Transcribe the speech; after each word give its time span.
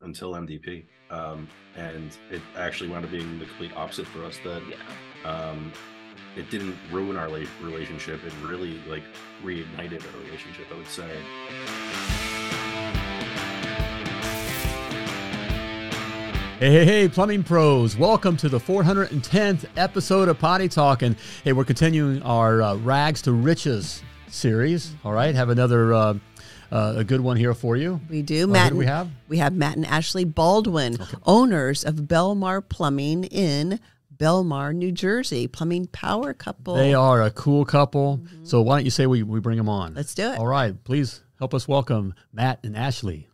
until 0.00 0.32
MDP, 0.34 0.84
um, 1.10 1.48
and 1.76 2.16
it 2.30 2.40
actually 2.56 2.88
wound 2.90 3.04
up 3.04 3.10
being 3.10 3.38
the 3.38 3.46
complete 3.46 3.72
opposite 3.76 4.06
for 4.06 4.24
us. 4.24 4.38
That 4.44 4.62
Yeah. 4.68 4.76
um, 5.50 5.72
it 6.36 6.50
didn't 6.50 6.76
ruin 6.92 7.16
our 7.16 7.28
la- 7.28 7.44
relationship; 7.60 8.24
it 8.24 8.32
really 8.42 8.80
like 8.88 9.02
reignited 9.42 10.02
our 10.04 10.20
relationship. 10.24 10.66
I 10.72 10.76
would 10.76 10.86
say. 10.86 11.08
Hey, 16.60 16.72
hey, 16.72 16.84
hey, 16.84 17.08
plumbing 17.08 17.44
pros. 17.44 17.96
Welcome 17.96 18.36
to 18.38 18.48
the 18.48 18.58
410th 18.58 19.66
episode 19.76 20.28
of 20.28 20.40
Potty 20.40 20.68
Talk. 20.68 21.02
And 21.02 21.14
hey, 21.44 21.52
we're 21.52 21.64
continuing 21.64 22.20
our 22.22 22.60
uh, 22.60 22.74
Rags 22.78 23.22
to 23.22 23.32
Riches 23.32 24.02
series. 24.26 24.92
All 25.04 25.12
right, 25.12 25.36
have 25.36 25.50
another 25.50 25.94
uh, 25.94 26.14
uh, 26.70 26.94
a 26.96 27.04
good 27.04 27.20
one 27.20 27.36
here 27.36 27.54
for 27.54 27.76
you. 27.76 28.00
We 28.08 28.22
do. 28.22 28.44
Uh, 28.44 28.46
who 28.46 28.52
Matt 28.52 28.72
do 28.72 28.78
we 28.78 28.84
and- 28.84 28.94
have? 28.94 29.10
We 29.28 29.38
have 29.38 29.52
Matt 29.54 29.76
and 29.76 29.86
Ashley 29.86 30.24
Baldwin, 30.24 30.98
owners 31.26 31.84
of 31.84 31.94
Belmar 31.96 32.66
Plumbing 32.66 33.24
in 33.24 33.80
Belmar, 34.16 34.74
New 34.74 34.92
Jersey. 34.92 35.46
Plumbing 35.46 35.86
power 35.86 36.34
couple. 36.34 36.74
They 36.74 36.94
are 36.94 37.22
a 37.22 37.30
cool 37.30 37.64
couple. 37.64 38.20
So 38.44 38.60
why 38.62 38.76
don't 38.76 38.84
you 38.84 38.90
say 38.90 39.06
we, 39.06 39.22
we 39.22 39.40
bring 39.40 39.56
them 39.56 39.68
on? 39.68 39.94
Let's 39.94 40.14
do 40.14 40.30
it. 40.30 40.38
All 40.38 40.46
right, 40.46 40.74
please 40.84 41.22
help 41.38 41.54
us 41.54 41.68
welcome 41.68 42.14
Matt 42.32 42.60
and 42.64 42.76
Ashley. 42.76 43.28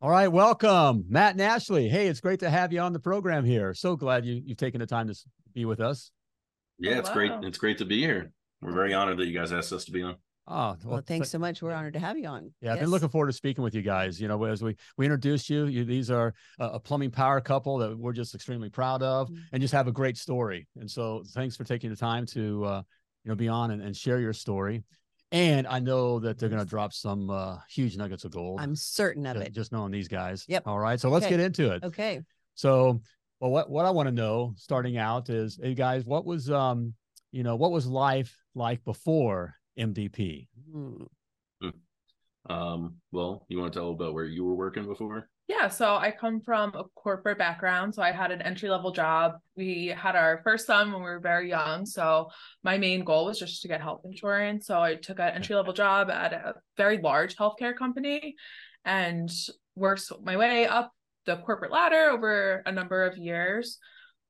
All 0.00 0.10
right, 0.10 0.28
welcome, 0.28 1.04
Matt 1.08 1.32
and 1.32 1.42
Ashley. 1.42 1.88
Hey, 1.88 2.06
it's 2.06 2.20
great 2.20 2.40
to 2.40 2.50
have 2.50 2.72
you 2.72 2.80
on 2.80 2.92
the 2.92 3.00
program 3.00 3.44
here. 3.44 3.74
So 3.74 3.96
glad 3.96 4.24
you, 4.24 4.40
you've 4.44 4.56
taken 4.56 4.80
the 4.80 4.86
time 4.86 5.08
to 5.08 5.14
be 5.52 5.64
with 5.64 5.80
us. 5.80 6.12
Yeah, 6.78 6.98
it's 6.98 7.10
great. 7.10 7.32
It's 7.42 7.58
great 7.58 7.78
to 7.78 7.84
be 7.84 8.00
here. 8.00 8.32
We're 8.62 8.72
very 8.72 8.94
honored 8.94 9.18
that 9.18 9.26
you 9.26 9.36
guys 9.38 9.52
asked 9.52 9.72
us 9.72 9.84
to 9.86 9.92
be 9.92 10.02
on. 10.02 10.16
Oh, 10.52 10.76
Well, 10.84 11.00
thanks 11.06 11.30
so 11.30 11.38
much. 11.38 11.62
We're 11.62 11.72
honored 11.72 11.92
to 11.92 12.00
have 12.00 12.18
you 12.18 12.26
on. 12.26 12.52
Yeah, 12.60 12.72
I've 12.72 12.80
been 12.80 12.90
looking 12.90 13.08
forward 13.08 13.28
to 13.28 13.32
speaking 13.32 13.62
with 13.62 13.72
you 13.74 13.82
guys. 13.82 14.20
You 14.20 14.26
know, 14.26 14.42
as 14.44 14.62
we 14.62 14.74
we 14.96 15.06
introduced 15.06 15.48
you, 15.48 15.66
you 15.66 15.84
these 15.84 16.10
are 16.10 16.34
a, 16.58 16.64
a 16.70 16.80
plumbing 16.80 17.12
power 17.12 17.40
couple 17.40 17.78
that 17.78 17.96
we're 17.96 18.12
just 18.12 18.34
extremely 18.34 18.68
proud 18.68 19.00
of, 19.02 19.30
Mhm. 19.30 19.38
and 19.52 19.62
just 19.62 19.72
have 19.72 19.86
a 19.86 19.92
great 19.92 20.16
story. 20.18 20.66
And 20.76 20.90
so, 20.90 21.22
thanks 21.28 21.56
for 21.56 21.62
taking 21.62 21.88
the 21.90 21.96
time 21.96 22.26
to 22.26 22.64
uh, 22.64 22.82
you 23.24 23.28
know 23.28 23.36
be 23.36 23.46
on 23.46 23.70
and, 23.70 23.80
and 23.80 23.96
share 23.96 24.18
your 24.18 24.32
story. 24.32 24.82
And 25.30 25.68
I 25.68 25.78
know 25.78 26.18
that 26.18 26.38
they're 26.40 26.48
going 26.48 26.64
to 26.64 26.68
drop 26.68 26.92
some 26.92 27.30
uh, 27.30 27.58
huge 27.70 27.96
nuggets 27.96 28.24
of 28.24 28.32
gold. 28.32 28.60
I'm 28.60 28.74
certain 28.74 29.24
of 29.26 29.36
ju- 29.36 29.42
it. 29.42 29.52
Just 29.52 29.70
knowing 29.70 29.92
these 29.92 30.08
guys. 30.08 30.44
Yep. 30.48 30.66
All 30.66 30.80
right. 30.80 30.98
So 30.98 31.08
let's 31.08 31.28
get 31.28 31.38
into 31.38 31.70
it. 31.72 31.84
Okay. 31.84 32.22
So, 32.56 33.00
well, 33.38 33.52
what 33.52 33.70
what 33.70 33.86
I 33.86 33.90
want 33.90 34.08
to 34.08 34.12
know, 34.12 34.54
starting 34.56 34.96
out, 34.98 35.30
is, 35.30 35.60
hey 35.62 35.74
guys, 35.74 36.04
what 36.04 36.24
was 36.26 36.50
um, 36.50 36.94
you 37.30 37.44
know, 37.44 37.54
what 37.54 37.70
was 37.70 37.86
life 37.86 38.36
like 38.56 38.82
before 38.84 39.54
MDP? 39.78 40.48
Hmm. 40.72 41.04
Um, 42.48 42.96
well, 43.12 43.44
you 43.48 43.58
want 43.58 43.72
to 43.72 43.78
tell 43.78 43.90
about 43.90 44.14
where 44.14 44.24
you 44.24 44.44
were 44.44 44.54
working 44.54 44.86
before? 44.86 45.28
Yeah, 45.46 45.68
so 45.68 45.96
I 45.96 46.12
come 46.12 46.40
from 46.40 46.72
a 46.74 46.84
corporate 46.94 47.36
background. 47.36 47.94
So 47.94 48.02
I 48.02 48.12
had 48.12 48.30
an 48.30 48.40
entry 48.40 48.70
level 48.70 48.92
job. 48.92 49.32
We 49.56 49.88
had 49.88 50.14
our 50.14 50.40
first 50.44 50.66
son 50.66 50.92
when 50.92 51.02
we 51.02 51.08
were 51.08 51.20
very 51.20 51.48
young. 51.48 51.84
So 51.84 52.30
my 52.62 52.78
main 52.78 53.04
goal 53.04 53.26
was 53.26 53.38
just 53.38 53.60
to 53.62 53.68
get 53.68 53.80
health 53.80 54.02
insurance. 54.04 54.66
So 54.66 54.80
I 54.80 54.94
took 54.94 55.18
an 55.18 55.34
entry 55.34 55.56
level 55.56 55.72
job 55.72 56.08
at 56.08 56.32
a 56.32 56.54
very 56.76 56.98
large 56.98 57.36
healthcare 57.36 57.76
company 57.76 58.36
and 58.84 59.28
worked 59.74 60.10
my 60.22 60.36
way 60.36 60.66
up 60.66 60.92
the 61.26 61.36
corporate 61.38 61.72
ladder 61.72 62.10
over 62.10 62.62
a 62.64 62.72
number 62.72 63.04
of 63.04 63.18
years 63.18 63.78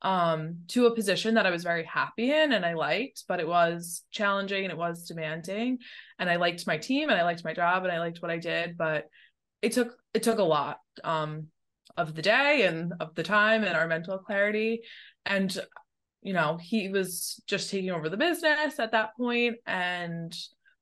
um 0.02 0.60
to 0.68 0.86
a 0.86 0.94
position 0.94 1.34
that 1.34 1.46
I 1.46 1.50
was 1.50 1.62
very 1.62 1.84
happy 1.84 2.30
in 2.32 2.52
and 2.52 2.64
I 2.64 2.74
liked, 2.74 3.24
but 3.28 3.40
it 3.40 3.48
was 3.48 4.02
challenging 4.10 4.64
and 4.64 4.72
it 4.72 4.78
was 4.78 5.06
demanding. 5.06 5.78
And 6.18 6.30
I 6.30 6.36
liked 6.36 6.66
my 6.66 6.78
team 6.78 7.10
and 7.10 7.18
I 7.18 7.24
liked 7.24 7.44
my 7.44 7.52
job 7.52 7.84
and 7.84 7.92
I 7.92 7.98
liked 7.98 8.22
what 8.22 8.30
I 8.30 8.38
did, 8.38 8.76
but 8.76 9.08
it 9.62 9.72
took 9.72 9.96
it 10.14 10.22
took 10.22 10.38
a 10.38 10.44
lot 10.44 10.78
um 11.04 11.48
of 11.96 12.14
the 12.14 12.22
day 12.22 12.62
and 12.66 12.94
of 13.00 13.14
the 13.14 13.22
time 13.22 13.64
and 13.64 13.76
our 13.76 13.86
mental 13.86 14.18
clarity. 14.18 14.82
And 15.26 15.56
you 16.22 16.32
know 16.32 16.58
he 16.60 16.88
was 16.88 17.42
just 17.46 17.70
taking 17.70 17.90
over 17.90 18.08
the 18.08 18.16
business 18.16 18.78
at 18.78 18.92
that 18.92 19.16
point 19.16 19.56
and 19.66 20.34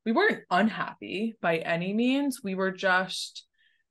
we 0.04 0.12
weren't 0.12 0.44
unhappy 0.50 1.36
by 1.42 1.58
any 1.58 1.92
means. 1.92 2.40
We 2.42 2.54
were 2.54 2.70
just 2.70 3.46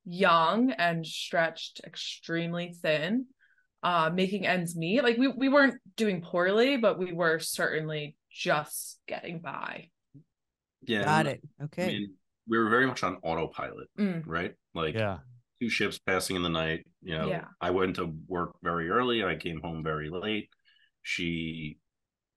young 0.05 0.71
and 0.71 1.05
stretched 1.05 1.81
extremely 1.85 2.73
thin 2.81 3.27
uh 3.87 4.09
making 4.21 4.45
ends 4.45 4.75
meet 4.75 5.01
like 5.07 5.17
we, 5.17 5.27
we 5.29 5.47
weren't 5.55 5.79
doing 5.95 6.19
poorly 6.21 6.75
but 6.77 6.99
we 6.99 7.13
were 7.13 7.39
certainly 7.39 8.15
just 8.29 8.99
getting 9.07 9.39
by 9.39 9.89
Yeah, 10.93 11.03
Got 11.05 11.27
it. 11.33 11.41
Okay. 11.65 11.83
I 11.83 11.87
mean, 11.87 12.13
we 12.49 12.57
were 12.57 12.69
very 12.69 12.85
much 12.91 13.01
on 13.03 13.13
autopilot, 13.23 13.87
Mm, 13.97 14.23
right? 14.25 14.53
Like 14.73 14.95
Yeah. 14.95 15.17
two 15.59 15.69
ships 15.69 15.97
passing 16.09 16.35
in 16.35 16.43
the 16.43 16.55
night. 16.63 16.81
You 17.01 17.17
know, 17.17 17.27
Yeah. 17.29 17.45
I 17.67 17.69
went 17.71 17.95
to 17.95 18.05
work 18.27 18.51
very 18.69 18.87
early. 18.89 19.23
I 19.23 19.35
came 19.45 19.59
home 19.61 19.83
very 19.83 20.09
late. 20.09 20.49
She 21.01 21.77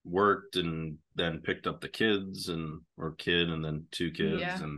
worked 0.03 0.55
and 0.55 0.97
then 1.15 1.41
picked 1.47 1.67
up 1.67 1.79
the 1.81 1.93
kids 2.01 2.49
and 2.53 2.81
or 2.97 3.09
kid 3.25 3.49
and 3.53 3.61
then 3.63 3.77
two 3.91 4.11
kids 4.11 4.41
Yeah. 4.41 4.63
and 4.65 4.75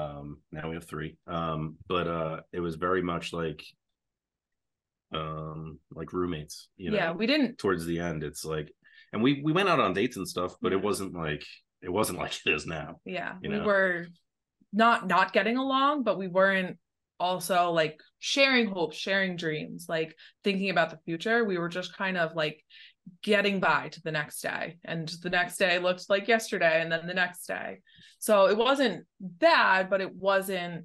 um 0.00 0.26
now 0.56 0.64
we 0.68 0.74
have 0.78 0.88
three. 0.92 1.12
Um 1.26 1.60
but 1.92 2.06
uh 2.18 2.36
it 2.56 2.60
was 2.66 2.76
very 2.88 3.02
much 3.12 3.26
like 3.42 3.62
um 5.14 5.78
like 5.92 6.12
roommates, 6.12 6.68
you 6.76 6.90
know. 6.90 6.96
yeah 6.96 7.12
we 7.12 7.26
didn't 7.26 7.58
towards 7.58 7.86
the 7.86 7.98
end 7.98 8.22
it's 8.22 8.44
like 8.44 8.70
and 9.12 9.22
we 9.22 9.40
we 9.42 9.52
went 9.52 9.68
out 9.68 9.80
on 9.80 9.94
dates 9.94 10.16
and 10.16 10.28
stuff, 10.28 10.54
but 10.60 10.72
it 10.72 10.82
wasn't 10.82 11.14
like 11.14 11.44
it 11.82 11.90
wasn't 11.90 12.18
like 12.22 12.34
it 12.44 12.50
is 12.50 12.66
now. 12.66 12.96
yeah 13.04 13.34
you 13.42 13.50
we 13.50 13.60
were 13.60 14.06
not 14.72 15.06
not 15.06 15.32
getting 15.32 15.56
along 15.56 16.02
but 16.02 16.18
we 16.18 16.28
weren't 16.28 16.76
also 17.18 17.70
like 17.70 17.98
sharing 18.18 18.66
hopes 18.66 18.96
sharing 18.96 19.36
dreams 19.36 19.86
like 19.88 20.14
thinking 20.44 20.70
about 20.70 20.90
the 20.90 20.98
future 21.04 21.44
we 21.44 21.56
were 21.56 21.68
just 21.68 21.96
kind 21.96 22.18
of 22.18 22.34
like 22.34 22.62
getting 23.22 23.60
by 23.60 23.88
to 23.88 24.02
the 24.02 24.12
next 24.12 24.40
day 24.40 24.76
and 24.84 25.08
the 25.22 25.30
next 25.30 25.56
day 25.56 25.78
looked 25.78 26.10
like 26.10 26.28
yesterday 26.28 26.82
and 26.82 26.90
then 26.90 27.06
the 27.06 27.14
next 27.14 27.46
day 27.46 27.78
so 28.18 28.48
it 28.48 28.56
wasn't 28.56 29.04
bad 29.20 29.88
but 29.88 30.00
it 30.00 30.14
wasn't 30.14 30.84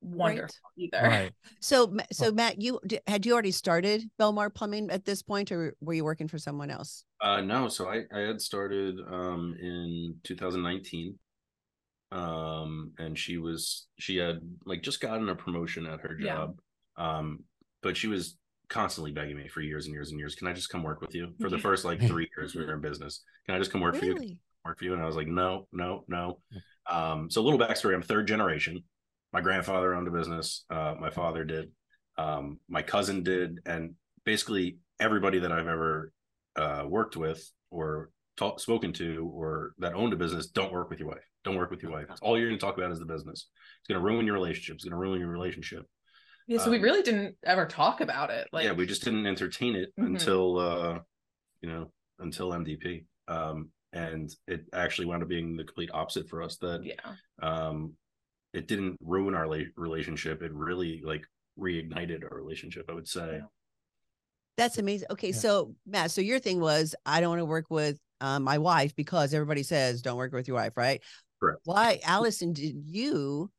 wonderful 0.00 0.54
either 0.76 1.00
Right. 1.02 1.32
So, 1.60 1.96
so 2.12 2.30
Matt, 2.30 2.60
you 2.60 2.78
had 3.06 3.26
you 3.26 3.32
already 3.32 3.50
started 3.50 4.04
Belmar 4.20 4.54
Plumbing 4.54 4.90
at 4.90 5.04
this 5.04 5.22
point, 5.22 5.50
or 5.50 5.74
were 5.80 5.94
you 5.94 6.04
working 6.04 6.28
for 6.28 6.38
someone 6.38 6.70
else? 6.70 7.04
Uh 7.20 7.40
no, 7.40 7.68
so 7.68 7.88
I 7.88 8.02
I 8.14 8.20
had 8.20 8.40
started 8.40 8.98
um 9.10 9.56
in 9.60 10.14
2019. 10.24 11.18
Um 12.12 12.92
and 12.98 13.18
she 13.18 13.38
was 13.38 13.86
she 13.98 14.16
had 14.16 14.40
like 14.64 14.82
just 14.82 15.00
gotten 15.00 15.28
a 15.28 15.34
promotion 15.34 15.86
at 15.86 16.00
her 16.00 16.16
Yeah. 16.18 16.34
job. 16.34 16.58
Um 16.96 17.44
but 17.82 17.96
she 17.96 18.06
was 18.06 18.36
constantly 18.68 19.12
begging 19.12 19.36
me 19.36 19.48
for 19.48 19.62
years 19.62 19.86
and 19.86 19.94
years 19.94 20.10
and 20.10 20.18
years, 20.20 20.34
can 20.34 20.46
I 20.46 20.52
just 20.52 20.68
come 20.68 20.82
work 20.82 21.00
with 21.00 21.14
you? 21.14 21.34
For 21.40 21.48
the 21.50 21.58
first 21.58 21.84
like 21.84 22.00
3 22.02 22.28
years 22.36 22.54
we 22.54 22.64
were 22.64 22.74
in 22.74 22.80
business. 22.90 23.22
Can 23.46 23.54
I 23.54 23.58
just 23.58 23.72
come 23.72 23.80
work 23.80 23.96
for 23.96 24.04
you? 24.04 24.36
Work 24.64 24.78
for 24.78 24.84
you? 24.84 24.92
And 24.94 25.02
I 25.02 25.06
was 25.06 25.16
like, 25.16 25.26
no, 25.28 25.66
no, 25.72 26.04
no. 26.08 26.40
Um, 26.90 27.30
so 27.30 27.40
a 27.40 27.44
little 27.44 27.58
backstory: 27.58 27.94
I'm 27.94 28.02
third 28.02 28.26
generation. 28.28 28.82
My 29.32 29.40
grandfather 29.40 29.94
owned 29.94 30.08
a 30.08 30.10
business. 30.10 30.64
Uh, 30.70 30.94
my 30.98 31.10
father 31.10 31.44
did. 31.44 31.70
Um, 32.16 32.58
my 32.68 32.82
cousin 32.82 33.22
did, 33.22 33.58
and 33.66 33.94
basically 34.24 34.78
everybody 34.98 35.38
that 35.40 35.52
I've 35.52 35.66
ever 35.68 36.12
uh, 36.56 36.84
worked 36.88 37.16
with 37.16 37.48
or 37.70 38.10
talk, 38.36 38.58
spoken 38.58 38.92
to 38.94 39.30
or 39.32 39.72
that 39.78 39.94
owned 39.94 40.12
a 40.12 40.16
business 40.16 40.46
don't 40.48 40.72
work 40.72 40.90
with 40.90 40.98
your 40.98 41.08
wife. 41.08 41.22
Don't 41.44 41.56
work 41.56 41.70
with 41.70 41.82
your 41.82 41.92
wife. 41.92 42.06
All 42.22 42.36
you're 42.38 42.48
going 42.48 42.58
to 42.58 42.64
talk 42.64 42.76
about 42.76 42.90
is 42.90 42.98
the 42.98 43.04
business. 43.06 43.46
It's 43.80 43.88
going 43.88 44.00
to 44.00 44.04
ruin 44.04 44.26
your 44.26 44.34
relationship. 44.34 44.74
It's 44.76 44.84
going 44.84 44.92
to 44.92 44.96
ruin 44.98 45.20
your 45.20 45.28
relationship. 45.30 45.84
yeah 46.48 46.58
so 46.58 46.70
we 46.70 46.78
Um, 46.78 46.82
really 46.82 47.02
didn't 47.02 47.36
ever 47.44 47.66
talk 47.66 48.00
about 48.00 48.30
it 48.30 48.48
like 48.52 48.64
yeah, 48.64 48.72
we 48.72 48.86
just 48.86 49.04
didn't 49.04 49.26
entertain 49.26 49.76
it 49.76 49.90
Mhm. 49.98 50.06
until 50.06 50.58
uh, 50.58 50.98
you 51.60 51.68
know 51.68 51.92
until 52.18 52.50
MDP. 52.52 53.04
Um, 53.28 53.70
and 53.92 54.30
it 54.48 54.64
actually 54.72 55.06
wound 55.06 55.22
up 55.22 55.28
being 55.28 55.56
the 55.56 55.64
complete 55.64 55.90
opposite 55.94 56.28
for 56.28 56.42
us. 56.42 56.56
That 56.58 56.80
yeah 56.84 57.14
um 57.40 57.92
it 58.52 58.66
didn't 58.68 58.96
ruin 59.00 59.34
our 59.34 59.46
la- 59.46 59.64
relationship 59.76 60.42
it 60.42 60.52
really 60.52 61.02
like 61.04 61.24
reignited 61.58 62.22
our 62.24 62.36
relationship 62.36 62.86
i 62.88 62.92
would 62.94 63.08
say 63.08 63.40
That's 64.56 64.78
amazing. 64.78 65.06
Okay, 65.10 65.28
Yeah. 65.28 65.36
so 65.36 65.74
Matt, 65.86 66.10
so 66.10 66.20
your 66.20 66.40
thing 66.40 66.58
was 66.60 66.94
I 67.06 67.20
don't 67.20 67.30
want 67.30 67.40
to 67.40 67.44
work 67.44 67.66
with 67.70 67.98
um, 68.20 68.42
my 68.42 68.58
wife 68.58 68.94
because 68.96 69.32
everybody 69.32 69.62
says 69.62 70.02
don't 70.02 70.16
work 70.16 70.32
with 70.32 70.48
your 70.48 70.56
wife, 70.56 70.72
right? 70.76 71.00
Correct. 71.38 71.60
Why, 71.64 72.00
Allison, 72.04 72.52
did 72.52 72.74
you 72.84 73.52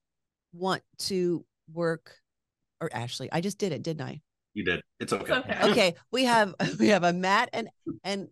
want 0.52 0.84
to 1.08 1.46
work 1.72 2.16
or 2.82 2.90
Ashley? 2.92 3.30
I 3.32 3.40
just 3.40 3.58
did 3.58 3.72
it, 3.72 3.82
didn't 3.82 4.02
I? 4.06 4.22
you 4.54 4.66
did 4.66 4.82
it's 5.00 5.14
okay, 5.14 5.32
okay. 5.34 5.58
Okay, 5.72 5.96
we 6.12 6.26
have 6.26 6.54
we 6.80 6.90
have 6.90 7.04
a 7.06 7.14
Matt 7.14 7.50
and 7.54 7.70
and 8.04 8.28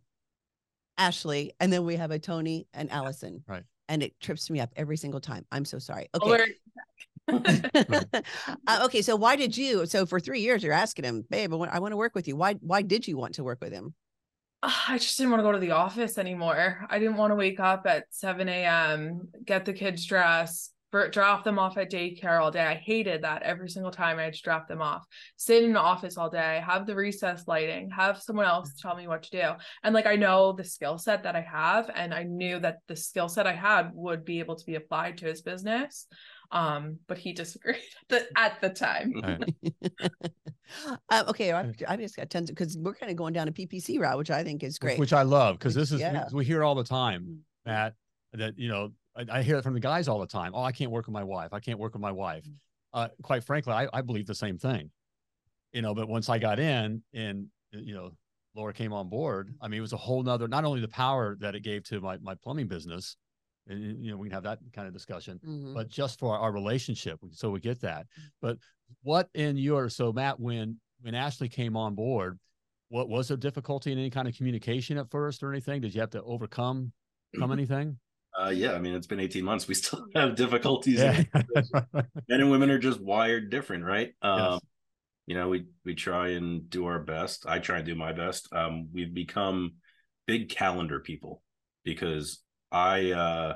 Ashley, 0.98 1.53
and 1.62 1.71
then 1.71 1.86
we 1.86 1.95
have 1.95 2.12
a 2.12 2.19
Tony 2.19 2.68
and 2.74 2.92
Allison. 2.92 3.44
Right. 3.48 3.63
And 3.89 4.04
it 4.04 4.19
trips 4.19 4.50
me 4.50 4.60
up 4.60 4.72
every 4.75 4.98
single 4.98 5.22
time. 5.22 5.45
I'm 5.51 5.66
so 5.66 5.80
sorry. 5.80 6.10
Okay. 6.16 6.54
uh, 8.68 8.84
okay, 8.84 9.01
so 9.01 9.16
why 9.16 9.36
did 9.36 9.56
you? 9.56 9.86
So 9.86 10.06
for 10.06 10.19
three 10.19 10.42
years, 10.42 10.63
you're 10.63 10.74
asking 10.74 11.06
him, 11.06 11.25
babe, 11.30 11.54
I 11.54 11.56
want, 11.57 11.74
I 11.74 11.80
want 11.80 11.92
to 11.92 11.98
work 11.98 12.16
with 12.16 12.28
you. 12.28 12.36
Why? 12.36 12.54
Why 12.62 12.81
did 12.81 13.07
you 13.07 13.18
want 13.18 13.36
to 13.36 13.44
work 13.44 13.60
with 13.62 13.74
him? 13.74 13.94
I 14.63 14.98
just 14.98 15.18
didn't 15.18 15.31
want 15.31 15.42
to 15.42 15.44
go 15.44 15.51
to 15.51 15.60
the 15.60 15.72
office 15.72 16.18
anymore. 16.18 16.86
I 16.89 17.00
didn't 17.00 17.18
want 17.18 17.31
to 17.31 17.36
wake 17.36 17.60
up 17.60 17.86
at 17.86 18.06
7 18.10 18.50
a.m., 18.50 19.30
get 19.45 19.66
the 19.66 19.74
kids 19.74 20.06
dressed, 20.06 20.74
for 20.74 20.76
drop 21.12 21.44
them 21.44 21.60
off 21.60 21.78
at 21.78 21.92
daycare 21.92 22.42
all 22.42 22.51
day. 22.51 22.63
I 22.63 22.75
hated 22.75 23.24
that 23.24 23.44
every 23.44 23.69
single 23.69 23.92
time 23.92 24.19
I 24.19 24.24
had 24.24 24.34
to 24.34 24.42
drop 24.42 24.68
them 24.68 24.81
off. 24.81 25.06
Sit 25.36 25.63
in 25.63 25.74
the 25.74 25.80
office 25.80 26.18
all 26.18 26.30
day, 26.30 26.62
have 26.66 26.86
the 26.86 26.95
recess 26.95 27.44
lighting, 27.48 27.89
have 27.89 28.22
someone 28.22 28.45
else 28.45 28.74
tell 28.81 28.95
me 28.95 29.07
what 29.07 29.24
to 29.24 29.30
do. 29.31 29.51
And 29.84 29.94
like 29.94 30.06
I 30.06 30.16
know 30.16 30.54
the 30.54 30.63
skill 30.63 30.98
set 30.98 31.24
that 31.24 31.36
I 31.36 31.42
have, 31.42 31.89
and 31.94 32.13
I 32.13 32.24
knew 32.24 32.60
that 32.60 32.78
the 32.88 32.95
skill 32.95 33.30
set 33.30 33.48
I 33.48 33.54
had 33.54 33.92
would 33.94 34.24
be 34.25 34.39
able 34.39 34.56
to 34.56 34.66
be 34.66 34.75
applied 34.75 35.18
to 35.19 35.25
his 35.25 35.42
business. 35.42 36.07
Um, 36.51 37.00
but 37.07 37.18
he 37.18 37.34
disagreed 37.34 37.75
at 38.10 38.10
the, 38.10 38.39
at 38.39 38.62
the 38.62 38.69
time. 38.69 39.13
um, 41.10 41.25
okay, 41.30 41.51
I, 41.51 41.74
I 41.88 41.98
just 41.98 42.16
got 42.16 42.30
tons 42.30 42.50
because 42.50 42.78
we're 42.78 42.95
kind 42.95 43.12
of 43.12 43.18
going 43.18 43.34
down 43.34 43.48
a 43.48 43.51
PPC 43.51 44.00
route, 44.00 44.18
which 44.18 44.31
I 44.31 44.44
think 44.44 44.63
is 44.63 44.80
great. 44.80 45.00
Which 45.00 45.13
I 45.13 45.24
love 45.24 45.60
because 45.60 45.75
this 45.75 45.92
is 45.92 46.00
Yeah. 46.00 46.25
we, 46.31 46.38
we 46.38 46.45
hear 46.45 46.63
all 46.63 46.75
the 46.75 46.84
time. 46.84 47.39
Matt, 47.66 47.95
that 48.34 48.57
you 48.57 48.69
know 48.69 48.92
I, 49.17 49.39
I 49.39 49.41
hear 49.43 49.57
it 49.57 49.63
from 49.63 49.73
the 49.73 49.79
guys 49.79 50.07
all 50.07 50.19
the 50.19 50.27
time. 50.27 50.51
Oh, 50.53 50.63
I 50.63 50.71
can't 50.71 50.91
work 50.91 51.07
with 51.07 51.13
my 51.13 51.23
wife. 51.23 51.53
I 51.53 51.59
can't 51.59 51.79
work 51.79 51.93
with 51.93 52.01
my 52.01 52.11
wife. 52.11 52.45
Mm. 52.45 52.53
Uh, 52.93 53.07
quite 53.21 53.43
frankly, 53.43 53.73
I, 53.73 53.87
I 53.93 54.01
believe 54.01 54.27
the 54.27 54.35
same 54.35 54.57
thing. 54.57 54.91
You 55.73 55.81
know, 55.81 55.93
but 55.93 56.07
once 56.07 56.29
I 56.29 56.39
got 56.39 56.59
in 56.59 57.03
and 57.13 57.47
you 57.71 57.93
know 57.93 58.11
Laura 58.55 58.73
came 58.73 58.93
on 58.93 59.09
board, 59.09 59.53
I 59.61 59.67
mean, 59.67 59.79
it 59.79 59.81
was 59.81 59.93
a 59.93 59.97
whole 59.97 60.23
nother. 60.23 60.47
Not 60.47 60.65
only 60.65 60.81
the 60.81 60.87
power 60.87 61.35
that 61.41 61.55
it 61.55 61.61
gave 61.61 61.83
to 61.85 61.99
my 61.99 62.17
my 62.19 62.35
plumbing 62.35 62.67
business, 62.67 63.17
and 63.67 64.03
you 64.03 64.11
know 64.11 64.17
we 64.17 64.29
can 64.29 64.33
have 64.33 64.43
that 64.43 64.59
kind 64.73 64.87
of 64.87 64.93
discussion, 64.93 65.39
Mhm. 65.45 65.73
but 65.73 65.89
just 65.89 66.19
for 66.19 66.37
our 66.37 66.51
relationship. 66.51 67.19
So 67.31 67.49
we 67.51 67.59
get 67.59 67.81
that. 67.81 68.07
But 68.41 68.57
what 69.03 69.29
in 69.33 69.57
your 69.57 69.89
so 69.89 70.13
Matt, 70.13 70.39
when 70.39 70.79
when 71.01 71.13
Ashley 71.13 71.49
came 71.49 71.75
on 71.75 71.93
board, 71.93 72.39
what 72.89 73.09
was 73.09 73.27
there 73.27 73.37
difficulty 73.37 73.91
in 73.91 73.99
any 73.99 74.09
kind 74.09 74.27
of 74.27 74.35
communication 74.35 74.97
at 74.97 75.11
first 75.11 75.43
or 75.43 75.51
anything? 75.51 75.81
Did 75.81 75.93
you 75.93 76.01
have 76.01 76.11
to 76.11 76.23
overcome 76.23 76.93
come 77.37 77.51
anything? 77.59 77.99
Uh, 78.39 78.50
yeah, 78.50 78.74
I 78.74 78.80
mean, 78.80 78.94
it's 78.94 79.07
been 79.07 79.19
18 79.19 79.44
months. 79.44 79.68
We 79.68 79.74
still 79.74 80.06
have 80.16 80.36
difficulties. 80.36 81.00
Yeah. 81.00 81.24
Men 81.94 82.42
and 82.42 82.51
women 82.51 82.69
are 82.69 82.78
just 82.80 83.01
wired 83.01 83.50
different, 83.50 83.84
right? 83.84 84.13
Um, 84.22 84.39
Yes. 84.39 84.60
you 85.25 85.36
know, 85.36 85.50
we 85.50 85.66
we 85.86 85.95
try 85.95 86.30
and 86.30 86.69
do 86.69 86.86
our 86.86 87.00
best. 87.00 87.45
I 87.48 87.60
try 87.60 87.78
and 87.78 87.86
do 87.86 87.95
my 87.95 88.13
best. 88.13 88.48
Um, 88.54 88.89
we've 88.94 89.13
become 89.13 89.74
big 90.25 90.50
calendar 90.50 91.00
people 91.00 91.42
because 91.84 92.44
I 92.72 93.12
uh 93.12 93.54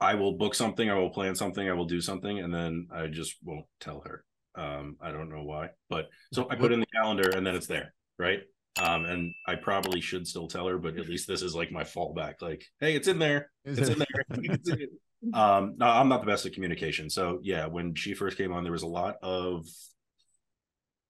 I 0.00 0.14
will 0.14 0.32
book 0.32 0.54
something, 0.54 0.90
I 0.90 0.94
will 0.94 1.10
plan 1.10 1.34
something, 1.36 1.68
I 1.68 1.74
will 1.74 1.84
do 1.84 2.00
something, 2.00 2.40
and 2.40 2.52
then 2.52 2.88
I 2.92 3.06
just 3.06 3.36
won't 3.44 3.66
tell 3.80 4.02
her. 4.04 4.24
Um, 4.56 4.96
I 5.00 5.12
don't 5.12 5.30
know 5.30 5.44
why, 5.44 5.70
but 5.88 6.08
so 6.32 6.46
I 6.50 6.56
put 6.56 6.72
in 6.72 6.80
the 6.80 6.86
calendar 6.86 7.30
and 7.30 7.46
then 7.46 7.54
it's 7.54 7.68
there, 7.68 7.94
right? 8.18 8.40
Um, 8.80 9.04
and 9.04 9.34
I 9.46 9.56
probably 9.56 10.00
should 10.00 10.26
still 10.26 10.48
tell 10.48 10.66
her, 10.66 10.78
but 10.78 10.96
at 10.98 11.08
least 11.08 11.28
this 11.28 11.42
is 11.42 11.54
like 11.54 11.70
my 11.70 11.84
fallback. 11.84 12.40
Like, 12.40 12.64
hey, 12.80 12.94
it's 12.96 13.08
in 13.08 13.18
there. 13.18 13.50
It's 13.64 13.88
it- 13.88 13.90
in 13.90 13.98
there. 13.98 14.24
It's 14.54 14.68
in 14.68 14.80
it. 14.80 14.90
um, 15.34 15.74
no, 15.76 15.86
I'm 15.86 16.08
not 16.08 16.20
the 16.20 16.26
best 16.26 16.46
at 16.46 16.54
communication. 16.54 17.10
So 17.10 17.38
yeah, 17.42 17.66
when 17.66 17.94
she 17.94 18.14
first 18.14 18.36
came 18.38 18.52
on, 18.52 18.62
there 18.64 18.72
was 18.72 18.82
a 18.82 18.86
lot 18.88 19.16
of 19.22 19.66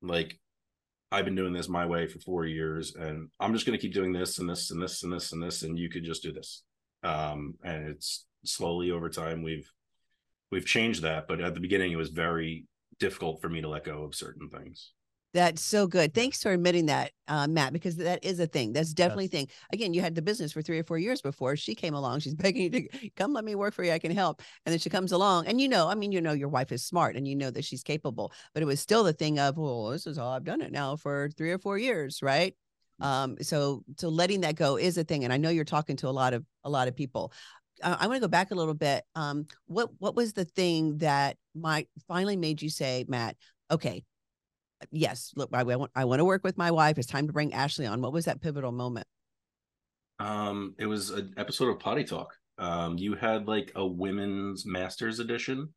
like, 0.03 0.39
I've 1.13 1.25
been 1.25 1.35
doing 1.37 1.53
this 1.53 1.69
my 1.69 1.87
way 1.87 2.07
for 2.09 2.19
four 2.21 2.47
years, 2.47 2.95
and 2.95 3.29
I'm 3.39 3.53
just 3.53 3.67
going 3.67 3.79
to 3.79 3.83
keep 3.83 3.95
doing 3.95 4.13
this 4.13 4.39
and 4.39 4.49
this 4.49 4.71
and 4.71 4.83
this 4.83 5.03
and 5.03 5.13
this 5.13 5.33
and 5.33 5.43
this, 5.43 5.63
and 5.63 5.79
you 5.79 5.89
could 5.91 6.05
just 6.05 6.23
do 6.23 6.33
this. 6.33 6.63
Um, 7.03 7.55
and 7.63 7.89
it's 7.89 8.27
slowly 8.45 8.91
over 8.91 9.09
time 9.09 9.43
we've 9.43 9.71
we've 10.51 10.67
changed 10.67 11.03
that, 11.03 11.29
but 11.29 11.41
at 11.41 11.55
the 11.55 11.61
beginning 11.61 11.93
it 11.93 11.97
was 11.97 12.09
very 12.11 12.67
difficult 12.99 13.41
for 13.41 13.49
me 13.49 13.61
to 13.61 13.69
let 13.69 13.85
go 13.85 14.03
of 14.05 14.15
certain 14.15 14.49
things. 14.49 14.93
That's 15.35 15.63
so 15.63 15.87
good. 15.87 16.13
Thanks 16.13 16.43
for 16.43 16.53
admitting 16.53 16.87
that, 16.87 17.13
uh, 17.27 17.47
Matt, 17.47 17.73
because 17.73 17.97
that 17.97 18.23
is 18.23 18.39
a 18.39 18.47
thing. 18.47 18.75
That's 18.75 18.93
definitely 18.93 19.27
a 19.27 19.29
thing. 19.29 19.49
Again, 19.73 19.95
you 19.95 20.03
had 20.03 20.15
the 20.15 20.21
business 20.21 20.53
for 20.53 20.61
three 20.61 20.79
or 20.79 20.85
four 20.85 20.99
years 20.99 21.23
before 21.23 21.57
she 21.57 21.75
came 21.75 21.95
along. 21.95 22.21
She's 22.21 22.35
begging 22.43 22.63
you 22.65 22.71
to 22.71 23.11
come 23.17 23.33
let 23.33 23.45
me 23.45 23.55
work 23.55 23.73
for 23.73 23.83
you. 23.83 23.93
I 23.93 23.99
can 23.99 24.13
help. 24.13 24.43
And 24.67 24.73
then 24.73 24.79
she 24.79 24.91
comes 24.91 25.13
along 25.13 25.47
and 25.47 25.59
you 25.59 25.69
know, 25.69 25.89
I 25.89 25.95
mean, 25.95 26.13
you 26.13 26.21
know, 26.21 26.33
your 26.33 26.49
wife 26.49 26.71
is 26.71 26.85
smart 26.85 27.17
and 27.17 27.27
you 27.27 27.35
know 27.35 27.51
that 27.51 27.65
she's 27.65 27.83
capable, 27.83 28.33
but 28.53 28.63
it 28.63 28.67
was 28.67 28.81
still 28.81 29.05
the 29.05 29.15
thing 29.15 29.39
of, 29.39 29.57
well, 29.57 29.89
this 29.89 30.07
is 30.07 30.19
all 30.19 30.33
I've 30.33 30.45
done 30.45 30.61
it 30.61 30.71
now 30.71 30.97
for 30.97 31.31
three 31.37 31.51
or 31.51 31.59
four 31.59 31.79
years. 31.79 32.21
Right. 32.23 32.55
Um, 33.01 33.37
so, 33.41 33.85
so 33.97 34.11
letting 34.11 34.43
that 34.43 34.55
go 34.55 34.77
is 34.77 34.99
a 34.99 35.05
thing. 35.05 35.25
And 35.25 35.33
I 35.33 35.39
know 35.39 35.49
you're 35.49 35.65
talking 35.65 35.97
to 35.97 36.09
a 36.09 36.11
lot 36.11 36.35
of, 36.35 36.45
a 36.63 36.71
lot 36.71 36.89
of 36.89 36.95
people. 36.95 37.33
Uh, 37.83 37.97
I 37.99 38.07
want 38.07 38.17
to 38.17 38.21
go 38.21 38.29
back 38.29 38.51
a 38.51 38.55
little 38.55 38.75
bit. 38.75 39.03
Um, 39.15 39.47
what, 39.65 39.89
what 39.99 40.15
was 40.15 40.35
the 40.35 40.45
thing 40.45 40.99
that 40.99 41.39
might 41.55 41.89
finally 42.07 42.37
made 42.37 42.61
you 42.61 42.69
say, 42.69 43.07
Matt, 43.09 43.37
okay, 43.71 44.05
yes, 44.91 45.33
look, 45.37 45.51
I, 45.53 45.63
want 45.63 45.91
I 45.95 46.05
want 46.05 46.21
to 46.21 46.25
work 46.25 46.45
with 46.45 46.57
my 46.57 46.71
wife. 46.71 46.99
It's 46.99 47.07
time 47.07 47.27
to 47.27 47.33
bring 47.33 47.53
Ashley 47.53 47.87
on. 47.87 48.01
What 48.01 48.13
was 48.13 48.25
that 48.25 48.41
pivotal 48.41 48.73
moment? 48.73 49.07
Um, 50.19 50.75
it 50.79 50.87
was 50.87 51.11
an 51.11 51.35
episode 51.37 51.69
of 51.69 51.79
Potty 51.79 52.05
Talk. 52.05 52.35
Um, 52.59 52.99
you 52.99 53.15
had 53.15 53.49
like 53.49 53.73
a 53.75 53.87
women's 53.87 54.65
masters 54.67 55.19
edition. 55.19 55.71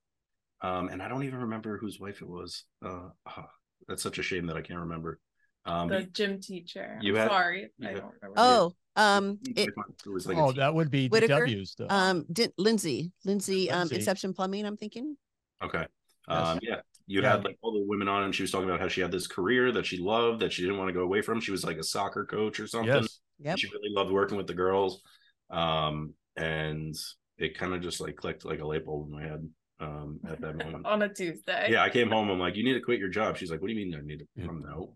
Um, 0.61 0.89
and 0.89 1.01
I 1.01 1.07
don't 1.07 1.23
even 1.23 1.39
remember 1.39 1.77
whose 1.77 1.99
wife 1.99 2.21
it 2.21 2.29
was. 2.29 2.63
Uh, 2.83 3.09
ah, 3.25 3.47
that's 3.87 4.01
such 4.01 4.19
a 4.19 4.23
shame 4.23 4.47
that 4.47 4.57
I 4.57 4.61
can't 4.61 4.79
remember. 4.79 5.19
Um, 5.65 5.89
the 5.89 6.03
gym 6.03 6.39
teacher. 6.39 6.97
you 7.01 7.15
had- 7.15 7.29
sorry. 7.29 7.71
you 7.77 7.89
I 7.89 7.93
don't 7.93 8.13
remember. 8.21 8.33
Oh, 8.37 8.71
um, 8.95 9.39
it, 9.55 9.69
it, 10.05 10.09
was 10.09 10.25
like 10.25 10.37
oh, 10.37 10.51
that 10.53 10.73
would 10.73 10.89
be 10.89 11.07
Whitaker? 11.07 11.45
DW 11.45 11.67
stuff. 11.67 11.87
um, 11.91 12.25
did 12.31 12.53
Lindsay, 12.57 13.11
Lindsay, 13.25 13.69
um, 13.69 13.79
Lindsay. 13.79 13.95
Inception 13.97 14.33
Plumbing. 14.33 14.65
I'm 14.65 14.77
thinking. 14.77 15.17
Okay. 15.63 15.85
Yes. 16.29 16.47
Um, 16.47 16.59
yeah. 16.61 16.81
You 17.07 17.21
Yeah. 17.21 17.31
had 17.33 17.43
like 17.43 17.57
all 17.61 17.71
the 17.73 17.85
women 17.87 18.07
on, 18.07 18.23
and 18.23 18.33
she 18.33 18.43
was 18.43 18.51
talking 18.51 18.67
about 18.69 18.79
how 18.79 18.87
she 18.87 19.01
had 19.01 19.11
this 19.11 19.27
career 19.27 19.71
that 19.71 19.85
she 19.85 19.97
loved, 19.97 20.41
that 20.41 20.51
she 20.53 20.61
didn't 20.63 20.77
want 20.77 20.89
to 20.89 20.93
go 20.93 21.01
away 21.01 21.21
from. 21.21 21.39
She 21.39 21.51
was 21.51 21.63
like 21.63 21.77
a 21.77 21.83
soccer 21.83 22.25
coach 22.25 22.59
or 22.59 22.67
something. 22.67 22.93
yes. 22.93 23.19
Yep. 23.39 23.57
She 23.59 23.67
really 23.67 23.89
loved 23.93 24.11
working 24.11 24.37
with 24.37 24.47
the 24.47 24.53
girls. 24.53 25.01
Um, 25.49 26.13
and 26.35 26.95
it 27.37 27.57
kind 27.57 27.73
of 27.73 27.81
just 27.81 27.99
like 28.01 28.15
clicked 28.15 28.45
like 28.45 28.59
a 28.61 28.65
light 28.67 28.85
bulb 28.85 29.07
in 29.07 29.13
my 29.13 29.21
head 29.23 29.49
um, 29.79 30.19
at 30.27 30.39
that 30.41 30.55
moment. 30.57 30.85
On 30.87 31.01
a 31.01 31.09
Tuesday. 31.13 31.67
yeah, 31.69 31.83
I 31.83 31.89
came 31.89 32.09
home. 32.09 32.29
I'm 32.29 32.39
like, 32.39 32.55
you 32.55 32.63
need 32.63 32.73
to 32.73 32.81
quit 32.81 32.99
your 32.99 33.09
job. 33.09 33.37
She's 33.37 33.51
like, 33.51 33.61
what 33.61 33.67
do 33.67 33.73
you 33.73 33.85
mean 33.85 33.95
I 33.95 34.01
need 34.05 34.19
to? 34.19 34.25
Yeah. 34.35 34.47
I'm 34.49 34.61
no. 34.61 34.93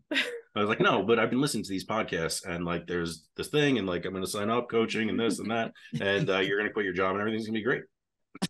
I 0.55 0.59
was 0.61 0.69
like, 0.69 0.79
no, 0.79 1.03
but 1.03 1.19
I've 1.19 1.29
been 1.29 1.41
listening 1.41 1.63
to 1.65 1.69
these 1.69 1.85
podcasts 1.85 2.43
and 2.45 2.65
like 2.65 2.87
there's 2.87 3.27
this 3.37 3.49
thing 3.49 3.77
and 3.77 3.85
like 3.85 4.05
I'm 4.05 4.11
going 4.13 4.23
to 4.25 4.29
sign 4.29 4.49
up 4.49 4.69
coaching 4.69 5.09
and 5.09 5.19
this 5.19 5.39
and 5.39 5.51
that. 5.51 5.73
And 6.01 6.29
uh, 6.29 6.39
you're 6.39 6.57
going 6.57 6.67
to 6.67 6.73
quit 6.73 6.85
your 6.85 6.93
job 6.95 7.11
and 7.11 7.19
everything's 7.19 7.45
going 7.45 7.53
to 7.53 7.59
be 7.59 7.63
great. 7.63 7.83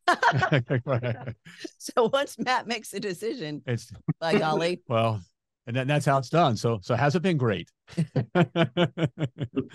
So 1.77 2.09
once 2.11 2.37
Matt 2.37 2.67
makes 2.67 2.93
a 2.93 2.99
decision, 2.99 3.61
it's 3.65 3.91
by 4.19 4.37
golly, 4.37 4.81
well, 4.87 5.21
and 5.67 5.75
then 5.75 5.87
that's 5.87 6.05
how 6.05 6.17
it's 6.17 6.29
done. 6.29 6.57
So 6.57 6.79
so 6.81 6.95
has 6.95 7.15
it 7.15 7.21
been 7.21 7.37
great? 7.37 7.69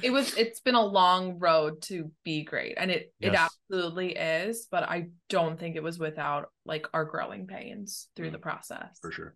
it 0.02 0.12
was 0.12 0.36
it's 0.36 0.60
been 0.60 0.74
a 0.74 0.84
long 0.84 1.38
road 1.38 1.82
to 1.82 2.10
be 2.24 2.44
great 2.44 2.74
and 2.76 2.90
it 2.90 3.12
it 3.20 3.34
absolutely 3.34 4.14
is 4.14 4.68
but 4.70 4.84
i 4.84 5.06
don't 5.28 5.58
think 5.58 5.74
it 5.76 5.82
was 5.82 5.98
without 5.98 6.50
like 6.64 6.86
our 6.94 7.04
growing 7.04 7.46
pains 7.46 8.08
through 8.14 8.30
the 8.30 8.38
mm, 8.38 8.42
process 8.42 8.98
For 9.00 9.10
sure. 9.10 9.34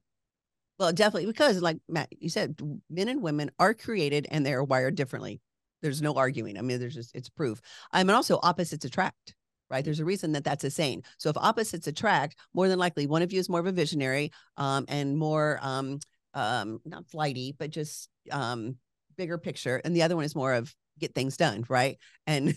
well, 0.78 0.92
definitely 0.92 1.26
because, 1.26 1.60
like 1.60 1.78
Matt, 1.88 2.08
you 2.20 2.28
said, 2.28 2.60
men 2.88 3.08
and 3.08 3.22
women 3.22 3.50
are 3.58 3.74
created 3.74 4.26
and 4.30 4.46
they 4.46 4.52
are 4.52 4.62
wired 4.64 4.94
differently. 4.94 5.40
There's 5.82 6.02
no 6.02 6.14
arguing. 6.14 6.58
I 6.58 6.62
mean, 6.62 6.78
there's 6.80 6.94
just 6.94 7.14
it's 7.14 7.28
proof. 7.28 7.60
Um, 7.92 8.00
I 8.00 8.04
mean, 8.04 8.14
also 8.16 8.38
opposites 8.42 8.84
attract. 8.84 9.34
Right. 9.70 9.84
There's 9.84 10.00
a 10.00 10.04
reason 10.04 10.32
that 10.32 10.44
that's 10.44 10.64
a 10.64 10.70
saying. 10.70 11.04
So 11.18 11.28
if 11.28 11.36
opposites 11.36 11.86
attract, 11.86 12.36
more 12.54 12.68
than 12.68 12.78
likely 12.78 13.06
one 13.06 13.22
of 13.22 13.32
you 13.32 13.38
is 13.38 13.50
more 13.50 13.60
of 13.60 13.66
a 13.66 13.72
visionary 13.72 14.32
um, 14.56 14.86
and 14.88 15.16
more 15.16 15.58
um, 15.60 16.00
um, 16.34 16.80
not 16.84 17.06
flighty, 17.06 17.54
but 17.58 17.70
just 17.70 18.08
um, 18.30 18.76
bigger 19.16 19.36
picture. 19.36 19.80
And 19.84 19.94
the 19.94 20.02
other 20.02 20.16
one 20.16 20.24
is 20.24 20.34
more 20.34 20.54
of 20.54 20.74
get 20.98 21.14
things 21.14 21.36
done. 21.36 21.64
Right. 21.68 21.98
And 22.26 22.54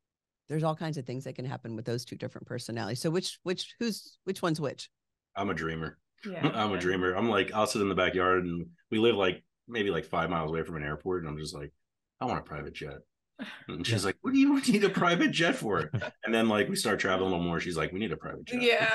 there's 0.48 0.64
all 0.64 0.74
kinds 0.74 0.96
of 0.96 1.04
things 1.04 1.24
that 1.24 1.34
can 1.34 1.44
happen 1.44 1.76
with 1.76 1.84
those 1.84 2.04
two 2.04 2.16
different 2.16 2.46
personalities. 2.46 3.00
So 3.00 3.10
which, 3.10 3.38
which, 3.42 3.74
who's, 3.78 4.16
which 4.24 4.40
one's 4.40 4.60
which? 4.60 4.88
I'm 5.36 5.50
a 5.50 5.54
dreamer. 5.54 5.98
yeah 6.26 6.50
I'm 6.54 6.72
a 6.72 6.78
dreamer. 6.78 7.12
I'm 7.12 7.28
like, 7.28 7.52
I'll 7.52 7.66
sit 7.66 7.82
in 7.82 7.88
the 7.90 7.94
backyard 7.94 8.44
and 8.44 8.66
we 8.90 8.98
live 8.98 9.16
like 9.16 9.42
maybe 9.68 9.90
like 9.90 10.06
five 10.06 10.30
miles 10.30 10.50
away 10.50 10.62
from 10.62 10.76
an 10.76 10.82
airport. 10.82 11.22
And 11.22 11.30
I'm 11.30 11.38
just 11.38 11.54
like, 11.54 11.72
I 12.20 12.24
want 12.24 12.38
a 12.38 12.42
private 12.42 12.72
jet. 12.72 12.98
And 13.68 13.86
she's 13.86 14.04
like, 14.04 14.16
What 14.22 14.32
do 14.34 14.38
you 14.40 14.60
need 14.68 14.84
a 14.84 14.88
private 14.88 15.30
jet 15.32 15.56
for? 15.56 15.90
And 16.24 16.34
then 16.34 16.48
like 16.48 16.68
we 16.68 16.76
start 16.76 16.98
traveling 17.00 17.30
a 17.32 17.34
little 17.34 17.46
more. 17.46 17.60
She's 17.60 17.76
like, 17.76 17.92
We 17.92 17.98
need 17.98 18.12
a 18.12 18.16
private 18.16 18.44
jet. 18.44 18.62
yeah 18.62 18.92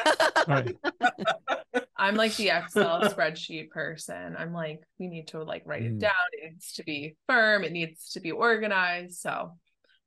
i'm 1.98 2.16
like 2.16 2.34
the 2.38 2.50
excel 2.50 3.02
spreadsheet 3.02 3.70
person 3.70 4.36
i'm 4.38 4.54
like 4.54 4.80
we 5.00 5.08
need 5.08 5.28
to 5.28 5.44
like 5.44 5.64
write 5.66 5.84
it 5.84 5.96
Mm. 5.98 6.00
down 6.00 6.12
it 6.32 6.52
needs 6.52 6.74
to 6.74 6.84
be 6.84 7.18
firm 7.28 7.64
it 7.66 7.74
needs 7.74 8.12
to 8.12 8.22
be 8.22 8.32
organized 8.32 9.20
so 9.20 9.52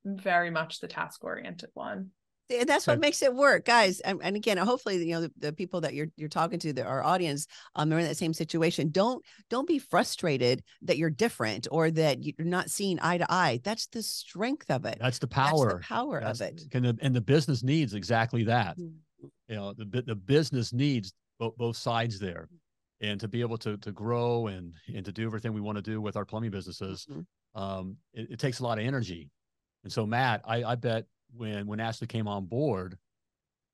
I'm 0.05 0.17
very 0.17 0.49
much 0.49 0.79
the 0.79 0.87
task 0.87 1.23
oriented 1.23 1.69
one 1.75 2.09
And 2.49 2.67
that's 2.67 2.85
what 2.87 2.99
makes 2.99 3.21
it 3.21 3.33
work, 3.33 3.65
guys. 3.65 3.99
And, 4.01 4.19
and 4.21 4.35
again, 4.35 4.57
hopefully, 4.57 4.97
you 4.97 5.13
know, 5.13 5.21
the, 5.21 5.31
the 5.37 5.53
people 5.53 5.81
that 5.81 5.93
you're 5.93 6.07
you're 6.17 6.29
talking 6.29 6.59
to, 6.59 6.73
the, 6.73 6.83
our 6.83 7.03
audience, 7.03 7.47
um, 7.75 7.91
are 7.93 7.99
in 7.99 8.05
that 8.05 8.17
same 8.17 8.33
situation. 8.33 8.89
Don't 8.91 9.23
don't 9.49 9.67
be 9.67 9.79
frustrated 9.79 10.61
that 10.83 10.97
you're 10.97 11.09
different 11.09 11.67
or 11.71 11.89
that 11.91 12.23
you're 12.23 12.45
not 12.45 12.69
seeing 12.69 12.99
eye 13.01 13.17
to 13.17 13.25
eye. 13.31 13.59
That's 13.63 13.87
the 13.87 14.03
strength 14.03 14.69
of 14.69 14.85
it. 14.85 14.97
That's 14.99 15.19
the 15.19 15.27
That's 15.27 15.49
power. 15.51 15.73
the 15.79 15.85
power 15.85 16.19
That's- 16.19 16.41
of 16.41 16.47
it. 16.47 16.61
And 16.73 16.85
the, 16.85 16.97
and 17.01 17.15
the 17.15 17.21
business 17.21 17.63
needs 17.63 17.93
exactly 17.93 18.43
that. 18.43 18.77
Mm. 18.77 18.93
You 19.47 19.55
know, 19.55 19.73
the 19.73 20.03
the 20.05 20.15
business 20.15 20.73
needs 20.73 21.13
both 21.39 21.55
both 21.57 21.77
sides 21.77 22.19
there, 22.19 22.49
and 22.99 23.19
to 23.21 23.27
be 23.29 23.39
able 23.41 23.57
to 23.59 23.77
to 23.77 23.91
grow 23.93 24.47
and 24.47 24.73
and 24.93 25.05
to 25.05 25.11
do 25.13 25.25
everything 25.25 25.53
we 25.53 25.61
want 25.61 25.77
to 25.77 25.81
do 25.81 26.01
with 26.01 26.17
our 26.17 26.25
plumbing 26.25 26.51
businesses, 26.51 27.07
Mhm. 27.09 27.25
um, 27.55 27.95
it, 28.13 28.31
it 28.31 28.39
takes 28.39 28.59
a 28.59 28.63
lot 28.63 28.79
of 28.79 28.85
energy. 28.85 29.29
And 29.83 29.91
so, 29.91 30.05
Matt, 30.05 30.41
I, 30.45 30.63
I 30.63 30.75
bet 30.75 31.05
when 31.35 31.67
when 31.67 31.79
Ashley 31.79 32.07
came 32.07 32.27
on 32.27 32.45
board, 32.45 32.97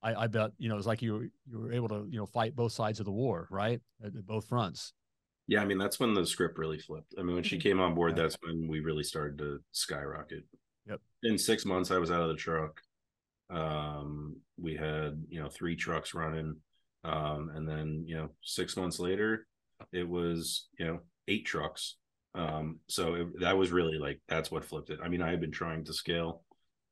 I, 0.01 0.15
I 0.15 0.27
bet 0.27 0.51
you 0.57 0.69
know 0.69 0.77
it's 0.77 0.87
like 0.87 1.01
you 1.01 1.13
were, 1.13 1.23
you 1.49 1.59
were 1.59 1.73
able 1.73 1.89
to 1.89 2.07
you 2.09 2.17
know 2.17 2.25
fight 2.25 2.55
both 2.55 2.71
sides 2.71 2.99
of 2.99 3.05
the 3.05 3.11
war, 3.11 3.47
right? 3.51 3.81
At, 4.03 4.15
at 4.15 4.25
both 4.25 4.45
fronts. 4.47 4.93
Yeah, 5.47 5.61
I 5.61 5.65
mean 5.65 5.77
that's 5.77 5.99
when 5.99 6.13
the 6.13 6.25
script 6.25 6.57
really 6.57 6.79
flipped. 6.79 7.15
I 7.17 7.23
mean, 7.23 7.35
when 7.35 7.43
she 7.43 7.57
Mhm. 7.57 7.61
came 7.63 7.79
on 7.79 7.95
board, 7.95 8.15
Yeah. 8.15 8.23
that's 8.23 8.37
when 8.41 8.67
we 8.67 8.79
really 8.81 9.03
started 9.03 9.37
to 9.39 9.59
skyrocket. 9.71 10.43
Yep. 10.87 11.01
In 11.23 11.37
six 11.37 11.65
months, 11.65 11.91
I 11.91 11.97
was 11.97 12.11
out 12.11 12.21
of 12.21 12.29
the 12.29 12.35
truck. 12.35 12.79
Um, 13.49 14.35
we 14.57 14.75
had 14.75 15.23
you 15.29 15.41
know 15.41 15.49
three 15.49 15.75
trucks 15.75 16.13
running, 16.13 16.55
um, 17.03 17.49
and 17.55 17.67
then 17.67 18.03
you 18.05 18.15
know 18.15 18.29
six 18.43 18.77
months 18.77 18.99
later, 18.99 19.47
it 19.91 20.07
was 20.07 20.67
you 20.77 20.85
know 20.85 20.99
eight 21.27 21.45
trucks. 21.45 21.95
Um, 22.35 22.79
so 22.87 23.15
it, 23.15 23.39
that 23.39 23.57
was 23.57 23.71
really 23.71 23.97
like 23.97 24.21
that's 24.27 24.51
what 24.51 24.63
flipped 24.63 24.91
it. 24.91 24.99
I 25.03 25.09
mean, 25.09 25.21
I 25.23 25.31
had 25.31 25.41
been 25.41 25.51
trying 25.51 25.83
to 25.85 25.93
scale, 25.93 26.43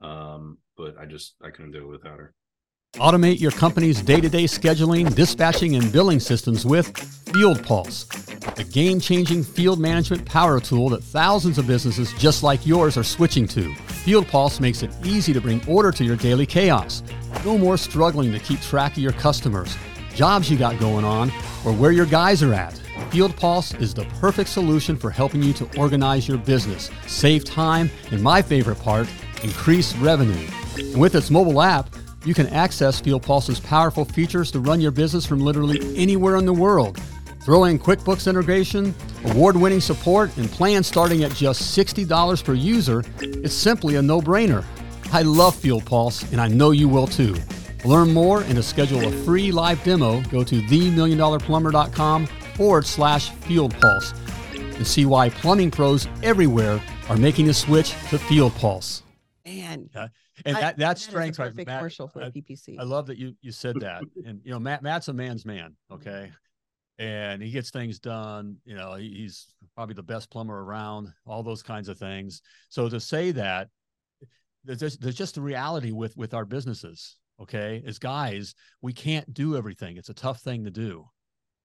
um, 0.01 0.57
but 0.75 0.97
I 0.99 1.05
just 1.05 1.35
I 1.43 1.49
couldn't 1.49 1.71
do 1.71 1.79
it 1.79 1.87
without 1.87 2.19
her. 2.19 2.33
Automate 2.95 3.39
your 3.39 3.51
company's 3.51 4.01
day 4.01 4.19
to 4.19 4.29
day 4.29 4.45
scheduling, 4.45 5.13
dispatching, 5.13 5.75
and 5.75 5.91
billing 5.91 6.19
systems 6.19 6.65
with 6.65 6.97
Field 6.97 7.61
Pulse, 7.63 8.05
the 8.55 8.63
game 8.63 8.99
changing 8.99 9.43
field 9.43 9.79
management 9.79 10.25
power 10.25 10.59
tool 10.59 10.89
that 10.89 11.03
thousands 11.03 11.57
of 11.57 11.67
businesses 11.67 12.11
just 12.13 12.41
like 12.41 12.65
yours 12.65 12.97
are 12.97 13.03
switching 13.03 13.47
to. 13.49 13.73
Field 13.75 14.27
Pulse 14.27 14.59
makes 14.59 14.81
it 14.81 14.91
easy 15.03 15.31
to 15.33 15.41
bring 15.41 15.61
order 15.67 15.91
to 15.91 16.03
your 16.03 16.15
daily 16.15 16.45
chaos. 16.45 17.03
No 17.45 17.57
more 17.57 17.77
struggling 17.77 18.31
to 18.31 18.39
keep 18.39 18.61
track 18.61 18.93
of 18.93 18.99
your 19.03 19.11
customers, 19.11 19.77
jobs 20.15 20.49
you 20.49 20.57
got 20.57 20.79
going 20.79 21.05
on, 21.05 21.29
or 21.65 21.73
where 21.73 21.91
your 21.91 22.07
guys 22.07 22.41
are 22.41 22.53
at. 22.53 22.81
Field 23.11 23.35
Pulse 23.35 23.73
is 23.75 23.93
the 23.93 24.05
perfect 24.19 24.49
solution 24.49 24.95
for 24.97 25.11
helping 25.11 25.43
you 25.43 25.53
to 25.53 25.79
organize 25.79 26.27
your 26.27 26.37
business, 26.37 26.89
save 27.05 27.45
time, 27.45 27.91
and 28.11 28.23
my 28.23 28.41
favorite 28.41 28.79
part, 28.79 29.07
increase 29.43 29.95
revenue. 29.97 30.47
And 30.77 30.99
with 30.99 31.15
its 31.15 31.29
mobile 31.29 31.61
app, 31.61 31.89
you 32.25 32.33
can 32.33 32.47
access 32.47 32.99
Field 32.99 33.23
Pulse's 33.23 33.59
powerful 33.59 34.05
features 34.05 34.51
to 34.51 34.59
run 34.59 34.81
your 34.81 34.91
business 34.91 35.25
from 35.25 35.39
literally 35.39 35.79
anywhere 35.95 36.35
in 36.35 36.45
the 36.45 36.53
world. 36.53 36.99
Throw 37.41 37.63
in 37.63 37.79
QuickBooks 37.79 38.27
integration, 38.27 38.93
award 39.25 39.55
winning 39.55 39.79
support, 39.79 40.35
and 40.35 40.49
plans 40.51 40.87
starting 40.87 41.23
at 41.23 41.31
just 41.33 41.77
$60 41.77 42.43
per 42.43 42.53
user. 42.53 43.03
It's 43.21 43.53
simply 43.53 43.95
a 43.95 44.01
no 44.01 44.19
brainer. 44.19 44.65
I 45.13 45.21
love 45.21 45.55
Field 45.55 45.85
Pulse, 45.85 46.29
and 46.33 46.41
I 46.41 46.49
know 46.49 46.71
you 46.71 46.89
will 46.89 47.07
too. 47.07 47.35
Learn 47.85 48.13
more 48.13 48.41
and 48.41 48.55
to 48.55 48.63
schedule 48.63 49.07
a 49.07 49.11
free 49.23 49.53
live 49.53 49.81
demo, 49.85 50.21
go 50.23 50.43
to 50.43 50.61
themilliondollarplumber.com 50.61 52.25
forward 52.55 52.85
slash 52.85 53.29
Field 53.29 53.73
Pulse 53.79 54.13
and 54.53 54.85
see 54.85 55.05
why 55.05 55.29
plumbing 55.29 55.71
pros 55.71 56.07
everywhere 56.23 56.81
are 57.07 57.17
making 57.17 57.45
the 57.45 57.53
switch 57.53 57.91
to 58.09 58.19
Field 58.19 58.53
Pulse. 58.55 59.03
Man, 59.47 59.89
And 60.45 60.57
I- 60.57 60.61
that, 60.61 60.77
that 60.77 60.97
is 60.97 61.03
a 61.03 61.09
strength, 61.09 61.39
right? 61.39 61.55
Matt, 61.55 61.67
commercial 61.67 62.07
for 62.07 62.23
I- 62.23 62.29
PPC. 62.29 62.77
I 62.79 62.83
love 62.83 63.07
that 63.07 63.17
you 63.17 63.33
you 63.41 63.51
said 63.51 63.79
that. 63.79 64.03
and 64.25 64.41
you 64.43 64.51
know, 64.51 64.59
Matt 64.59 64.83
Matt's 64.83 65.07
a 65.07 65.13
man's 65.13 65.45
man, 65.45 65.75
mm-hmm. 65.91 65.95
okay? 65.95 66.31
And 66.99 67.41
he 67.41 67.51
gets 67.51 67.69
things 67.69 67.99
done. 67.99 68.57
You 68.65 68.75
know, 68.75 68.95
he- 68.95 69.13
he's 69.13 69.47
probably 69.75 69.95
the 69.95 70.03
best 70.03 70.29
plumber 70.29 70.59
around, 70.59 71.13
all 71.25 71.43
those 71.43 71.63
kinds 71.63 71.87
of 71.87 71.97
things. 71.97 72.41
So 72.69 72.89
to 72.89 72.99
say 72.99 73.31
that 73.31 73.69
there's 74.63 74.79
just, 74.79 75.01
there's 75.01 75.15
just 75.15 75.37
a 75.37 75.41
reality 75.41 75.91
with 75.91 76.17
with 76.17 76.33
our 76.33 76.45
businesses, 76.45 77.15
okay? 77.41 77.81
As 77.85 77.99
guys, 77.99 78.53
we 78.81 78.91
can't 78.93 79.33
do 79.33 79.55
everything. 79.55 79.97
It's 79.97 80.09
a 80.09 80.13
tough 80.13 80.41
thing 80.41 80.65
to 80.65 80.71
do. 80.71 81.05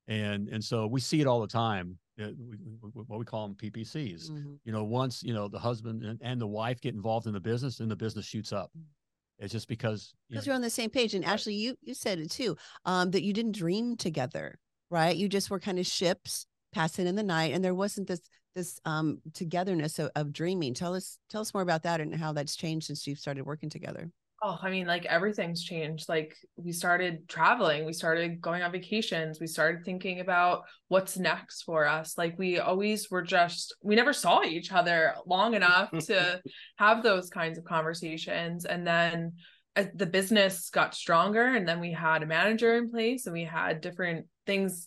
And 0.09 0.49
and 0.49 0.62
so 0.62 0.87
we 0.87 1.01
see 1.01 1.21
it 1.21 1.27
all 1.27 1.41
the 1.41 1.47
time. 1.49 1.99
Uh, 2.23 2.88
What 3.07 3.19
we 3.19 3.25
call 3.25 3.47
them 3.49 3.57
PPCs 3.57 4.31
Mhm. 4.31 4.59
you 4.64 4.73
know 4.73 4.85
once 4.85 5.23
you 5.23 5.35
know 5.35 5.49
the 5.49 5.59
husband 5.59 6.02
and, 6.05 6.19
and 6.23 6.41
the 6.41 6.47
wife 6.47 6.81
get 6.81 6.95
involved 6.95 7.26
in 7.26 7.33
the 7.33 7.41
business 7.41 7.81
and 7.81 7.91
the 7.91 7.97
business 7.97 8.26
shoots 8.26 8.52
up. 8.52 8.71
It's 9.38 9.52
just 9.52 9.69
because 9.69 10.14
you 10.29 10.35
because 10.35 10.47
know, 10.47 10.50
you're 10.50 10.57
on 10.57 10.62
the 10.62 10.71
same 10.71 10.91
page 10.91 11.14
and. 11.14 11.25
Ashley 11.25 11.55
you 11.55 11.76
you 11.83 11.95
said 11.95 12.19
it 12.19 12.31
too 12.31 12.57
um 12.85 13.11
that 13.11 13.23
you 13.23 13.33
didn't 13.33 13.57
dream 13.57 13.97
together 13.97 14.59
right? 14.91 15.17
You 15.17 15.29
just 15.29 15.50
were 15.50 15.59
kind 15.59 15.79
of 15.79 15.87
ships 15.87 16.47
passing 16.75 17.07
in 17.07 17.17
the 17.17 17.23
night 17.23 17.52
and 17.55 17.64
there 17.64 17.75
wasn't 17.75 18.07
this 18.09 18.21
this 18.55 18.79
um 18.85 19.21
togetherness 19.33 19.99
of, 19.99 20.11
of 20.14 20.33
dreaming. 20.33 20.75
Tell 20.75 20.95
us 20.95 21.19
tell 21.31 21.41
us 21.41 21.52
more 21.55 21.62
about 21.62 21.83
that 21.85 22.00
and 22.00 22.14
how 22.14 22.33
that's 22.33 22.57
changed 22.57 22.87
since 22.87 23.07
you've 23.07 23.19
started 23.19 23.45
working 23.47 23.71
together 23.71 24.11
Oh, 24.45 24.59
I 24.61 24.71
mean, 24.71 24.89
like 24.89 25.05
everything's 25.05 25.63
changed. 25.63 26.09
Like 26.09 26.35
we 26.57 26.73
started 26.73 27.29
traveling, 27.29 27.85
we 27.85 27.93
started 27.93 28.41
going 28.41 28.63
on 28.63 28.73
vacations, 28.73 29.39
we 29.39 29.47
started 29.47 29.85
thinking 29.85 30.19
about 30.19 30.63
what's 30.89 31.17
next 31.17 31.63
for 31.63 31.87
us. 31.87 32.19
Like 32.19 32.37
we 32.39 32.59
always 32.59 33.09
were 33.09 33.23
just, 33.23 33.77
we 33.83 33.95
never 33.95 34.13
saw 34.13 34.43
each 34.43 34.73
other 34.73 35.15
long 35.27 35.55
enough 35.55 35.91
to 36.07 36.41
have 36.77 37.05
those 37.05 37.31
kinds 37.31 37.57
of 37.57 37.63
conversations. 37.63 38.65
And 38.65 38.85
then 38.85 39.35
uh, 39.77 39.85
the 39.95 40.07
business 40.07 40.71
got 40.71 40.95
stronger, 40.95 41.47
and 41.47 41.67
then 41.67 41.79
we 41.79 41.93
had 41.93 42.23
a 42.23 42.27
manager 42.27 42.75
in 42.77 42.91
place, 42.91 43.27
and 43.27 43.33
we 43.33 43.45
had 43.45 43.81
different 43.81 44.27
things 44.45 44.87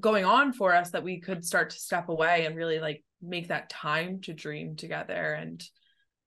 going 0.00 0.24
on 0.24 0.52
for 0.52 0.74
us 0.74 0.90
that 0.90 1.04
we 1.04 1.20
could 1.20 1.44
start 1.44 1.70
to 1.70 1.78
step 1.78 2.08
away 2.08 2.44
and 2.44 2.56
really 2.56 2.80
like 2.80 3.04
make 3.22 3.48
that 3.48 3.70
time 3.70 4.20
to 4.20 4.34
dream 4.34 4.74
together 4.76 5.32
and 5.32 5.64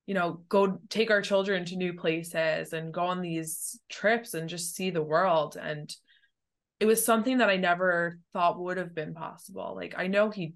you 0.08 0.14
know 0.14 0.42
go 0.50 0.80
take 0.90 1.12
our 1.12 1.22
children 1.22 1.66
to 1.66 1.76
new 1.76 1.94
places 1.94 2.74
and 2.74 2.94
go 2.94 3.02
on 3.02 3.22
these 3.22 3.80
trips 3.90 4.34
and 4.34 4.50
just 4.50 4.74
see 4.74 4.90
the 4.90 5.04
world. 5.04 5.58
And 5.62 5.94
it 6.80 6.86
was 6.86 7.06
something 7.06 7.40
that 7.40 7.50
I 7.50 7.58
never 7.58 8.20
thought 8.34 8.60
would 8.60 8.78
have 8.78 8.96
been 8.96 9.14
possible. 9.14 9.74
Like 9.76 9.96
I 9.98 10.08
know 10.08 10.30
he 10.30 10.54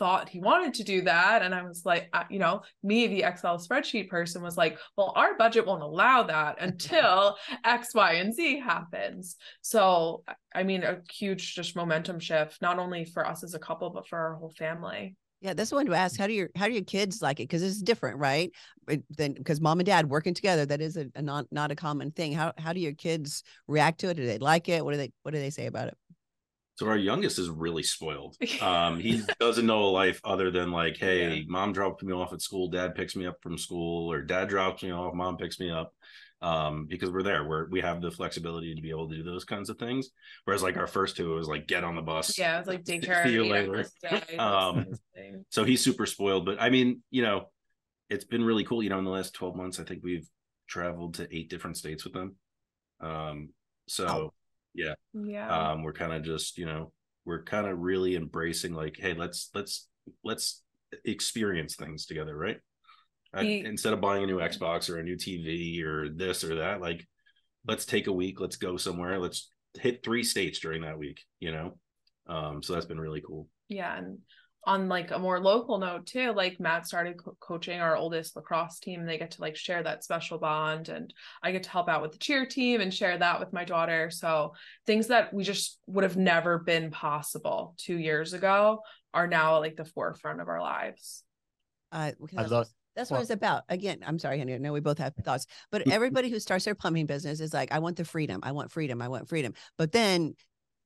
thought 0.00 0.28
he 0.28 0.40
wanted 0.40 0.74
to 0.74 0.84
do 0.84 1.02
that. 1.02 1.42
And 1.42 1.54
I 1.54 1.62
was 1.62 1.82
like 1.86 2.12
you 2.28 2.40
know 2.40 2.62
me 2.82 3.06
the 3.06 3.22
Excel 3.22 3.58
spreadsheet 3.58 4.08
person 4.08 4.42
was 4.42 4.56
like 4.56 4.78
well 4.96 5.12
our 5.14 5.36
budget 5.36 5.64
won't 5.64 5.82
allow 5.82 6.24
that 6.24 6.56
until 6.60 7.36
X 7.64 7.94
Y 7.94 8.14
and 8.14 8.34
Z 8.34 8.58
happens. 8.58 9.36
So 9.62 10.24
I 10.52 10.64
mean 10.64 10.82
a 10.82 11.02
huge 11.08 11.54
just 11.54 11.76
momentum 11.76 12.18
shift 12.18 12.60
not 12.60 12.80
only 12.80 13.04
for 13.04 13.24
us 13.24 13.44
as 13.44 13.54
a 13.54 13.60
couple 13.60 13.90
but 13.90 14.08
for 14.08 14.18
our 14.18 14.34
whole 14.34 14.52
family 14.58 15.14
yeah 15.40 15.54
that's 15.54 15.72
one 15.72 15.86
to 15.86 15.94
ask 15.94 16.18
how 16.18 16.26
do 16.26 16.32
your 16.32 16.48
how 16.56 16.66
do 16.66 16.72
your 16.72 16.84
kids 16.84 17.22
like 17.22 17.40
it 17.40 17.44
because 17.44 17.62
it's 17.62 17.80
different 17.80 18.18
right 18.18 18.52
then 19.16 19.32
because 19.34 19.60
mom 19.60 19.78
and 19.78 19.86
dad 19.86 20.08
working 20.08 20.34
together 20.34 20.66
that 20.66 20.80
is 20.80 20.96
a, 20.96 21.06
a 21.14 21.22
not 21.22 21.46
not 21.50 21.70
a 21.70 21.76
common 21.76 22.10
thing 22.10 22.32
how 22.32 22.52
how 22.58 22.72
do 22.72 22.80
your 22.80 22.92
kids 22.94 23.42
react 23.66 24.00
to 24.00 24.08
it 24.08 24.14
do 24.14 24.26
they 24.26 24.38
like 24.38 24.68
it 24.68 24.84
what 24.84 24.92
do 24.92 24.98
they 24.98 25.12
what 25.22 25.32
do 25.32 25.38
they 25.38 25.50
say 25.50 25.66
about 25.66 25.88
it 25.88 25.96
So 26.76 26.86
our 26.86 26.96
youngest 26.96 27.38
is 27.40 27.50
really 27.50 27.82
spoiled. 27.82 28.36
Um, 28.62 29.00
he 29.00 29.22
doesn't 29.40 29.66
know 29.66 29.84
a 29.84 29.90
life 29.90 30.20
other 30.24 30.50
than 30.50 30.70
like, 30.70 30.96
hey, 30.96 31.40
Yeah. 31.40 31.42
mom 31.48 31.72
dropped 31.72 32.02
me 32.02 32.12
off 32.12 32.32
at 32.32 32.40
school, 32.40 32.68
dad 32.68 32.94
picks 32.94 33.16
me 33.16 33.26
up 33.26 33.36
from 33.42 33.58
school, 33.58 34.10
or 34.12 34.22
dad 34.22 34.48
drops 34.48 34.82
me 34.82 34.92
off, 34.92 35.14
mom 35.14 35.36
picks 35.36 35.58
me 35.58 35.70
up. 35.70 35.92
Um, 36.40 36.86
because 36.88 37.10
we're 37.10 37.24
there, 37.24 37.44
we're 37.44 37.68
we 37.68 37.80
have 37.80 38.00
the 38.00 38.10
flexibility 38.12 38.74
to 38.74 38.80
be 38.80 38.90
able 38.90 39.08
to 39.08 39.16
do 39.16 39.24
those 39.24 39.44
kinds 39.44 39.70
of 39.70 39.78
things. 39.78 40.10
Whereas 40.44 40.62
like 40.62 40.76
our 40.76 40.86
first 40.86 41.16
two, 41.16 41.32
it 41.32 41.34
was 41.36 41.48
like 41.48 41.66
get 41.66 41.82
on 41.82 41.96
the 41.96 42.02
bus. 42.02 42.38
yeah 42.38 42.56
it 42.56 42.58
was 42.60 42.68
like 42.68 42.84
daycare 42.84 43.24
See 43.24 43.32
you 43.32 43.44
later. 43.44 43.76
hours 43.76 43.92
a 44.04 44.20
day, 44.20 44.36
Um, 44.36 44.76
those 44.76 44.84
kinds 44.84 44.98
of 44.98 45.00
things. 45.16 45.44
So 45.50 45.64
he's 45.64 45.82
super 45.82 46.06
spoiled. 46.06 46.46
But 46.46 46.60
I 46.62 46.70
mean, 46.70 47.02
you 47.10 47.22
know, 47.22 47.48
it's 48.08 48.24
been 48.24 48.44
really 48.44 48.62
cool. 48.64 48.82
You 48.82 48.90
know, 48.90 48.98
in 48.98 49.04
the 49.04 49.10
last 49.10 49.34
12 49.34 49.56
months, 49.56 49.80
I 49.80 49.84
think 49.84 50.02
we've 50.04 50.28
traveled 50.68 51.14
to 51.14 51.28
eight 51.36 51.50
different 51.50 51.76
states 51.76 52.04
with 52.04 52.12
them. 52.12 52.36
Um, 53.00 53.50
so 53.88 54.32
yeah, 54.74 54.94
yeah 55.14 55.70
um 55.72 55.82
we're 55.82 55.92
kind 55.92 56.12
of 56.12 56.22
just 56.22 56.58
you 56.58 56.66
know 56.66 56.92
we're 57.24 57.42
kind 57.42 57.66
of 57.66 57.78
really 57.78 58.14
embracing 58.16 58.74
like 58.74 58.96
hey 58.98 59.14
let's 59.14 59.50
let's 59.54 59.88
let's 60.22 60.62
experience 61.04 61.74
things 61.74 62.06
together 62.06 62.36
right 62.36 62.58
I- 63.34 63.44
He- 63.44 63.58
instead 63.60 63.92
of 63.92 64.00
buying 64.00 64.24
a 64.24 64.26
new 64.26 64.38
xbox 64.38 64.88
or 64.90 64.98
a 64.98 65.02
new 65.02 65.16
tv 65.16 65.82
or 65.84 66.08
this 66.08 66.44
or 66.44 66.56
that 66.56 66.80
like 66.80 67.06
let's 67.66 67.84
take 67.84 68.06
a 68.06 68.12
week 68.12 68.40
let's 68.40 68.56
go 68.56 68.76
somewhere 68.76 69.18
let's 69.18 69.50
hit 69.78 70.02
three 70.02 70.22
states 70.24 70.58
during 70.60 70.82
that 70.82 70.98
week 70.98 71.24
you 71.40 71.52
know? 71.52 71.78
Um 72.26 72.62
so 72.62 72.72
that's 72.72 72.86
been 72.86 73.00
really 73.00 73.20
cool. 73.20 73.48
Yeah 73.68 73.96
and 73.96 74.18
on 74.66 74.88
like 74.88 75.10
a 75.12 75.18
more 75.18 75.40
local 75.40 75.78
note 75.78 76.04
too 76.06 76.32
like 76.32 76.58
matt 76.60 76.86
started 76.86 77.16
co- 77.16 77.36
coaching 77.40 77.80
our 77.80 77.96
oldest 77.96 78.34
lacrosse 78.36 78.80
team 78.80 79.00
and 79.00 79.08
they 79.08 79.16
get 79.16 79.30
to 79.30 79.40
like 79.40 79.56
share 79.56 79.82
that 79.82 80.02
special 80.04 80.36
bond 80.36 80.88
and 80.90 81.14
i 81.42 81.52
get 81.52 81.62
to 81.62 81.70
help 81.70 81.88
out 81.88 82.02
with 82.02 82.12
the 82.12 82.18
cheer 82.18 82.44
team 82.44 82.80
and 82.80 82.92
share 82.92 83.16
that 83.16 83.40
with 83.40 83.52
my 83.52 83.64
daughter. 83.64 84.10
So 84.10 84.54
things 84.86 85.06
that 85.08 85.32
we 85.32 85.44
just 85.44 85.78
would 85.86 86.04
have 86.04 86.16
never 86.16 86.58
been 86.58 86.90
possible 86.90 87.74
two 87.78 87.96
years 87.96 88.32
ago 88.32 88.80
are 89.14 89.26
now 89.28 89.58
like 89.60 89.76
the 89.76 89.84
forefront 89.86 90.40
of 90.40 90.48
our 90.48 90.60
lives. 90.60 91.22
Uh 91.92 92.12
I 92.36 92.42
love- 92.50 92.68
what- 92.98 93.02
that's 93.02 93.10
what 93.10 93.20
it's 93.22 93.30
about. 93.30 93.64
Again, 93.68 93.98
I'm 94.06 94.18
sorry, 94.18 94.38
honey. 94.38 94.54
I 94.54 94.58
know 94.58 94.72
we 94.72 94.80
both 94.80 94.98
have 94.98 95.14
thoughts, 95.14 95.46
but 95.70 95.88
everybody 95.90 96.30
who 96.30 96.40
starts 96.40 96.64
their 96.64 96.74
plumbing 96.74 97.06
business 97.06 97.40
is 97.40 97.54
like, 97.54 97.72
I 97.72 97.78
want 97.78 97.96
the 97.96 98.04
freedom. 98.04 98.40
I 98.42 98.52
want 98.52 98.70
freedom. 98.70 99.00
I 99.00 99.08
want 99.08 99.28
freedom. 99.28 99.54
But 99.76 99.92
then 99.92 100.34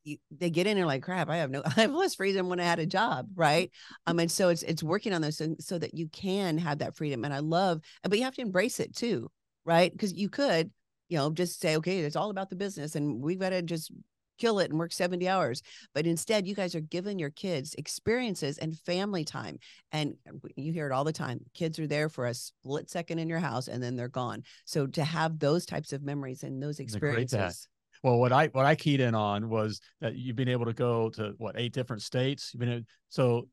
you, 0.04 0.18
they 0.30 0.50
get 0.50 0.66
in 0.66 0.78
and 0.78 0.86
like, 0.86 1.02
crap, 1.02 1.28
I 1.28 1.38
have 1.38 1.50
no, 1.50 1.62
I 1.76 1.82
have 1.82 1.92
less 1.92 2.14
freedom 2.14 2.48
when 2.48 2.60
I 2.60 2.64
had 2.64 2.78
a 2.78 2.86
job. 2.86 3.28
Right. 3.34 3.70
Um, 4.06 4.18
and 4.18 4.30
so 4.30 4.48
it's, 4.48 4.62
it's 4.62 4.82
working 4.82 5.12
on 5.12 5.22
those 5.22 5.38
things 5.38 5.66
so 5.66 5.78
that 5.78 5.94
you 5.94 6.08
can 6.08 6.58
have 6.58 6.78
that 6.78 6.96
freedom. 6.96 7.24
And 7.24 7.32
I 7.32 7.38
love, 7.38 7.80
but 8.02 8.18
you 8.18 8.24
have 8.24 8.34
to 8.34 8.42
embrace 8.42 8.80
it 8.80 8.94
too. 8.94 9.30
Right. 9.64 9.96
Cause 9.96 10.12
you 10.12 10.28
could, 10.28 10.70
you 11.08 11.18
know, 11.18 11.30
just 11.30 11.60
say, 11.60 11.76
okay, 11.76 12.00
it's 12.00 12.16
all 12.16 12.30
about 12.30 12.50
the 12.50 12.56
business 12.56 12.96
and 12.96 13.22
we've 13.22 13.38
got 13.38 13.50
to 13.50 13.62
just 13.62 13.92
kill 14.38 14.58
it 14.58 14.70
and 14.70 14.78
work 14.78 14.92
70 14.92 15.28
hours. 15.28 15.62
But 15.94 16.06
instead, 16.06 16.46
you 16.46 16.54
guys 16.54 16.74
are 16.74 16.80
giving 16.80 17.18
your 17.18 17.30
kids 17.30 17.74
experiences 17.74 18.58
and 18.58 18.78
family 18.80 19.24
time. 19.24 19.58
And 19.92 20.14
you 20.56 20.72
hear 20.72 20.86
it 20.86 20.92
all 20.92 21.04
the 21.04 21.12
time. 21.12 21.40
Kids 21.54 21.78
are 21.78 21.86
there 21.86 22.08
for 22.08 22.26
a 22.26 22.34
split 22.34 22.90
second 22.90 23.18
in 23.18 23.28
your 23.28 23.38
house 23.38 23.68
and 23.68 23.82
then 23.82 23.96
they're 23.96 24.08
gone. 24.08 24.42
So 24.64 24.86
to 24.88 25.04
have 25.04 25.38
those 25.38 25.66
types 25.66 25.92
of 25.92 26.02
memories 26.02 26.42
and 26.42 26.62
those 26.62 26.80
Isn't 26.80 26.96
it 26.96 27.00
great 27.00 27.14
that- 27.14 27.22
experiences. 27.22 27.68
Well, 28.02 28.18
what 28.18 28.32
I 28.32 28.48
what 28.48 28.66
I 28.66 28.74
keyed 28.74 29.00
in 29.00 29.14
on 29.14 29.48
was 29.48 29.80
that 30.00 30.16
you've 30.16 30.34
been 30.34 30.48
able 30.48 30.64
to 30.64 30.72
go 30.72 31.08
to 31.10 31.34
what 31.38 31.54
eight 31.56 31.72
different 31.72 32.02
states. 32.02 32.50
You've 32.52 32.58
been 32.58 32.84
so 33.10 33.46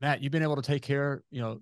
Matt, 0.00 0.22
you've 0.22 0.32
been 0.32 0.44
able 0.44 0.56
to 0.56 0.62
take 0.62 0.82
care, 0.82 1.22
you 1.30 1.40
know, 1.40 1.60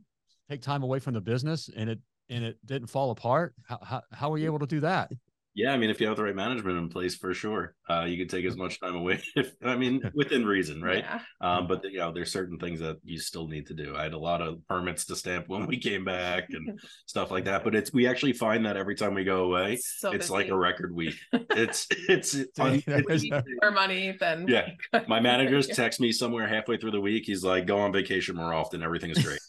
take 0.51 0.63
time 0.63 0.83
away 0.83 0.99
from 0.99 1.15
the 1.15 1.21
business, 1.21 1.71
and 1.75 1.89
it 1.91 1.99
and 2.29 2.45
it 2.45 2.59
didn't 2.67 2.89
fall 2.89 3.11
apart. 3.11 3.55
How 3.67 3.79
how, 3.83 4.03
how 4.13 4.31
were 4.31 4.39
you 4.39 4.45
mm. 4.45 4.55
able 4.55 4.59
to 4.61 4.67
do 4.67 4.81
that? 4.81 5.11
Yeah, 5.59 5.73
I 5.73 5.77
mean, 5.77 5.91
if 5.91 6.01
you 6.01 6.07
have 6.07 6.17
the 6.17 6.23
right 6.23 6.37
management 6.37 6.79
in 6.79 6.89
place, 6.89 7.17
for 7.17 7.35
sure, 7.35 7.75
uh, 7.91 8.05
you 8.05 8.17
could 8.17 8.31
take 8.31 8.45
as 8.45 8.57
much 8.57 8.79
time 8.81 8.95
away. 8.95 9.21
If 9.37 9.55
I 9.65 9.75
mean, 9.75 10.01
within 10.15 10.47
reason, 10.47 10.81
right? 10.81 11.03
Yeah. 11.05 11.21
Um, 11.41 11.67
but 11.67 11.83
you 11.83 11.99
know, 11.99 12.13
there's 12.13 12.31
certain 12.31 12.59
things 12.59 12.79
that 12.79 12.99
you 13.03 13.19
still 13.19 13.49
need 13.49 13.67
to 13.67 13.75
do. 13.75 13.97
I 13.97 14.05
had 14.05 14.13
a 14.13 14.19
lot 14.19 14.41
of 14.41 14.65
permits 14.69 15.05
to 15.07 15.17
stamp 15.17 15.49
when 15.49 15.67
we 15.67 15.77
came 15.79 16.05
back 16.05 16.45
and 16.51 16.79
stuff 17.07 17.33
like 17.33 17.47
that. 17.47 17.65
But 17.65 17.75
it's 17.75 17.93
we 17.93 18.07
actually 18.07 18.35
find 18.35 18.65
that 18.67 18.77
every 18.77 18.95
time 18.95 19.15
we 19.15 19.25
go 19.25 19.47
away, 19.47 19.73
It's 19.73 19.99
so 19.99 20.13
it's 20.13 20.31
like 20.31 20.49
a 20.49 20.57
record 20.57 20.95
week. 20.95 21.17
It's 21.51 21.89
it's, 22.09 22.35
it's 22.37 22.61
un- 22.61 22.83
it's- 22.87 23.25
more 23.61 23.73
money 23.73 24.17
than 24.21 24.47
yeah. 24.47 24.69
My 25.09 25.19
managers 25.19 25.67
Yeah. 25.69 25.75
text 25.75 25.99
me 26.01 26.13
somewhere 26.13 26.47
halfway 26.47 26.77
through 26.77 26.93
the 26.93 27.01
week. 27.01 27.25
He's 27.27 27.43
like, 27.43 27.67
"Go 27.67 27.79
on 27.81 27.91
vacation 27.93 28.37
more 28.37 28.55
often. 28.55 28.81
Everything 28.85 29.11
is 29.11 29.19
great." 29.27 29.41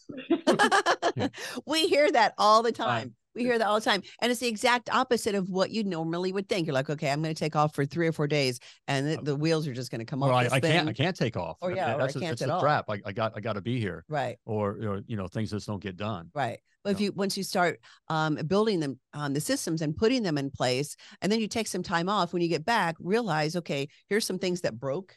we 1.68 1.88
hear 1.88 2.12
that 2.12 2.34
all 2.40 2.64
the 2.64 2.72
time. 2.72 3.14
We 3.40 3.46
hear 3.46 3.58
that 3.58 3.68
all 3.68 3.80
the 3.80 3.86
time. 3.86 4.04
And 4.22 4.32
it's 4.32 4.40
the 4.42 4.48
exact 4.48 4.90
opposite 4.94 5.36
of 5.36 5.50
what 5.50 5.72
you 5.72 5.84
normally 5.84 6.32
would 6.32 6.48
think. 6.50 6.68
You're 6.68 6.74
like, 6.74 6.90
okay, 6.90 7.10
I'm 7.10 7.22
going 7.22 7.34
to 7.34 7.40
take 7.40 7.56
off 7.56 7.74
for 7.74 7.86
three 7.86 8.08
or 8.08 8.12
four 8.12 8.28
days 8.28 8.60
and 8.88 9.08
the, 9.08 9.18
the 9.22 9.36
wheels 9.36 9.68
are 9.68 9.74
just 9.74 9.92
going 9.92 10.00
to 10.00 10.06
come 10.06 10.22
off. 10.24 10.30
I, 10.32 10.48
I 10.56 10.60
can't 10.60 10.88
I 10.90 10.94
can't 10.94 11.16
take 11.16 11.38
off. 11.38 11.58
Or 11.62 11.72
yeah, 11.72 11.94
or 11.94 11.96
I 11.96 11.98
that's 12.00 12.16
a, 12.16 12.20
can't 12.20 12.34
it's 12.34 12.42
at 12.42 12.50
a 12.50 12.54
all. 12.54 12.62
trap. 12.62 12.86
I, 12.90 13.02
I 13.06 13.12
got 13.12 13.34
I 13.36 13.40
got 13.40 13.54
to 13.54 13.62
be 13.62 13.80
here, 13.80 14.04
Right. 14.08 14.38
or 14.46 14.72
or 14.72 15.02
you 15.08 15.16
know 15.18 15.28
things 15.28 15.52
just 15.52 15.68
don't 15.68 15.82
get 15.82 15.96
done. 15.98 16.30
Right. 16.34 16.60
But 16.84 16.92
if 16.92 17.02
you 17.02 17.12
once 17.12 17.36
you 17.38 17.44
start 17.44 17.80
um, 18.08 18.36
building 18.48 18.80
them 18.80 19.00
um, 19.14 19.34
the 19.34 19.42
systems 19.42 19.82
and 19.82 19.96
putting 19.96 20.24
them 20.24 20.38
in 20.38 20.50
place, 20.50 20.96
and 21.22 21.32
then 21.32 21.40
you 21.42 21.48
take 21.48 21.68
some 21.68 21.84
time 21.84 22.08
off 22.10 22.32
when 22.34 22.42
you 22.42 22.48
get 22.48 22.64
back, 22.66 22.96
realize 23.00 23.56
okay, 23.58 23.88
here's 24.08 24.26
some 24.26 24.40
things 24.40 24.62
that 24.62 24.80
broke 24.80 25.16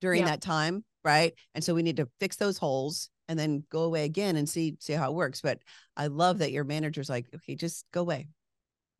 during 0.00 0.20
Yeah. 0.22 0.26
that 0.30 0.40
time, 0.42 0.84
right? 1.04 1.32
And 1.54 1.62
so 1.62 1.74
we 1.74 1.82
need 1.82 1.96
to 1.98 2.08
fix 2.18 2.36
those 2.36 2.58
holes 2.58 3.10
and 3.28 3.38
then 3.38 3.64
go 3.70 3.82
away 3.82 4.04
again 4.04 4.36
and 4.36 4.48
see 4.48 4.76
see 4.80 4.92
how 4.92 5.10
it 5.10 5.14
works. 5.14 5.40
But 5.40 5.58
I 5.96 6.08
love 6.08 6.38
that 6.38 6.52
your 6.52 6.64
manager's 6.64 7.08
like, 7.08 7.26
okay, 7.34 7.54
just 7.54 7.86
go 7.92 8.02
away, 8.02 8.28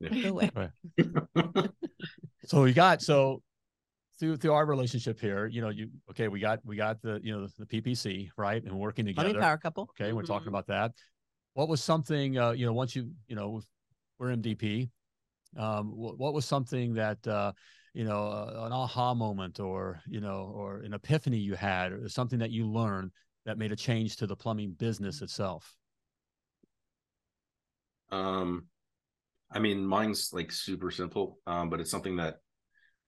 Yeah. 0.01 0.11
go 0.23 0.31
away. 0.31 0.51
So 2.47 2.63
we 2.63 2.73
got 2.73 3.01
so 3.01 3.43
through 4.19 4.37
through 4.37 4.53
our 4.53 4.67
relationship 4.67 5.19
here, 5.19 5.47
you 5.47 5.61
know, 5.61 5.71
you 5.71 5.89
okay, 6.11 6.29
we 6.29 6.41
got 6.41 6.61
we 6.65 6.77
got 6.77 7.01
the 7.03 7.21
you 7.23 7.37
know 7.37 7.49
the, 7.59 7.67
PPC 7.67 8.31
right 8.37 8.63
and 8.63 8.79
working 8.79 9.07
Money 9.07 9.15
together. 9.15 9.41
power 9.41 9.57
couple. 9.57 9.89
Okay, 9.99 10.13
we're 10.13 10.23
talking 10.23 10.47
Mhm. 10.47 10.49
about 10.49 10.67
that. 10.67 10.93
What 11.55 11.69
was 11.69 11.83
something 11.83 12.39
uh, 12.39 12.51
you 12.51 12.67
know 12.67 12.73
once 12.73 12.95
you 12.95 13.11
you 13.29 13.37
know 13.37 13.63
we're 14.19 14.31
MDP, 14.31 14.91
um, 15.57 15.97
what, 15.97 16.19
what 16.19 16.35
was 16.35 16.45
something 16.45 16.95
that 16.95 17.27
uh, 17.27 17.53
you 17.95 18.05
know 18.05 18.27
uh, 18.27 18.65
an 18.67 18.73
aha 18.73 19.15
moment 19.15 19.59
or 19.59 20.01
you 20.07 20.21
know 20.21 20.53
or 20.55 20.81
an 20.81 20.95
epiphany 20.95 21.39
you 21.39 21.55
had 21.55 21.93
or 21.93 22.09
something 22.09 22.39
that 22.39 22.51
you 22.51 22.67
learned 22.67 23.11
that 23.45 23.59
made 23.59 23.73
a 23.73 23.77
change 23.77 24.17
to 24.17 24.27
the 24.27 24.37
plumbing 24.37 24.73
business 24.73 25.23
itself? 25.23 25.75
Um, 28.11 28.67
I 29.51 29.59
mean, 29.59 29.87
mine's 29.87 30.31
like 30.33 30.53
super 30.53 30.91
simple, 30.91 31.39
um, 31.47 31.71
but 31.71 31.81
it's 31.81 31.91
something 31.91 32.17
that 32.17 32.37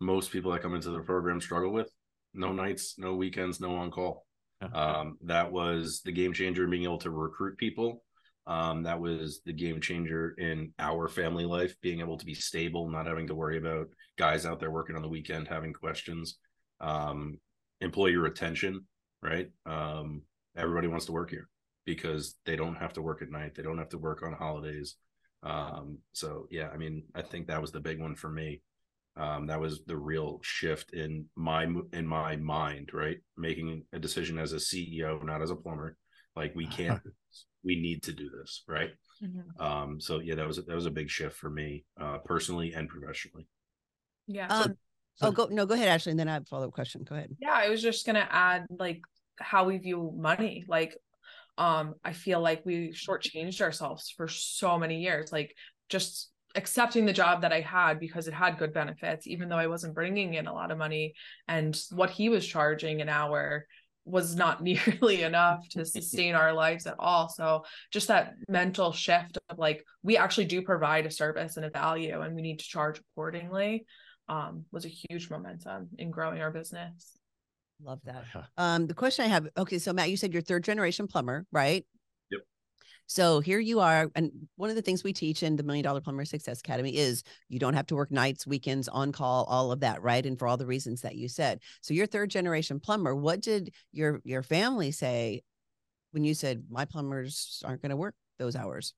most 0.01 0.31
people 0.31 0.53
that 0.53 0.63
come 0.63 0.75
into 0.75 0.91
the 0.91 1.01
program 1.01 1.41
struggle 1.41 1.73
with. 1.73 1.91
No 2.35 2.53
nights, 2.53 2.97
no 2.99 3.15
weekends, 3.15 3.61
no 3.61 3.77
on 3.77 3.91
call. 3.91 4.27
Yeah. 4.61 4.69
Um, 4.69 5.19
that 5.25 5.51
was 5.51 6.03
the 6.05 6.13
game 6.13 6.33
changer 6.33 6.65
in 6.65 6.71
being 6.71 6.85
able 6.85 6.99
to 6.99 7.11
recruit 7.11 7.59
people. 7.59 8.03
Um, 8.47 8.85
that 8.85 9.01
was 9.01 9.41
the 9.45 9.53
game 9.53 9.81
changer 9.81 10.35
in 10.39 10.73
our 10.79 11.09
family 11.09 11.45
life, 11.45 11.75
being 11.81 12.01
able 12.01 12.17
to 12.17 12.25
be 12.25 12.35
stable, 12.35 12.89
not 12.89 13.07
having 13.07 13.27
to 13.27 13.35
worry 13.35 13.59
about 13.59 13.89
guys 14.17 14.47
out 14.47 14.61
there 14.61 14.71
working 14.71 14.97
on 14.97 15.03
the 15.03 15.09
weekend 15.09 15.49
having 15.49 15.73
questions. 15.73 16.39
Um, 16.81 17.39
employee 17.81 18.17
retention, 18.17 18.87
right? 19.23 19.49
Um, 19.65 20.23
everybody 20.57 20.89
wants 20.89 21.07
to 21.07 21.13
work 21.13 21.31
here 21.31 21.49
because 21.85 22.37
they 22.45 22.57
don't 22.57 22.77
have 22.77 22.93
to 22.95 23.03
work 23.03 23.23
at 23.23 23.31
night, 23.31 23.55
they 23.55 23.63
don't 23.63 23.79
have 23.79 23.91
to 23.91 23.99
work 23.99 24.23
on 24.23 24.33
holidays. 24.33 24.97
Um, 25.43 25.99
so 26.13 26.47
yeah, 26.51 26.69
I 26.73 26.77
mean, 26.77 27.05
I 27.15 27.23
think 27.23 27.47
that 27.47 27.61
was 27.61 27.73
the 27.73 27.81
big 27.81 28.01
one 28.01 28.15
for 28.15 28.29
me. 28.29 28.63
Um, 29.17 29.47
that 29.47 29.61
was 29.61 29.81
the 29.87 29.97
real 29.97 30.41
shift 30.43 30.93
in 30.93 31.27
my 31.37 31.65
in 31.93 32.07
my 32.07 32.37
mind, 32.37 32.91
right? 32.93 33.19
Making 33.37 33.85
a 33.93 33.99
decision 33.99 34.39
as 34.39 34.53
a 34.53 34.57
CEO, 34.57 35.23
not 35.25 35.41
as 35.43 35.51
a 35.51 35.57
plumber. 35.57 35.97
Like 36.35 36.55
we 36.55 36.67
can't, 36.67 37.01
we 37.65 37.81
need 37.81 38.03
to 38.05 38.13
do 38.13 38.29
this, 38.29 38.63
right? 38.69 38.91
Mhm. 39.23 39.59
Um, 39.59 40.01
so 40.01 40.21
yeah, 40.21 40.35
that 40.35 40.47
was 40.47 40.57
that 40.57 40.75
was 40.75 40.87
a 40.87 40.91
big 40.91 41.09
shift 41.09 41.37
for 41.37 41.49
me, 41.49 41.85
uh, 41.99 42.19
personally 42.19 42.75
and 42.75 42.89
professionally. 42.89 43.47
Yeah. 44.27 44.49
Um, 44.49 44.77
so- 45.17 45.29
oh, 45.29 45.33
go 45.33 45.47
no, 45.51 45.67
go 45.67 45.75
ahead, 45.75 45.89
Ashley, 45.89 46.11
and 46.11 46.21
then 46.21 46.29
I 46.29 46.35
have 46.35 46.43
a 46.43 46.47
follow 46.47 46.69
up 46.69 46.73
question. 46.73 47.05
Go 47.09 47.15
ahead. 47.15 47.31
yeah 47.41 47.53
i 47.55 47.69
was 47.69 47.83
just 47.83 48.07
gonna 48.07 48.27
add 48.31 48.67
like 48.71 49.01
how 49.39 49.65
we 49.65 49.79
view 49.79 50.13
money 50.17 50.65
like 50.69 50.97
um 51.59 51.95
i 52.05 52.13
feel 52.13 52.41
like 52.41 52.63
we 52.65 52.91
shortchanged 52.93 53.61
ourselves 53.61 54.11
for 54.17 54.29
so 54.29 54.79
many 54.79 55.01
years 55.01 55.33
like 55.33 55.55
just 55.89 56.31
accepting 56.55 57.05
the 57.07 57.13
job 57.13 57.43
that 57.43 57.53
i 57.53 57.61
had 57.61 58.01
because 58.01 58.29
it 58.29 58.35
had 58.35 58.59
good 58.59 58.73
benefits 58.73 59.27
even 59.27 59.49
though 59.49 59.57
i 59.59 59.67
wasn't 59.67 59.95
bringing 59.95 60.35
in 60.35 60.47
a 60.47 60.53
lot 60.53 60.71
of 60.71 60.79
money 60.79 61.13
and 61.49 61.79
what 61.91 62.11
he 62.11 62.29
was 62.31 62.47
charging 62.47 63.01
an 63.03 63.09
hour 63.11 63.67
was 64.07 64.35
not 64.37 64.63
nearly 64.71 65.23
enough 65.23 65.69
to 65.69 65.85
sustain 65.85 66.35
our 66.35 66.53
lives 66.55 66.87
at 66.87 66.95
all 66.99 67.29
so 67.29 67.65
just 67.93 68.09
that 68.09 68.35
mental 68.49 68.91
shift 68.93 69.37
of 69.51 69.59
like 69.59 69.85
we 70.03 70.17
actually 70.17 70.47
do 70.47 70.63
provide 70.63 71.05
a 71.05 71.11
service 71.11 71.57
and 71.57 71.67
a 71.67 71.71
value 71.71 72.21
and 72.23 72.35
we 72.35 72.41
need 72.43 72.59
to 72.59 72.65
charge 72.67 73.01
accordingly 73.13 73.85
um 74.29 74.65
was 74.73 74.85
a 74.85 74.89
huge 74.89 75.31
momentum 75.31 75.89
in 75.99 76.11
growing 76.11 76.41
our 76.41 76.51
business 76.51 77.19
Love 77.83 78.01
that. 78.05 78.25
Um, 78.57 78.87
the 78.87 78.95
question 78.95 79.25
I 79.25 79.29
have, 79.29 79.49
okay, 79.57 79.79
so 79.79 79.93
Matt, 79.93 80.11
you 80.11 80.17
said 80.17 80.33
you're 80.33 80.43
third 80.43 80.65
generation 80.65 81.07
plumber, 81.07 81.45
right? 81.53 81.85
Yep. 82.31 82.41
So 83.07 83.41
here 83.41 83.59
you 83.59 83.81
are, 83.81 84.11
and 84.15 84.33
one 84.57 84.71
of 84.71 84.77
the 84.77 84.83
things 84.83 85.05
we 85.05 85.13
teach 85.13 85.43
in 85.43 85.57
the 85.57 85.63
Million 85.63 85.85
Dollar 85.85 86.01
Plumber 86.01 86.25
Success 86.25 86.61
Academy 86.61 86.97
is 86.97 87.23
you 87.49 87.59
don't 87.59 87.75
have 87.75 87.87
to 87.89 87.95
work 87.95 88.11
nights, 88.11 88.47
weekends, 88.47 88.89
on 88.89 89.13
call, 89.13 89.45
all 89.45 89.73
of 89.73 89.81
that, 89.81 90.03
right? 90.03 90.25
And 90.25 90.39
for 90.39 90.49
all 90.49 90.57
the 90.57 90.67
reasons 90.67 91.03
that 91.03 91.17
you 91.17 91.29
said. 91.29 91.61
So 91.83 91.93
you're 91.93 92.07
third 92.07 92.31
generation 92.31 92.81
plumber. 92.81 93.15
What 93.15 93.41
did 93.41 93.75
your 93.93 94.21
your 94.25 94.43
family 94.43 94.91
say 94.91 95.43
when 96.13 96.25
you 96.25 96.33
said 96.33 96.65
my 96.71 96.87
plumbers 96.87 97.63
aren't 97.65 97.83
going 97.83 97.91
to 97.91 97.97
work 97.97 98.15
those 98.39 98.57
hours? 98.57 98.95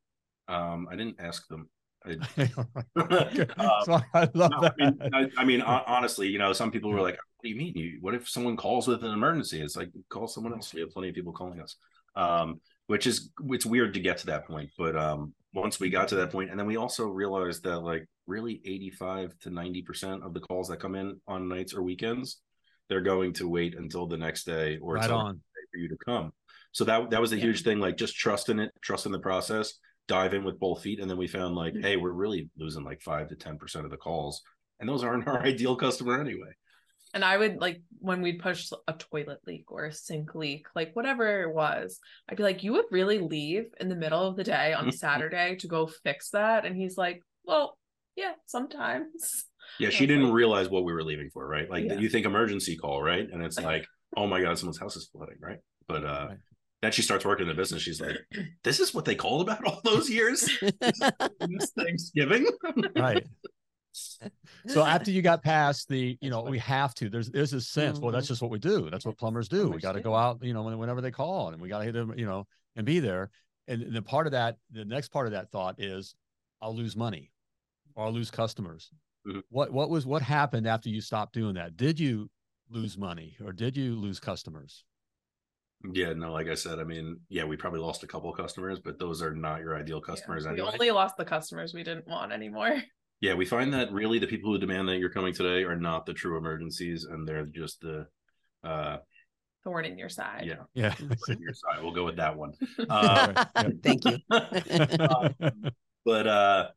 Um, 0.46 0.88
I 0.90 0.94
didn't 0.94 1.16
ask 1.18 1.48
them. 1.48 1.68
I, 2.04 2.16
Um, 2.98 4.02
I 4.14 4.28
love 4.34 4.50
no, 4.50 4.60
that. 4.60 4.74
I 4.80 4.84
mean, 4.84 4.98
I, 5.12 5.26
I 5.38 5.44
mean, 5.44 5.60
honestly, 5.62 6.28
you 6.28 6.38
know, 6.38 6.52
some 6.52 6.70
people 6.70 6.90
were 6.90 7.00
like, 7.00 7.14
"What 7.16 7.42
do 7.42 7.48
you 7.48 7.56
mean? 7.56 7.74
You, 7.76 7.98
what 8.00 8.14
if 8.14 8.28
someone 8.28 8.56
calls 8.56 8.86
with 8.88 9.04
an 9.04 9.12
emergency?" 9.12 9.60
It's 9.60 9.76
like 9.76 9.90
call 10.08 10.28
someone 10.28 10.52
else. 10.52 10.72
We 10.74 10.80
have 10.80 10.90
plenty 10.90 11.08
of 11.08 11.14
people 11.14 11.32
calling 11.32 11.60
us, 11.60 11.76
um, 12.16 12.60
which 12.86 13.06
is 13.06 13.30
it's 13.50 13.66
weird 13.66 13.94
to 13.94 14.00
get 14.00 14.18
to 14.18 14.26
that 14.26 14.46
point. 14.46 14.70
But 14.78 14.96
um, 14.96 15.34
once 15.52 15.80
we 15.80 15.90
got 15.90 16.08
to 16.08 16.16
that 16.16 16.30
point, 16.30 16.50
and 16.50 16.58
then 16.58 16.66
we 16.66 16.76
also 16.76 17.08
realized 17.08 17.64
that 17.64 17.80
like 17.80 18.06
really 18.26 18.60
eighty-five 18.64 19.38
to 19.40 19.50
ninety 19.50 19.82
percent 19.82 20.22
of 20.22 20.34
the 20.34 20.40
calls 20.40 20.68
that 20.68 20.80
come 20.80 20.94
in 20.94 21.20
on 21.26 21.48
nights 21.48 21.74
or 21.74 21.82
weekends, 21.82 22.40
they're 22.88 23.00
going 23.00 23.32
to 23.34 23.48
wait 23.48 23.74
until 23.76 24.06
the 24.06 24.16
next 24.18 24.44
day 24.44 24.78
or 24.78 24.94
right 24.94 25.10
on. 25.10 25.40
for 25.72 25.78
you 25.78 25.88
to 25.88 25.96
come. 26.04 26.32
So 26.72 26.84
that 26.84 27.10
that 27.10 27.20
was 27.20 27.32
a 27.32 27.36
Yeah. 27.36 27.44
huge 27.44 27.62
thing. 27.62 27.78
Like 27.80 27.96
just 27.96 28.14
trust 28.16 28.48
in 28.50 28.60
it, 28.60 28.70
trust 28.82 29.06
in 29.06 29.12
the 29.12 29.18
process, 29.18 29.74
dive 30.08 30.34
in 30.34 30.42
with 30.44 30.58
both 30.58 30.82
feet, 30.82 30.98
and 31.00 31.08
then 31.08 31.16
we 31.18 31.28
found 31.28 31.54
like, 31.54 31.74
Mhm. 31.74 31.82
hey, 31.82 31.96
we're 31.96 32.10
really 32.12 32.50
losing 32.58 32.82
like 32.84 33.00
five 33.02 33.28
to 33.28 33.36
ten 33.36 33.58
percent 33.58 33.84
of 33.84 33.90
the 33.90 33.96
calls, 33.96 34.42
and 34.80 34.88
those 34.88 35.04
aren't 35.04 35.26
our 35.28 35.42
ideal 35.42 35.76
customer 35.76 36.20
anyway. 36.20 36.50
And 37.14 37.24
I 37.24 37.38
would 37.38 37.56
like 37.56 37.80
when 38.00 38.20
we'd 38.20 38.40
push 38.40 38.70
a 38.86 38.92
toilet 38.92 39.38
leak 39.46 39.70
or 39.72 39.86
a 39.86 39.92
sink 39.92 40.34
leak, 40.34 40.66
like 40.74 40.94
whatever 40.94 41.42
it 41.42 41.54
was, 41.54 42.00
I'd 42.28 42.36
be 42.36 42.42
like, 42.42 42.62
You 42.62 42.72
would 42.72 42.84
really 42.90 43.18
leave 43.18 43.66
in 43.80 43.88
the 43.88 43.96
middle 43.96 44.26
of 44.26 44.36
the 44.36 44.44
day 44.44 44.74
on 44.74 44.92
Saturday 44.92 45.56
to 45.56 45.68
go 45.68 45.86
fix 45.86 46.30
that? 46.30 46.66
And 46.66 46.76
he's 46.76 46.98
like, 46.98 47.22
Well, 47.44 47.78
yeah, 48.16 48.32
sometimes. 48.46 49.44
Yeah, 49.78 49.90
she 49.90 50.06
didn't 50.06 50.24
like- 50.24 50.32
realize 50.34 50.68
what 50.70 50.84
we 50.84 50.94
were 50.94 51.04
leaving 51.04 51.28
for, 51.30 51.46
right? 51.46 51.68
Like 51.70 51.84
Yeah. 51.84 51.98
you 51.98 52.08
think 52.08 52.24
emergency 52.24 52.74
call, 52.76 53.02
right? 53.02 53.28
And 53.30 53.42
it's 53.44 53.60
like, 53.60 53.86
oh 54.16 54.26
my 54.26 54.40
god, 54.40 54.58
someone's 54.58 54.78
house 54.78 54.96
is 54.96 55.08
flooding, 55.12 55.36
right? 55.40 55.58
But 55.86 56.04
uh 56.04 56.26
Right. 56.30 56.38
Then 56.82 56.92
she 56.92 57.02
starts 57.02 57.24
working 57.24 57.44
in 57.44 57.48
the 57.48 57.54
business. 57.60 57.82
She's 57.82 58.00
like, 58.00 58.16
this 58.64 58.80
is 58.80 58.94
what 58.94 59.04
they 59.04 59.14
called 59.14 59.42
about 59.42 59.64
all 59.64 59.80
those 59.84 60.08
years. 60.08 60.48
this 60.80 61.70
Thanksgiving. 61.76 62.46
right. 62.96 63.26
So 64.68 64.84
after 64.84 65.10
you 65.10 65.22
got 65.22 65.42
past 65.42 65.88
the, 65.88 66.16
you 66.20 66.30
know, 66.30 66.42
we 66.42 66.58
have 66.58 66.94
to. 66.96 67.08
There's 67.08 67.30
there's 67.30 67.52
a 67.52 67.60
sense. 67.60 67.98
Well, 67.98 68.12
that's 68.12 68.26
Mhm. 68.26 68.28
just 68.28 68.42
what 68.42 68.50
we 68.50 68.58
do. 68.58 68.90
That's 68.90 69.04
what 69.04 69.16
plumbers 69.18 69.48
do. 69.48 69.68
we 69.70 69.80
got 69.80 69.92
to 69.92 70.00
go 70.00 70.14
out, 70.14 70.38
you 70.42 70.52
know, 70.54 70.62
whenever 70.62 71.00
they 71.00 71.10
call, 71.10 71.48
and 71.48 71.60
we 71.60 71.68
got 71.68 71.78
to 71.78 71.84
hit 71.84 71.94
them, 71.94 72.14
you 72.16 72.26
know, 72.26 72.46
and 72.76 72.86
be 72.86 73.00
there. 73.00 73.30
And 73.66 73.92
the 73.92 74.02
part 74.02 74.26
of 74.26 74.32
that, 74.32 74.56
the 74.70 74.84
next 74.84 75.08
part 75.08 75.26
of 75.26 75.32
that 75.32 75.50
thought 75.50 75.80
is, 75.80 76.14
I'll 76.60 76.76
lose 76.76 76.96
money, 76.96 77.32
or 77.96 78.04
I'll 78.04 78.12
lose 78.12 78.30
customers. 78.30 78.90
Mhm. 79.26 79.42
What 79.48 79.72
what 79.72 79.90
was 79.90 80.06
what 80.06 80.22
happened 80.22 80.66
after 80.68 80.88
you 80.90 81.00
stopped 81.00 81.32
doing 81.34 81.54
that? 81.54 81.76
Did 81.76 81.98
you 81.98 82.30
lose 82.70 82.96
money 82.98 83.36
or 83.44 83.52
did 83.52 83.76
you 83.76 83.96
lose 83.96 84.20
customers? 84.20 84.84
Yeah, 85.92 86.12
no, 86.12 86.32
like 86.32 86.48
I 86.48 86.54
said, 86.54 86.80
I 86.80 86.84
mean, 86.84 87.20
yeah, 87.28 87.44
we 87.44 87.56
probably 87.56 87.78
lost 87.80 88.02
a 88.02 88.06
couple 88.08 88.30
of 88.30 88.36
customers, 88.36 88.80
but 88.80 88.98
those 88.98 89.22
are 89.22 89.34
not 89.34 89.60
your 89.60 89.76
ideal 89.76 90.02
Yeah, 90.04 90.12
customers 90.14 90.44
We 90.44 90.50
anyway. 90.52 90.70
only 90.72 90.90
lost 90.90 91.16
the 91.16 91.24
customers 91.24 91.72
we 91.72 91.82
didn't 91.84 92.06
want 92.08 92.32
anymore. 92.32 92.76
Yeah, 93.20 93.34
we 93.34 93.46
find 93.46 93.72
that 93.74 93.90
really 93.90 94.20
the 94.20 94.28
people 94.28 94.52
who 94.52 94.58
demand 94.58 94.88
that 94.88 94.98
you're 94.98 95.10
coming 95.10 95.34
today 95.34 95.64
are 95.64 95.74
not 95.74 96.06
the 96.06 96.14
true 96.14 96.36
emergencies, 96.38 97.02
and 97.02 97.26
they're 97.26 97.46
just 97.46 97.80
the 97.80 98.06
uh 98.62 98.98
Thorn 99.64 99.84
in 99.86 99.98
your 99.98 100.08
side. 100.08 100.44
yeah, 100.46 100.62
Yeah. 100.72 100.94
on 101.28 101.40
your 101.40 101.52
side. 101.54 101.82
We'll 101.82 101.90
go 101.90 102.04
with 102.04 102.14
that 102.18 102.36
one. 102.36 102.52
Uh. 102.88 103.44
Thank 103.82 104.04
you. 104.04 104.18
but 106.04 106.26
uh 106.28 106.68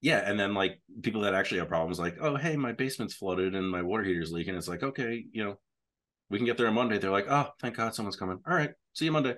yeah, 0.00 0.18
and 0.24 0.40
then 0.40 0.54
like 0.54 0.80
people 1.02 1.20
that 1.22 1.34
actually 1.34 1.58
have 1.58 1.68
problems, 1.68 1.98
like, 1.98 2.16
oh 2.20 2.36
hey, 2.36 2.56
my 2.56 2.72
basement's 2.72 3.14
flooded 3.14 3.54
and 3.54 3.68
my 3.68 3.82
water 3.82 4.04
heater's 4.04 4.32
leaking. 4.32 4.54
It's 4.54 4.68
like, 4.68 4.82
okay, 4.82 5.24
you 5.32 5.44
know, 5.44 5.58
we 6.30 6.38
can 6.38 6.46
get 6.46 6.56
there 6.56 6.66
on 6.66 6.74
Monday. 6.74 6.98
They're 6.98 7.10
like, 7.10 7.26
oh, 7.28 7.48
thank 7.60 7.76
God 7.76 7.94
someone's 7.94 8.16
coming. 8.16 8.38
All 8.46 8.54
right, 8.54 8.70
see 8.94 9.06
you 9.06 9.12
Monday. 9.12 9.36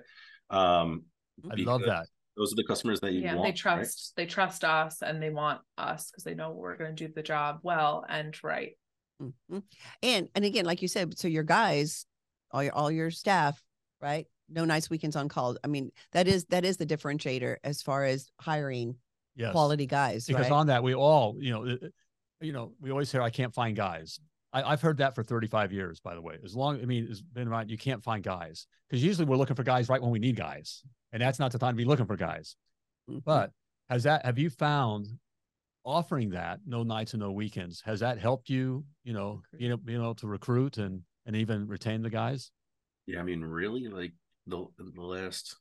Um 0.49 1.03
I 1.49 1.55
love 1.55 1.81
that. 1.85 2.07
Those 2.37 2.53
are 2.53 2.55
the 2.55 2.63
customers 2.63 2.99
that 3.01 3.13
you 3.13 3.21
yeah, 3.21 3.35
want. 3.35 3.43
they 3.43 3.49
right? 3.49 3.55
trust 3.55 4.13
they 4.15 4.25
trust 4.25 4.63
us 4.63 5.01
and 5.01 5.21
they 5.21 5.29
want 5.29 5.61
us 5.77 6.11
because 6.11 6.23
they 6.23 6.33
know 6.35 6.51
we're 6.51 6.77
gonna 6.77 6.93
do 6.93 7.07
the 7.13 7.23
job 7.23 7.59
well 7.63 8.05
and 8.07 8.37
right. 8.43 8.77
Mhm. 9.21 9.63
And 10.01 10.29
and 10.35 10.45
again, 10.45 10.65
like 10.65 10.81
you 10.81 10.87
said, 10.87 11.17
so 11.17 11.27
your 11.27 11.43
guys, 11.43 12.05
all 12.51 12.63
your 12.63 12.73
all 12.73 12.91
your 12.91 13.11
staff, 13.11 13.61
right? 14.01 14.27
No 14.49 14.65
nights, 14.65 14.89
weekends 14.89 15.15
on 15.15 15.29
call. 15.29 15.57
I 15.63 15.67
mean, 15.67 15.91
that 16.11 16.27
is 16.27 16.45
that 16.45 16.65
is 16.65 16.77
the 16.77 16.85
differentiator 16.85 17.57
as 17.63 17.81
far 17.81 18.03
as 18.05 18.29
hiring 18.39 18.95
Yes. 19.35 19.53
quality 19.53 19.85
guys, 19.85 20.25
because 20.25 20.43
right? 20.43 20.51
on 20.51 20.67
that 20.67 20.83
we 20.83 20.93
all 20.93 21.37
you 21.39 21.51
know 21.51 21.63
uh, 21.63 21.77
uh, 21.81 21.87
you 22.41 22.51
know 22.51 22.73
we 22.81 22.91
always 22.91 23.09
hear 23.09 23.21
i 23.21 23.29
can't 23.29 23.53
find 23.53 23.77
guys 23.77 24.19
I, 24.53 24.63
i've 24.71 24.81
heard 24.81 24.97
that 24.97 25.15
for 25.15 25.23
35 25.23 25.71
years 25.71 25.99
by 25.99 26.13
the 26.15 26.21
way 26.21 26.37
as 26.43 26.55
long 26.55 26.81
i 26.81 26.85
mean 26.85 27.07
it's 27.09 27.21
been 27.21 27.47
around 27.47 27.69
you 27.69 27.77
can't 27.77 28.03
find 28.03 28.23
guys 28.23 28.67
because 28.89 29.03
usually 29.03 29.25
we're 29.25 29.37
looking 29.37 29.55
for 29.55 29.63
guys 29.63 29.89
right 29.89 30.01
when 30.01 30.11
we 30.11 30.19
need 30.19 30.35
guys 30.35 30.83
and 31.11 31.21
that's 31.21 31.39
not 31.39 31.51
the 31.51 31.59
time 31.59 31.73
to 31.73 31.77
be 31.77 31.85
looking 31.85 32.05
for 32.05 32.17
guys 32.17 32.55
Mhm. 33.09 33.23
but 33.23 33.51
has 33.89 34.03
that 34.03 34.25
have 34.25 34.37
you 34.37 34.49
found 34.49 35.07
offering 35.83 36.29
that 36.31 36.59
no 36.65 36.83
nights 36.83 37.13
and 37.13 37.21
no 37.21 37.31
weekends 37.31 37.81
has 37.81 38.01
that 38.01 38.19
helped 38.19 38.49
you 38.49 38.85
you 39.03 39.13
know 39.13 39.41
being, 39.57 39.71
able- 39.71 39.83
being 39.83 40.01
able 40.01 40.15
to 40.15 40.27
recruit 40.27 40.77
and 40.77 41.01
and 41.25 41.35
even 41.35 41.67
retain 41.67 42.01
the 42.01 42.09
guys 42.09 42.51
Yeah, 43.07 43.19
I 43.19 43.23
mean, 43.23 43.41
really, 43.41 43.87
like 43.87 44.13
the 44.47 44.65
the 44.77 45.01
last 45.01 45.55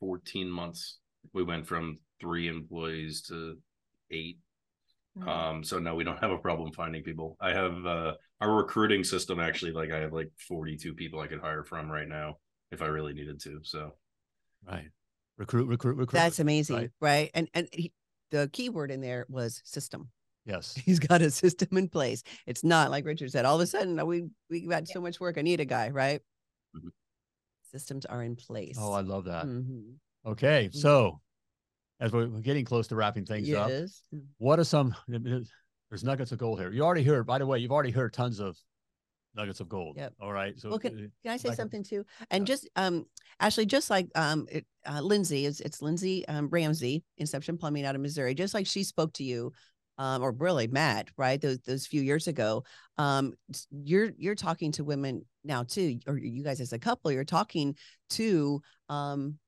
fourteen 0.00 0.48
months, 0.50 0.98
we 1.32 1.42
went 1.44 1.66
from 1.66 1.98
three 2.20 2.48
employees 2.48 3.22
to 3.28 3.58
eight. 4.10 4.38
Mhm. 5.16 5.28
Um, 5.28 5.64
so 5.64 5.78
no, 5.78 5.94
we 5.94 6.04
don't 6.04 6.18
have 6.20 6.30
a 6.30 6.38
problem 6.38 6.72
finding 6.72 7.02
people. 7.02 7.36
I 7.40 7.52
have 7.52 7.86
uh 7.86 8.14
our 8.40 8.54
recruiting 8.54 9.02
system 9.04 9.40
actually, 9.40 9.72
like 9.72 9.90
I 9.90 9.98
have 10.00 10.12
like 10.12 10.30
forty 10.48 10.76
two 10.76 10.94
people 10.94 11.20
I 11.20 11.26
could 11.26 11.40
hire 11.40 11.64
from 11.64 11.90
right 11.90 12.08
now 12.08 12.38
if 12.70 12.82
I 12.82 12.86
really 12.86 13.14
needed 13.14 13.40
to. 13.40 13.60
So 13.62 13.94
right 14.66 14.90
recruit 15.38 15.68
recruit 15.68 15.96
recruit 15.96 16.18
That's 16.18 16.38
amazing, 16.38 16.76
right? 16.76 16.90
right? 17.00 17.30
And 17.34 17.48
and 17.54 17.68
he, 17.72 17.92
the 18.30 18.50
key 18.52 18.68
word 18.68 18.90
in 18.90 19.00
there 19.00 19.26
was 19.28 19.62
system. 19.64 20.10
yes 20.44 20.74
He's 20.84 20.98
got 20.98 21.22
a 21.22 21.30
system 21.30 21.78
in 21.78 21.88
place. 21.88 22.22
It's 22.46 22.64
not 22.64 22.90
like 22.90 23.06
Richard 23.06 23.30
said. 23.30 23.44
All 23.44 23.54
of 23.56 23.60
a 23.62 23.66
sudden, 23.66 24.04
we 24.06 24.28
we 24.50 24.66
got 24.66 24.86
so 24.86 25.00
much 25.00 25.18
work. 25.20 25.38
I 25.38 25.42
need 25.42 25.60
a 25.60 25.64
guy, 25.64 25.90
right? 25.90 26.20
Mhm. 26.76 26.90
Systems 27.72 28.04
are 28.06 28.22
in 28.22 28.36
place. 28.36 28.76
oh 28.78 28.92
i 28.92 29.00
love 29.00 29.24
that 29.24 29.44
Mhm. 29.46 29.96
okay 30.24 30.70
so 30.72 31.20
as 32.00 32.12
we're 32.12 32.26
getting 32.26 32.64
close 32.64 32.86
to 32.88 32.96
wrapping 32.96 33.24
things 33.24 33.52
up 33.52 33.68
yes. 33.70 34.02
what 34.38 34.58
are 34.58 34.64
some 34.64 34.94
there's 35.08 36.04
nuggets 36.04 36.32
of 36.32 36.38
gold 36.38 36.58
here 36.58 36.70
you 36.70 36.82
already 36.82 37.02
heard 37.04 37.26
by 37.26 37.38
the 37.38 37.46
way 37.46 37.58
you've 37.58 37.72
already 37.72 37.90
heard 37.90 38.12
tons 38.12 38.38
of 38.40 38.56
nuggets 39.34 39.60
of 39.60 39.68
gold 39.68 39.96
Yep. 39.98 40.14
all 40.20 40.32
right 40.32 40.58
so 40.58 40.70
Well, 40.70 40.78
can- 40.78 40.94
uh, 40.94 41.08
Can 41.22 41.32
I 41.32 41.36
say 41.36 41.48
Like 41.48 41.54
a- 41.58 41.60
something 41.60 41.82
too? 41.82 42.04
And 42.30 42.42
Yeah. 42.42 42.54
just 42.54 42.68
um, 42.76 43.04
Ashley, 43.38 43.66
just 43.66 43.90
like 43.90 44.08
um, 44.14 44.46
it, 44.50 44.64
uh, 44.88 45.00
Lindsay 45.02 45.44
is 45.44 45.60
it's 45.60 45.82
Lindsay 45.82 46.26
um, 46.26 46.48
Ramsey, 46.48 47.04
Inception 47.18 47.58
Plumbing 47.58 47.84
out 47.84 47.94
of 47.94 48.00
Missouri. 48.00 48.32
Just 48.34 48.54
like 48.54 48.66
she 48.66 48.82
spoke 48.82 49.12
to 49.14 49.24
you, 49.24 49.52
um, 49.98 50.22
or 50.22 50.32
really 50.32 50.68
Matt, 50.68 51.10
right? 51.18 51.38
Those 51.38 51.58
those 51.60 51.86
few 51.86 52.00
years 52.00 52.28
ago. 52.28 52.64
Um, 52.96 53.34
you're 53.70 54.12
you're 54.16 54.34
talking 54.34 54.72
to 54.72 54.84
women 54.84 55.22
now 55.44 55.64
too, 55.64 55.98
or 56.06 56.16
you 56.16 56.42
guys 56.42 56.62
as 56.62 56.72
a 56.72 56.78
couple, 56.78 57.12
you're 57.12 57.24
talking 57.24 57.76
to 58.10 58.62
um, 58.88 59.38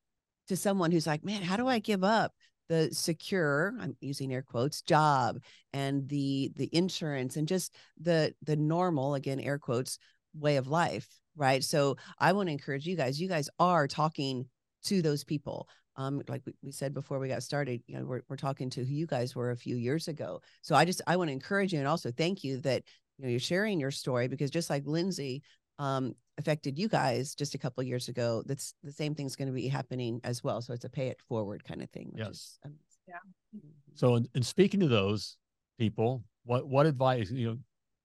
to 0.49 0.57
someone 0.57 0.91
who's 0.91 1.07
like, 1.07 1.25
man, 1.25 1.43
how 1.43 1.57
do 1.57 1.67
I 1.67 1.79
give 1.79 2.05
up? 2.05 2.33
the 2.69 2.89
secure 2.93 3.75
i'm 3.81 3.97
using 4.01 4.33
air 4.33 4.43
quotes 4.43 4.83
job 4.83 5.39
and 5.73 6.09
the 6.09 6.53
the 6.57 6.69
insurance 6.73 7.37
and 7.37 7.49
just 7.49 7.75
the 8.01 8.33
the 8.43 8.57
normal 8.57 9.15
again 9.15 9.41
air 9.41 9.59
quotes 9.59 9.99
way 10.35 10.57
of 10.57 10.69
life 10.69 11.09
right 11.37 11.65
so 11.65 11.97
i 12.19 12.33
want 12.33 12.49
to 12.49 12.53
encourage 12.53 12.87
you 12.87 12.97
guys 12.97 13.21
you 13.21 13.29
guys 13.29 13.49
are 13.59 13.89
talking 13.89 14.47
to 14.85 15.03
those 15.03 15.25
people 15.25 15.69
um 15.97 16.23
like 16.29 16.43
we, 16.63 16.71
said 16.71 16.95
before 16.95 17.19
we 17.19 17.29
got 17.29 17.43
started 17.43 17.83
you 17.87 17.99
know 17.99 18.05
we're, 18.05 18.23
we're 18.29 18.37
talking 18.37 18.71
to 18.71 18.85
who 18.85 18.93
you 18.93 19.07
guys 19.07 19.35
were 19.35 19.51
a 19.51 19.57
few 19.57 19.77
years 19.77 20.07
ago 20.07 20.41
so 20.61 20.75
i 20.75 20.85
just 20.85 21.01
i 21.07 21.17
want 21.17 21.29
to 21.29 21.33
encourage 21.33 21.73
you 21.73 21.79
and 21.79 21.89
also 21.89 22.13
thank 22.13 22.45
you 22.45 22.61
that 22.61 22.83
you 23.17 23.25
know 23.25 23.31
you're 23.31 23.41
sharing 23.41 23.81
your 23.81 23.91
story 23.91 24.29
because 24.29 24.51
just 24.51 24.71
like 24.71 24.83
lindsay 24.87 25.43
um 25.79 26.15
affected 26.39 26.79
you 26.79 26.89
guys 26.89 27.35
just 27.35 27.55
a 27.55 27.59
couple 27.59 27.83
years 27.83 28.09
ago 28.09 28.43
that's 28.47 28.75
the 28.85 28.93
same 28.93 29.15
thing's 29.15 29.35
going 29.37 29.49
to 29.49 29.55
be 29.55 29.67
happening 29.69 30.21
as 30.25 30.45
well 30.45 30.61
so 30.63 30.73
it's 30.73 30.85
a 30.85 30.89
pay 30.89 31.09
it 31.09 31.21
forward 31.29 31.65
kind 31.65 31.83
of 31.83 31.91
thing 31.91 32.09
which 32.13 32.25
Yes. 32.25 32.31
is 32.31 32.59
amazing. 32.65 32.81
Yeah. 33.09 33.15
Mhm. 33.57 33.71
so 33.95 34.17
in, 34.17 34.29
in 34.35 34.43
speaking 34.43 34.81
to 34.81 34.89
those 34.89 35.37
people 35.79 36.23
what 36.45 36.69
what 36.69 36.87
advice 36.87 37.31
you 37.31 37.47
know 37.49 37.59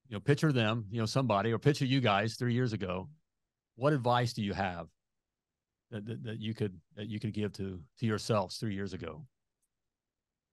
you 0.08 0.16
know 0.16 0.20
picture 0.20 0.52
them 0.52 0.86
you 0.90 1.00
know 1.00 1.06
somebody 1.06 1.52
or 1.52 1.60
picture 1.60 1.86
you 1.86 2.02
guys 2.02 2.36
three 2.36 2.54
years 2.54 2.74
ago 2.74 3.10
what 3.76 3.94
advice 3.94 4.34
do 4.34 4.42
you 4.44 4.54
have 4.54 4.88
that, 5.92 6.06
that, 6.06 6.24
that 6.24 6.40
you 6.40 6.54
could 6.54 6.80
that 6.96 7.08
you 7.08 7.20
could 7.20 7.34
give 7.34 7.52
to 7.54 7.80
to 8.00 8.06
yourselves 8.06 8.58
three 8.58 8.74
years 8.74 8.94
ago 8.94 9.26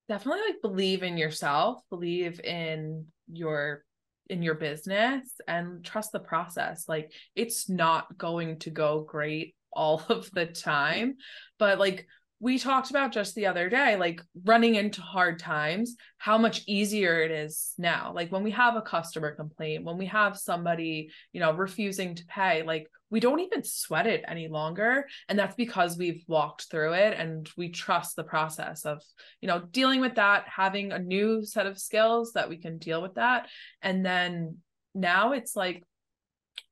definitely 0.09 0.43
like 0.49 0.61
believe 0.61 1.03
in 1.03 1.17
yourself 1.17 1.83
believe 1.89 2.41
in 2.41 3.07
your 3.29 3.85
in 4.31 4.43
your 4.43 4.55
business 4.55 5.29
and 5.47 5.85
trust 5.85 6.13
the 6.13 6.21
process. 6.21 6.85
Like 6.89 7.13
it's 7.35 7.69
not 7.69 8.17
going 8.17 8.59
to 8.61 8.71
go 8.71 9.03
great 9.03 9.55
all 9.73 10.03
of 10.09 10.31
the 10.33 10.47
time 10.47 11.17
but 11.59 11.79
like 11.79 12.07
we 12.41 12.59
talked 12.59 12.89
about 12.89 13.13
just 13.13 13.35
the 13.35 13.47
other 13.47 13.69
day 13.69 13.97
like 13.97 14.23
running 14.45 14.75
into 14.75 15.03
hard 15.03 15.39
times 15.39 15.97
how 16.17 16.39
much 16.39 16.63
easier 16.67 17.23
it 17.23 17.31
is 17.31 17.75
now. 17.77 18.13
Like 18.15 18.33
when 18.33 18.43
we 18.43 18.51
have 18.53 18.77
a 18.77 18.83
customer 18.83 19.35
complaint 19.35 19.85
when 19.85 19.99
we 19.99 20.07
have 20.07 20.39
somebody 20.39 21.11
you 21.33 21.41
know 21.41 21.53
refusing 21.53 22.15
to 22.15 22.25
pay 22.27 22.63
like 22.63 22.89
we 23.11 23.21
don't 23.21 23.41
even 23.41 23.65
sweat 23.65 24.07
it 24.07 24.25
any 24.27 24.49
longer. 24.49 25.07
And 25.29 25.39
that's 25.39 25.57
because 25.57 25.99
we've 25.99 26.25
walked 26.29 26.71
through 26.71 26.95
it 26.95 27.19
and 27.19 27.49
we 27.57 27.71
trust 27.71 28.17
the 28.17 28.25
process 28.25 28.87
of 28.87 29.03
you 29.41 29.49
know 29.49 29.61
dealing 29.71 30.01
with 30.01 30.15
that 30.15 30.45
having 30.47 30.93
a 30.93 30.99
new 30.99 31.45
set 31.45 31.67
of 31.67 31.79
skills 31.79 32.33
that 32.33 32.49
we 32.49 32.57
can 32.57 32.79
deal 32.79 33.03
with 33.03 33.15
that. 33.15 33.49
And 33.83 34.05
then 34.05 34.59
now 34.95 35.33
it's 35.33 35.55
like 35.55 35.85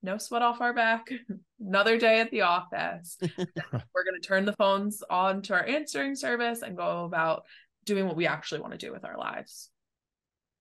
no 0.03 0.19
sweat 0.19 0.43
off 0.43 0.61
our 0.61 0.73
back. 0.73 1.11
Another 1.61 1.99
day 1.99 2.21
at 2.21 2.31
the 2.31 2.43
office. 2.43 3.17
We're 3.23 4.05
going 4.05 4.21
to 4.21 4.27
turn 4.27 4.45
the 4.45 4.55
phones 4.55 5.03
on 5.09 5.43
to 5.43 5.55
our 5.55 5.67
answering 5.67 6.15
service 6.15 6.63
and 6.63 6.77
go 6.77 7.05
about 7.05 7.45
doing 7.85 8.07
what 8.07 8.17
we 8.17 8.27
actually 8.27 8.61
want 8.61 8.73
to 8.73 8.79
do 8.79 8.93
with 8.93 9.05
our 9.05 9.17
lives. 9.17 9.71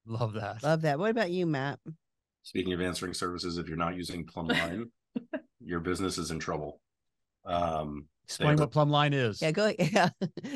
Love 0.06 0.34
that. 0.34 0.64
Love 0.64 0.82
that. 0.82 1.00
What 1.00 1.12
about 1.12 1.32
you 1.32 1.46
matt? 1.46 1.80
Speaking 2.44 2.74
of 2.74 2.82
answering 2.82 3.14
services, 3.14 3.58
if 3.58 3.68
you're 3.68 3.78
not 3.78 3.96
using 3.96 4.26
Plumline, 4.26 4.86
your 5.60 5.82
business 5.82 6.18
is 6.18 6.32
in 6.32 6.40
trouble. 6.40 6.80
Um 7.46 8.06
explain 8.28 8.58
what 8.58 8.72
plumb 8.72 8.90
line 8.90 9.14
is 9.14 9.42
yeah 9.42 9.52
go 9.52 9.72
yeah 9.80 10.10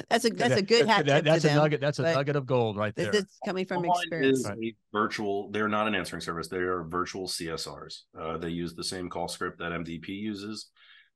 that's 0.10 0.26
a 0.26 0.30
that's 0.30 0.56
a 0.58 0.62
good 0.62 0.88
that- 0.88 0.90
hat 0.90 1.06
that- 1.06 1.16
tip 1.16 1.26
that's 1.26 1.44
a 1.46 1.48
them. 1.48 1.58
nugget 1.58 1.80
that's 1.80 2.00
a 2.00 2.04
nugget 2.04 2.36
of 2.36 2.46
gold 2.46 2.76
right 2.76 2.94
this 2.96 3.06
there 3.08 3.16
is 3.22 3.26
coming 3.46 3.66
from 3.66 3.84
Plumline 3.84 4.02
experience 4.02 4.40
is 4.40 4.46
Right. 4.50 4.58
a 4.58 4.76
virtual. 4.92 5.50
They're 5.52 5.70
not 5.70 5.88
an 5.88 5.96
answering 5.96 6.22
service. 6.22 6.48
They 6.50 6.58
are 6.58 6.84
virtual 6.84 7.28
CSRs. 7.28 8.00
Uh, 8.20 8.38
they 8.38 8.50
use 8.50 8.76
the 8.76 8.84
same 8.84 9.10
call 9.10 9.28
script 9.30 9.60
that 9.60 9.72
MDP 9.72 10.10
uses, 10.10 10.70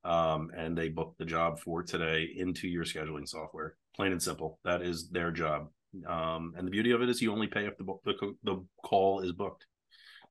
um, 0.04 0.50
and 0.56 0.76
they 0.76 0.88
book 0.88 1.14
the 1.18 1.24
job 1.26 1.60
for 1.60 1.82
today 1.82 2.28
into 2.36 2.68
your 2.68 2.84
scheduling 2.84 3.28
software. 3.28 3.74
Plain 3.94 4.12
and 4.12 4.22
simple. 4.22 4.58
That 4.64 4.80
is 4.82 5.08
their 5.10 5.30
job. 5.30 5.68
Um, 6.06 6.54
and 6.56 6.66
the 6.66 6.70
beauty 6.70 6.92
of 6.92 7.02
it 7.02 7.08
is 7.10 7.20
you 7.20 7.32
only 7.32 7.46
pay 7.48 7.66
if 7.66 7.76
the 7.76 7.84
the, 8.04 8.34
the 8.44 8.64
call 8.82 9.20
is 9.20 9.32
booked. 9.32 9.66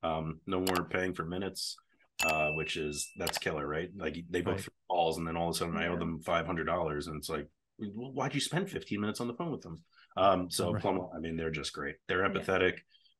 Um, 0.03 0.39
no 0.47 0.59
more 0.61 0.85
paying 0.85 1.13
for 1.13 1.25
minutes, 1.25 1.75
uh, 2.23 2.51
which 2.51 2.77
is 2.77 3.11
that's 3.17 3.37
killer, 3.37 3.67
right? 3.67 3.89
Like 3.97 4.17
they 4.29 4.41
book 4.41 4.53
Right. 4.53 4.61
three 4.61 4.73
calls, 4.89 5.17
and 5.17 5.27
then 5.27 5.35
all 5.35 5.49
of 5.49 5.55
a 5.55 5.57
sudden 5.57 5.75
I 5.77 5.87
owe 5.87 5.97
them 5.97 6.21
five 6.21 6.45
hundred 6.45 6.65
dollars, 6.65 7.07
and 7.07 7.17
it's 7.17 7.29
like, 7.29 7.47
well, 7.79 8.13
why'd 8.13 8.33
you 8.33 8.39
spend 8.41 8.69
fifteen 8.69 9.01
minutes 9.01 9.19
on 9.19 9.27
the 9.27 9.33
phone 9.33 9.51
with 9.51 9.61
them? 9.61 9.83
Um, 10.17 10.49
so 10.49 10.71
Right. 10.71 10.81
Plum, 10.81 11.09
I 11.15 11.19
mean, 11.19 11.35
they're 11.35 11.51
just 11.51 11.73
great. 11.73 11.95
They're 12.07 12.25
Yeah. 12.25 12.31
empathetic. 12.31 12.77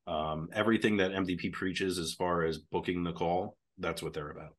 Um, 0.08 0.50
everything 0.54 0.98
that 0.98 1.12
MDP 1.12 1.50
preaches 1.52 1.98
as 1.98 2.14
far 2.14 2.44
as 2.44 2.60
booking 2.60 3.04
the 3.04 3.12
call, 3.12 3.58
that's 3.80 4.02
what 4.04 4.14
they're 4.14 4.30
about. 4.32 4.56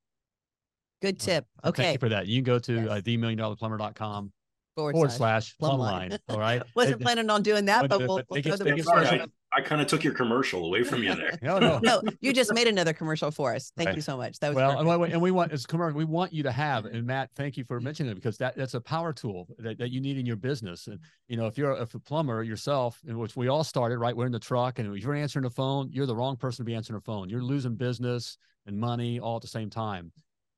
good 1.03 1.21
tip 1.21 1.45
So 1.63 1.71
thank 1.73 1.79
okay 1.79 1.93
you 1.93 1.99
for 1.99 2.09
that 2.09 2.27
you 2.27 2.39
can 2.39 2.45
go 2.45 2.59
to 2.59 2.75
Yes. 2.75 2.89
uh, 2.89 3.01
the 3.05 3.17
million 3.19 3.39
dollar 3.39 3.55
forward, 3.55 4.93
forward 4.93 5.11
slash 5.13 5.19
slash 5.19 5.59
plumb 5.59 5.79
Plumline. 5.79 6.11
line 6.11 6.19
all 6.31 6.39
right 6.41 6.63
wasn't 6.75 6.99
They- 6.99 7.05
planning 7.05 7.29
on 7.31 7.43
doing 7.43 7.67
that 7.67 7.83
but 7.83 7.91
but 7.91 7.99
the- 7.99 8.07
we'll, 8.07 8.17
but 8.17 8.27
we'll 8.31 8.43
throw 8.43 8.57
the 8.57 9.31
they 9.57 9.63
word 9.63 9.65
get 9.65 9.65
forward. 9.65 9.65
special- 9.65 9.65
I 9.65 9.69
kind 9.69 9.81
of 9.81 9.87
took 9.87 10.05
your 10.05 10.15
commercial 10.15 10.65
away 10.67 10.83
from 10.85 11.03
you 11.03 11.15
there. 11.15 11.39
No, 11.43 11.59
no. 11.59 11.79
No, 11.83 12.03
you 12.21 12.33
just 12.33 12.53
made 12.55 12.67
another 12.69 12.93
commercial 12.93 13.31
for 13.31 13.55
us. 13.55 13.73
Thank 13.77 13.89
Right. 13.89 13.97
you 13.97 14.03
so 14.03 14.17
much. 14.17 14.39
That 14.41 14.49
was 14.49 14.57
well, 14.57 14.71
perfect. 14.73 14.91
and 14.91 15.01
we- 15.01 15.13
and 15.13 15.23
we 15.23 15.31
want 15.31 15.53
as 15.53 15.67
commercial, 15.67 15.97
we 15.97 16.05
want 16.05 16.33
you 16.33 16.43
to 16.43 16.53
have, 16.53 16.85
and 16.85 17.07
Matt, 17.07 17.31
thank 17.35 17.57
you 17.57 17.65
for 17.65 17.81
mentioning 17.81 18.13
it 18.13 18.15
because 18.17 18.37
that 18.39 18.57
that's 18.57 18.75
a 18.75 18.81
power 18.81 19.13
tool 19.13 19.47
that, 19.59 19.79
that 19.79 19.91
you 19.91 20.01
need 20.01 20.19
in 20.19 20.27
your 20.27 20.37
business. 20.37 20.87
And 20.89 20.99
you 21.29 21.37
know, 21.37 21.47
if 21.47 21.57
you're 21.59 21.73
if 21.73 21.95
a 21.95 21.99
plumber 22.01 22.43
yourself, 22.43 23.01
in 23.07 23.19
which 23.19 23.37
we 23.37 23.49
all 23.49 23.65
started, 23.65 23.99
right? 23.99 24.17
We're 24.17 24.27
in 24.27 24.33
the 24.33 24.39
truck, 24.39 24.79
and 24.79 24.95
if 24.95 25.03
you're 25.03 25.15
answering 25.15 25.45
the 25.45 25.51
phone, 25.51 25.91
you're 25.93 26.07
the 26.07 26.17
wrong 26.17 26.37
person 26.37 26.65
to 26.65 26.65
be 26.65 26.75
answering 26.75 26.99
the 26.99 27.05
phone. 27.05 27.29
You're 27.29 27.43
losing 27.43 27.75
business 27.77 28.37
and 28.67 28.79
money 28.79 29.21
all 29.21 29.37
at 29.37 29.43
the 29.43 29.49
same 29.49 29.71
time. 29.71 30.13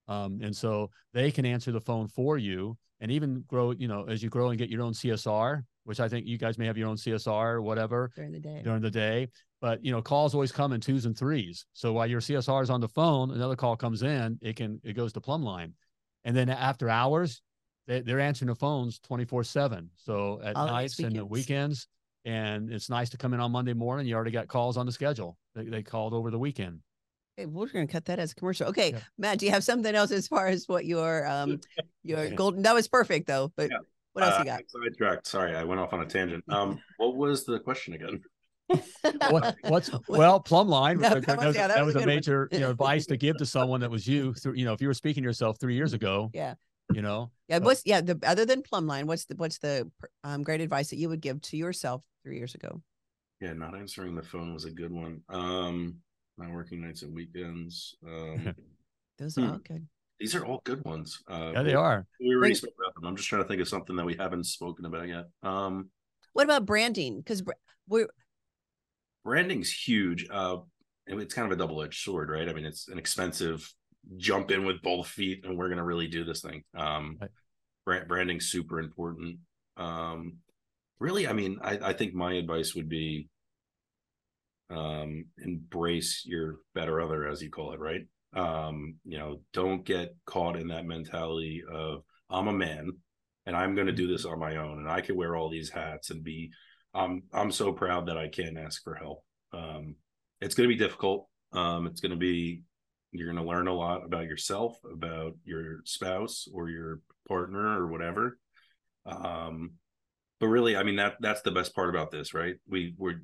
Um, 0.08 0.40
and 0.42 0.56
so 0.56 0.90
they 1.12 1.30
can 1.30 1.44
answer 1.44 1.70
the 1.70 1.80
phone 1.80 2.08
for 2.08 2.38
you, 2.38 2.76
and 3.00 3.10
even 3.10 3.44
grow. 3.46 3.72
You 3.72 3.88
know, 3.88 4.04
as 4.08 4.22
you 4.22 4.30
grow 4.30 4.48
and 4.48 4.58
get 4.58 4.70
your 4.70 4.82
own 4.82 4.92
CSR, 4.94 5.62
which 5.88 6.00
I 6.00 6.08
think 6.08 6.26
you 6.26 6.36
guys 6.36 6.58
may 6.58 6.66
have 6.66 6.76
your 6.76 6.86
own 6.86 6.96
CSR 6.96 7.54
or 7.54 7.62
whatever 7.62 8.10
during 8.14 8.30
the 8.30 8.38
day. 8.38 8.60
during 8.62 8.82
the 8.82 8.90
day. 8.90 9.28
But 9.62 9.82
you 9.82 9.90
know, 9.90 10.02
calls 10.02 10.34
always 10.34 10.52
come 10.52 10.74
in 10.74 10.82
twos 10.82 11.06
and 11.06 11.16
threes. 11.16 11.64
So 11.72 11.94
while 11.94 12.06
your 12.06 12.20
CSR 12.20 12.62
is 12.62 12.68
on 12.68 12.82
the 12.82 12.88
phone, 12.88 13.30
another 13.30 13.56
call 13.56 13.74
comes 13.74 14.02
in, 14.02 14.38
it 14.42 14.54
can 14.54 14.82
it 14.84 14.92
goes 14.92 15.14
to 15.14 15.22
plumb 15.22 15.42
line. 15.42 15.72
And 16.24 16.36
then 16.36 16.50
after 16.50 16.90
hours, 16.90 17.40
they, 17.86 18.02
they're 18.02 18.20
answering 18.20 18.50
the 18.50 18.54
phones 18.54 18.98
24 18.98 19.44
7. 19.44 19.88
So 19.96 20.42
at 20.44 20.56
Holidays, 20.56 20.72
nights 20.74 20.98
and 20.98 21.16
the 21.16 21.24
weekends. 21.24 21.88
And 22.26 22.70
it's 22.70 22.90
nice 22.90 23.08
to 23.10 23.16
come 23.16 23.32
in 23.32 23.40
on 23.40 23.50
Monday 23.50 23.72
morning. 23.72 24.06
You 24.06 24.14
already 24.14 24.30
got 24.30 24.46
calls 24.46 24.76
on 24.76 24.84
the 24.84 24.92
schedule. 24.92 25.38
They, 25.54 25.64
they 25.64 25.82
called 25.82 26.12
over 26.12 26.30
the 26.30 26.38
weekend. 26.38 26.80
We're 27.38 27.68
going 27.68 27.86
to 27.86 27.92
cut 27.92 28.04
that 28.06 28.18
as 28.18 28.32
a 28.32 28.34
commercial. 28.34 28.66
Okay, 28.68 28.90
Yeah. 28.90 28.98
Matt, 29.16 29.38
do 29.38 29.46
you 29.46 29.52
have 29.52 29.64
something 29.64 29.94
else 29.94 30.10
as 30.10 30.28
far 30.28 30.48
as 30.48 30.68
what 30.68 30.84
your 30.84 31.26
um 31.26 31.60
your 32.02 32.28
golden? 32.32 32.62
That 32.62 32.74
was 32.74 32.88
perfect 32.88 33.26
though. 33.26 33.52
But 33.56 33.70
Yeah. 33.70 33.78
What 34.18 34.28
else 34.28 34.34
Uh, 34.36 34.38
you 34.40 34.44
got? 34.44 34.60
Sidetracked. 34.68 35.26
Sorry, 35.26 35.54
I 35.56 35.64
went 35.64 35.80
off 35.80 35.92
on 35.92 36.00
a 36.00 36.06
tangent. 36.06 36.44
Um, 36.50 36.80
what 36.96 37.16
was 37.16 37.44
the 37.44 37.58
question 37.60 37.94
again? 37.94 38.22
What, 39.30 39.56
what's 39.68 39.90
well, 40.08 40.40
plumb 40.40 40.68
line. 40.68 40.98
No, 41.00 41.08
that, 41.10 41.26
that 41.26 41.36
was- 41.38 41.46
was, 41.46 41.56
yeah, 41.56 41.68
that 41.68 41.76
that 41.76 41.86
was 41.86 41.94
was 41.94 42.02
a 42.02 42.04
a 42.04 42.06
major 42.06 42.48
you 42.52 42.60
know, 42.60 42.70
advice 42.70 43.06
to 43.06 43.16
give 43.16 43.36
to 43.38 43.46
someone 43.46 43.80
that 43.80 43.90
was 43.90 44.06
you 44.06 44.34
through, 44.34 44.54
you 44.54 44.64
know, 44.64 44.72
if 44.72 44.80
you 44.82 44.88
were 44.88 44.94
speaking 44.94 45.22
to 45.22 45.26
yourself 45.28 45.58
three 45.58 45.74
years 45.74 45.92
ago, 45.94 46.30
Yeah. 46.34 46.54
you 46.92 47.00
know, 47.02 47.30
Yeah, 47.48 47.58
what's 47.58 47.82
yeah 47.86 48.00
the 48.02 48.18
other 48.26 48.44
than 48.44 48.62
plumb 48.62 48.86
line? 48.86 49.06
What's 49.06 49.24
the 49.24 49.36
what's 49.36 49.58
the 49.58 49.90
um 50.24 50.42
great 50.42 50.60
advice 50.60 50.90
that 50.90 50.96
you 50.96 51.08
would 51.08 51.20
give 51.20 51.40
to 51.42 51.56
yourself 51.56 52.02
three 52.24 52.36
years 52.36 52.54
ago? 52.54 52.82
Yeah, 53.40 53.52
not 53.54 53.74
answering 53.76 54.14
the 54.14 54.22
phone 54.22 54.52
was 54.52 54.64
a 54.64 54.70
good 54.70 54.92
one. 54.92 55.22
Um, 55.28 55.96
not 56.36 56.50
working 56.50 56.80
nights 56.82 57.02
and 57.02 57.14
weekends. 57.14 57.94
Um, 58.06 58.54
Those 59.18 59.38
are 59.38 59.42
Hmm. 59.42 59.50
all 59.52 59.58
good. 59.58 59.86
these 60.20 60.34
are 60.34 60.44
all 60.44 60.60
good 60.64 60.84
ones. 60.84 61.22
Uh, 61.28 61.52
yeah, 61.54 61.62
they 61.62 61.74
are. 61.74 62.06
We 62.20 62.26
already 62.34 62.40
Bring- 62.40 62.54
spoke 62.56 62.74
about. 62.98 63.08
I'm 63.08 63.16
just 63.16 63.28
trying 63.28 63.42
to 63.42 63.48
think 63.48 63.60
of 63.60 63.68
something 63.68 63.96
that 63.96 64.06
we 64.06 64.16
haven't 64.16 64.44
spoken 64.44 64.84
about 64.84 65.08
yet. 65.08 65.26
Um, 65.42 65.90
What 66.32 66.44
about 66.44 66.66
branding? 66.66 67.18
Because 67.18 67.42
we're 67.88 68.08
branding's 69.24 69.70
huge. 69.72 70.26
Uh, 70.30 70.58
it's 71.06 71.34
kind 71.34 71.46
of 71.46 71.52
a 71.52 71.60
double 71.60 71.82
edged 71.82 72.02
sword, 72.02 72.30
right? 72.30 72.48
I 72.48 72.52
mean, 72.52 72.64
it's 72.66 72.88
an 72.88 72.98
expensive 72.98 73.70
jump 74.16 74.50
in 74.50 74.64
with 74.64 74.82
both 74.82 75.06
feet, 75.06 75.44
and 75.44 75.56
we're 75.56 75.68
going 75.68 75.78
to 75.78 75.84
really 75.84 76.06
do 76.06 76.24
this 76.24 76.42
thing. 76.42 76.62
Um, 76.76 77.18
Right. 77.20 77.30
brand, 77.84 78.08
branding's 78.08 78.50
super 78.50 78.80
important. 78.80 79.38
Um, 79.76 80.38
really, 80.98 81.26
I 81.26 81.32
mean, 81.32 81.58
I, 81.62 81.78
I 81.78 81.92
think 81.92 82.14
my 82.14 82.34
advice 82.34 82.74
would 82.74 82.88
be 82.88 83.28
um, 84.70 85.26
embrace 85.38 86.24
your 86.26 86.56
better 86.74 87.00
other, 87.00 87.26
as 87.26 87.42
you 87.42 87.50
call 87.50 87.72
it, 87.72 87.80
right? 87.80 88.06
Um, 88.34 88.96
you 89.04 89.18
know, 89.18 89.40
don't 89.52 89.84
get 89.84 90.14
caught 90.26 90.56
in 90.56 90.68
that 90.68 90.84
mentality 90.86 91.62
of 91.70 92.02
I'm 92.30 92.48
a 92.48 92.52
man 92.52 92.92
and 93.48 93.56
I'm 93.56 93.74
going 93.74 93.86
to 93.86 93.94
do 93.94 94.06
this 94.06 94.26
on 94.26 94.38
my 94.38 94.56
own, 94.56 94.78
and 94.78 94.90
I 94.90 95.00
can 95.00 95.16
wear 95.16 95.34
all 95.34 95.48
these 95.48 95.70
hats 95.70 96.10
and 96.10 96.22
be. 96.22 96.50
Um, 96.94 97.22
I'm 97.32 97.50
so 97.50 97.72
proud 97.72 98.06
that 98.06 98.18
I 98.18 98.28
can 98.28 98.58
ask 98.58 98.84
for 98.84 98.94
help. 98.94 99.24
Um, 99.54 99.96
it's 100.42 100.54
going 100.54 100.68
to 100.68 100.74
be 100.74 100.78
difficult. 100.78 101.28
Um, 101.52 101.86
it's 101.86 102.02
going 102.02 102.10
to 102.10 102.18
be 102.18 102.62
you're 103.12 103.32
going 103.32 103.42
to 103.42 103.50
learn 103.50 103.68
a 103.68 103.72
lot 103.72 104.04
about 104.04 104.24
yourself, 104.24 104.76
about 104.84 105.32
your 105.44 105.78
spouse 105.86 106.46
or 106.52 106.68
your 106.68 107.00
partner 107.26 107.80
or 107.80 107.86
whatever. 107.86 108.38
Um, 109.06 109.72
but 110.40 110.48
really, 110.48 110.76
I 110.76 110.82
mean 110.82 110.96
that 110.96 111.16
that's 111.20 111.40
the 111.40 111.50
best 111.50 111.74
part 111.74 111.88
about 111.88 112.10
this, 112.10 112.34
right? 112.34 112.56
We 112.68 112.94
were 112.98 113.22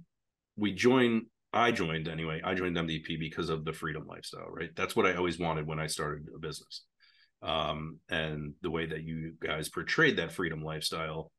we 0.56 0.72
joined. 0.72 1.26
I 1.52 1.70
joined 1.70 2.08
anyway. 2.08 2.40
I 2.42 2.54
joined 2.54 2.76
MDP 2.76 3.18
because 3.18 3.50
of 3.50 3.66
the 3.66 3.74
freedom 3.74 4.06
lifestyle, 4.06 4.48
right? 4.50 4.70
That's 4.74 4.96
what 4.96 5.06
I 5.06 5.14
always 5.16 5.38
wanted 5.38 5.66
when 5.66 5.78
I 5.78 5.86
started 5.86 6.26
a 6.34 6.38
business. 6.38 6.82
Um, 7.44 7.98
and 8.08 8.54
the 8.62 8.70
way 8.70 8.86
that 8.86 9.02
you 9.04 9.34
guys 9.40 9.68
portrayed 9.68 10.16
that 10.16 10.32
freedom 10.32 10.62
lifestyle, 10.64 11.30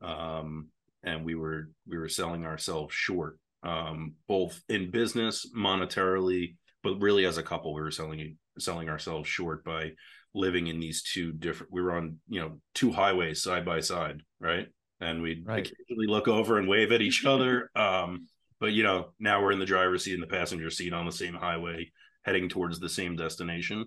um, 0.00 0.68
and 1.02 1.24
we 1.24 1.34
were 1.34 1.70
we 1.86 1.98
were 1.98 2.08
selling 2.08 2.44
ourselves 2.46 2.94
short, 2.94 3.38
um, 3.64 4.14
both 4.28 4.60
in 4.68 4.90
business, 4.90 5.46
monetarily, 5.56 6.56
but 6.82 7.00
really 7.00 7.24
as 7.24 7.38
a 7.38 7.42
couple, 7.42 7.74
we 7.74 7.80
were 7.80 7.90
selling 7.90 8.38
selling 8.58 8.88
ourselves 8.88 9.28
short 9.28 9.64
by 9.64 9.92
living 10.34 10.68
in 10.68 10.78
these 10.78 11.02
two 11.02 11.32
different. 11.32 11.72
We 11.72 11.82
were 11.82 11.96
on 11.96 12.18
you 12.28 12.40
know 12.40 12.60
two 12.74 12.92
highways 12.92 13.42
side 13.42 13.64
by 13.64 13.80
side, 13.80 14.22
right? 14.40 14.68
And 15.00 15.22
we'd 15.22 15.44
Right. 15.46 15.66
occasionally 15.66 16.06
look 16.06 16.28
over 16.28 16.58
and 16.58 16.68
wave 16.68 16.92
at 16.92 17.02
each 17.02 17.24
other. 17.24 17.70
Um, 17.76 18.28
but 18.60 18.72
you 18.72 18.82
know 18.82 19.12
now 19.20 19.42
we're 19.42 19.52
in 19.52 19.60
the 19.60 19.66
driver's 19.66 20.04
seat 20.04 20.14
and 20.14 20.22
the 20.22 20.26
passenger 20.28 20.70
seat 20.70 20.92
on 20.92 21.06
the 21.06 21.12
same 21.12 21.34
highway, 21.34 21.90
heading 22.24 22.48
towards 22.48 22.78
the 22.80 22.88
same 22.88 23.16
destination. 23.16 23.86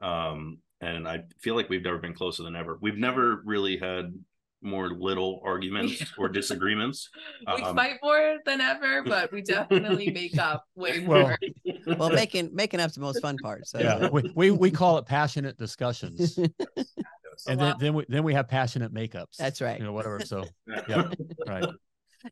Um, 0.00 0.58
and 0.82 1.08
I 1.08 1.22
feel 1.40 1.54
like 1.56 1.68
we've 1.70 1.82
never 1.84 1.98
been 1.98 2.12
closer 2.14 2.42
than 2.42 2.56
ever. 2.56 2.76
We've 2.80 2.98
never 2.98 3.40
really 3.44 3.78
had 3.78 4.12
more 4.64 4.90
little 4.90 5.40
arguments 5.44 6.04
or 6.18 6.28
disagreements. 6.28 7.08
we 7.56 7.62
Um, 7.62 7.74
fight 7.74 7.98
more 8.02 8.38
than 8.44 8.60
ever, 8.60 9.02
but 9.02 9.32
we 9.32 9.42
definitely 9.42 10.10
make 10.20 10.38
up 10.38 10.64
way 10.76 11.04
Well, 11.06 11.22
more. 11.22 11.96
well 11.96 12.10
making 12.10 12.54
making 12.54 12.78
up's 12.80 12.94
the 12.94 13.00
most 13.00 13.20
fun 13.20 13.36
part. 13.38 13.66
So 13.66 13.80
Yeah, 13.80 14.08
we, 14.10 14.30
we 14.36 14.50
we 14.50 14.70
call 14.70 14.98
it 14.98 15.06
passionate 15.06 15.56
discussions, 15.56 16.38
and 17.48 17.60
then 17.60 17.74
then 17.80 17.94
we 17.94 18.04
then 18.08 18.22
we 18.22 18.34
have 18.34 18.46
passionate 18.48 18.92
makeups. 18.94 19.36
that's 19.38 19.60
right. 19.60 19.78
you 19.78 19.84
know 19.84 19.92
whatever. 19.92 20.20
So 20.20 20.44
yeah, 20.88 21.10
right. 21.48 21.66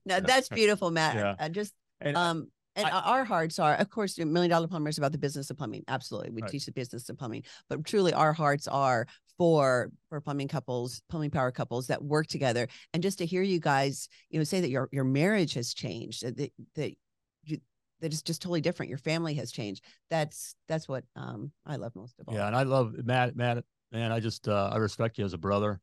No, 0.06 0.20
that's 0.20 0.48
beautiful, 0.48 0.90
Matt. 0.92 1.16
Yeah. 1.16 1.34
I 1.38 1.48
just 1.48 1.72
And 2.00 2.16
um 2.16 2.48
and 2.76 2.86
I- 2.86 3.00
our 3.00 3.24
hearts 3.24 3.58
are 3.58 3.74
of 3.74 3.90
course 3.90 4.18
million 4.18 4.50
dollar 4.50 4.68
plumber 4.68 4.88
is 4.88 4.98
about 4.98 5.12
the 5.12 5.18
business 5.18 5.50
of 5.50 5.58
plumbing 5.58 5.84
absolutely 5.88 6.30
we 6.30 6.42
Right. 6.42 6.50
teach 6.50 6.66
the 6.66 6.72
business 6.72 7.08
of 7.08 7.18
plumbing 7.18 7.44
but 7.68 7.84
truly 7.84 8.12
our 8.12 8.32
hearts 8.32 8.68
are 8.68 9.06
for 9.38 9.90
for 10.08 10.20
plumbing 10.20 10.48
couples 10.48 11.02
plumbing 11.08 11.30
power 11.30 11.50
couples 11.50 11.86
that 11.88 12.02
work 12.02 12.26
together 12.26 12.68
and 12.92 13.02
just 13.02 13.18
to 13.18 13.26
hear 13.26 13.42
you 13.42 13.58
guys 13.60 14.08
you 14.30 14.38
know 14.38 14.44
say 14.44 14.60
that 14.60 14.70
your 14.70 14.88
your 14.92 15.04
marriage 15.04 15.54
has 15.54 15.74
changed 15.74 16.24
that 16.24 16.52
that, 16.74 16.92
you 17.44 17.58
that 18.00 18.12
is 18.12 18.22
just 18.22 18.42
totally 18.42 18.60
different 18.60 18.88
your 18.88 18.98
family 18.98 19.34
has 19.34 19.50
changed 19.50 19.84
that's 20.08 20.54
that's 20.68 20.88
what 20.88 21.04
um 21.16 21.50
i 21.66 21.76
love 21.76 21.94
most 21.96 22.18
of 22.18 22.28
all 22.28 22.34
yeah, 22.34 22.46
and 22.46 22.56
I 22.56 22.62
love 22.62 22.94
Matt. 23.04 23.34
Matt, 23.36 23.64
man, 23.92 24.12
I 24.12 24.20
just 24.20 24.46
uh, 24.48 24.70
I 24.72 24.76
respect 24.76 25.18
you 25.18 25.24
as 25.24 25.32
a 25.32 25.38
brother. 25.38 25.80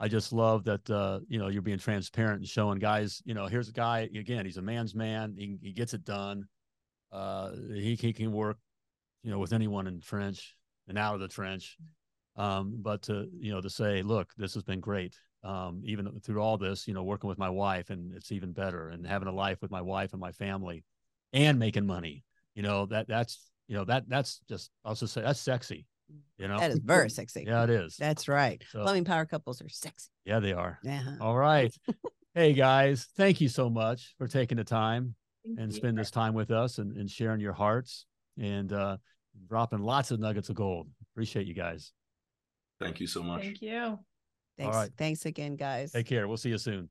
I 0.00 0.08
just 0.08 0.32
love 0.32 0.64
that 0.64 0.88
uh, 0.88 1.20
you 1.28 1.38
know 1.38 1.48
you're 1.48 1.60
being 1.60 1.78
transparent 1.78 2.38
and 2.38 2.48
showing 2.48 2.78
guys. 2.78 3.22
You 3.26 3.34
know, 3.34 3.46
here's 3.46 3.68
a 3.68 3.72
guy 3.72 4.08
again. 4.14 4.46
He's 4.46 4.56
a 4.56 4.62
man's 4.62 4.94
man. 4.94 5.34
He 5.36 5.58
he 5.62 5.72
gets 5.72 5.92
it 5.92 6.04
done. 6.04 6.46
Uh, 7.12 7.52
he 7.74 7.96
he 7.96 8.12
can 8.14 8.32
work, 8.32 8.56
you 9.22 9.30
know, 9.30 9.38
with 9.38 9.52
anyone 9.52 9.86
in 9.86 10.00
trench 10.00 10.56
and 10.88 10.96
out 10.96 11.14
of 11.14 11.20
the 11.20 11.28
trench. 11.28 11.76
Um, 12.36 12.78
but 12.80 13.02
to 13.02 13.28
you 13.38 13.52
know 13.52 13.60
to 13.60 13.68
say, 13.68 14.00
look, 14.02 14.32
this 14.38 14.54
has 14.54 14.62
been 14.62 14.80
great. 14.80 15.14
Um, 15.44 15.82
even 15.84 16.08
through 16.20 16.40
all 16.40 16.56
this, 16.56 16.88
you 16.88 16.94
know, 16.94 17.02
working 17.02 17.28
with 17.28 17.38
my 17.38 17.50
wife, 17.50 17.90
and 17.90 18.14
it's 18.14 18.32
even 18.32 18.52
better, 18.52 18.88
and 18.88 19.06
having 19.06 19.28
a 19.28 19.32
life 19.32 19.58
with 19.60 19.70
my 19.70 19.82
wife 19.82 20.12
and 20.12 20.20
my 20.20 20.32
family, 20.32 20.82
and 21.34 21.58
making 21.58 21.86
money. 21.86 22.24
You 22.54 22.62
know 22.62 22.86
that 22.86 23.06
that's 23.06 23.50
you 23.68 23.76
know 23.76 23.84
that 23.84 24.08
that's 24.08 24.40
just 24.48 24.70
I'll 24.82 24.94
just 24.94 25.12
say 25.12 25.20
that's 25.20 25.40
sexy. 25.40 25.86
You 26.38 26.48
know, 26.48 26.58
that 26.58 26.70
is 26.70 26.78
very 26.78 27.10
sexy 27.10 27.44
yeah, 27.46 27.64
it 27.64 27.70
is. 27.70 27.96
that's 27.96 28.26
right 28.28 28.62
So- 28.70 28.82
plumbing 28.82 29.04
power 29.04 29.26
couples 29.26 29.60
are 29.60 29.68
sexy 29.68 30.08
Yeah, 30.24 30.40
they 30.40 30.52
are. 30.52 30.78
yeah 30.82 31.16
All 31.20 31.36
right. 31.36 31.72
hey 32.34 32.52
guys, 32.54 33.06
thank 33.16 33.40
you 33.40 33.48
so 33.48 33.68
much 33.68 34.14
for 34.18 34.26
taking 34.26 34.56
the 34.56 34.64
time 34.64 35.14
Thank 35.44 35.58
and 35.58 35.72
you. 35.72 35.76
spend 35.76 35.98
this 35.98 36.10
time 36.10 36.34
with 36.34 36.50
us 36.50 36.78
and, 36.78 36.96
and 36.96 37.10
sharing 37.10 37.40
your 37.40 37.52
hearts 37.52 38.06
and 38.38 38.72
uh, 38.72 38.96
dropping 39.48 39.80
lots 39.80 40.10
of 40.10 40.20
nuggets 40.20 40.48
of 40.48 40.54
gold. 40.56 40.88
Appreciate 41.12 41.46
you 41.46 41.54
guys. 41.54 41.92
Thank 42.80 43.00
you 43.00 43.06
so 43.06 43.22
much. 43.22 43.42
Thank 43.42 43.60
you. 43.62 43.98
thanks 44.58 44.76
right. 44.76 44.90
thanks 44.96 45.26
again 45.26 45.56
guys 45.56 45.92
Take 45.92 46.06
care. 46.06 46.26
We'll 46.26 46.36
see 46.38 46.50
you 46.50 46.58
soon. 46.58 46.88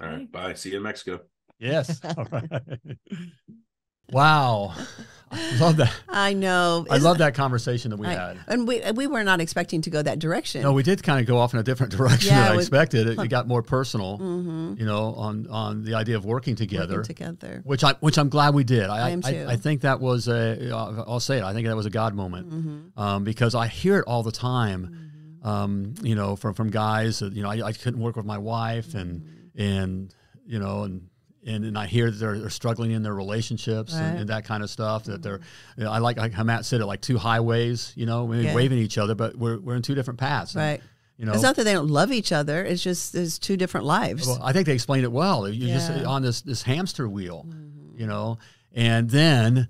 All 0.00 0.08
right. 0.08 0.30
Bye. 0.32 0.54
See 0.54 0.70
you 0.70 0.78
in 0.78 0.82
Mexico. 0.82 1.20
Yes. 1.60 2.00
All 2.16 2.26
right. 2.32 2.48
Wow. 4.10 4.74
I 5.34 5.56
love 5.60 5.76
that. 5.78 5.90
i 6.10 6.34
know 6.34 6.84
I 6.90 6.96
Isn't- 6.96 7.06
love 7.08 7.18
that 7.18 7.34
conversation 7.34 7.90
that 7.90 7.96
we 7.96 8.06
I- 8.06 8.12
had. 8.12 8.38
and 8.48 8.68
we 8.68 8.82
we 8.94 9.06
were 9.06 9.24
not 9.24 9.40
expecting 9.40 9.80
to 9.82 9.88
go 9.90 10.02
that 10.02 10.18
direction 10.18 10.60
No, 10.60 10.72
we 10.74 10.82
did 10.82 11.02
kind 11.02 11.20
of 11.20 11.26
go 11.26 11.38
off 11.38 11.54
in 11.54 11.60
a 11.60 11.62
different 11.62 11.90
direction 11.96 12.34
Yeah, 12.34 12.48
than 12.48 12.58
I 12.58 12.60
expected. 12.60 13.06
It, 13.08 13.18
it 13.18 13.28
got 13.30 13.48
more 13.48 13.62
personal, 13.62 14.18
mm-hmm. 14.18 14.74
you 14.78 14.84
know, 14.84 15.14
on 15.14 15.46
on 15.48 15.84
the 15.84 15.94
idea 15.94 16.16
of 16.16 16.26
working 16.26 16.54
together. 16.54 16.96
Working 16.98 17.16
together 17.16 17.62
which 17.64 17.82
I 17.82 17.94
which 18.00 18.18
I'm 18.18 18.28
glad 18.28 18.54
we 18.54 18.62
did. 18.64 18.90
I 18.90 19.06
I 19.06 19.10
am 19.10 19.22
I, 19.24 19.32
too. 19.32 19.46
I 19.48 19.56
think 19.56 19.80
that 19.82 20.00
was 20.00 20.28
a 20.28 20.70
uh, 20.76 21.04
I'll 21.06 21.18
say 21.20 21.38
it. 21.38 21.44
I 21.44 21.54
think 21.54 21.66
that 21.66 21.76
was 21.76 21.86
a 21.86 21.90
God 21.90 22.14
moment 22.14 22.50
mm-hmm. 22.50 23.00
um, 23.00 23.24
because 23.24 23.54
I 23.54 23.68
hear 23.68 23.98
it 23.98 24.04
all 24.06 24.22
the 24.22 24.32
time. 24.32 24.98
Um, 25.42 25.94
you 26.02 26.14
know, 26.14 26.36
from 26.36 26.52
from 26.54 26.68
guys 26.70 27.20
that 27.20 27.32
you 27.32 27.42
know 27.42 27.48
I, 27.50 27.68
I 27.68 27.72
couldn't 27.72 28.00
work 28.00 28.16
with 28.16 28.26
my 28.26 28.38
wife 28.38 28.94
and 28.94 29.22
Mm-hmm. 29.22 29.60
and 29.62 30.14
you 30.46 30.58
know 30.58 30.84
and 30.84 31.08
and, 31.44 31.64
and 31.64 31.76
I 31.76 31.86
hear 31.86 32.10
that 32.10 32.16
they're, 32.16 32.38
they're 32.38 32.50
struggling 32.50 32.92
in 32.92 33.02
their 33.02 33.14
relationships 33.14 33.94
and, 33.94 34.12
Right. 34.12 34.20
and 34.20 34.28
that 34.30 34.44
kind 34.44 34.62
of 34.62 34.70
stuff. 34.70 35.04
That 35.04 35.22
they're, 35.22 35.38
mm-hmm. 35.38 35.80
you 35.80 35.84
know, 35.84 35.90
I 35.90 35.98
like, 35.98 36.16
like 36.16 36.32
how 36.32 36.44
Matt 36.44 36.64
said 36.64 36.80
it, 36.80 36.86
like 36.86 37.00
two 37.00 37.18
highways. 37.18 37.92
You 37.96 38.06
know, 38.06 38.32
Yeah. 38.32 38.54
waving 38.54 38.78
each 38.78 38.98
other, 38.98 39.14
but 39.14 39.36
we're 39.36 39.58
we're 39.58 39.76
in 39.76 39.82
two 39.82 39.94
different 39.94 40.20
paths. 40.20 40.54
And, 40.54 40.62
Right. 40.62 40.82
You 41.18 41.26
know, 41.26 41.32
It's 41.32 41.42
not 41.42 41.56
that 41.56 41.64
they 41.64 41.72
don't 41.72 41.88
love 41.90 42.10
each 42.10 42.32
other. 42.32 42.64
It's 42.64 42.82
just 42.82 43.12
there's 43.12 43.38
two 43.38 43.56
different 43.56 43.86
lives. 43.86 44.26
well, 44.26 44.40
I 44.42 44.52
think 44.52 44.66
they 44.66 44.74
explained 44.74 45.04
it 45.04 45.12
well. 45.12 45.48
You're 45.48 45.78
just 45.78 45.90
on 46.04 46.22
this 46.22 46.42
this 46.42 46.62
hamster 46.62 47.08
wheel, 47.08 47.46
mm-hmm. 47.48 48.00
you 48.00 48.06
know, 48.06 48.38
and 48.72 49.10
then 49.10 49.68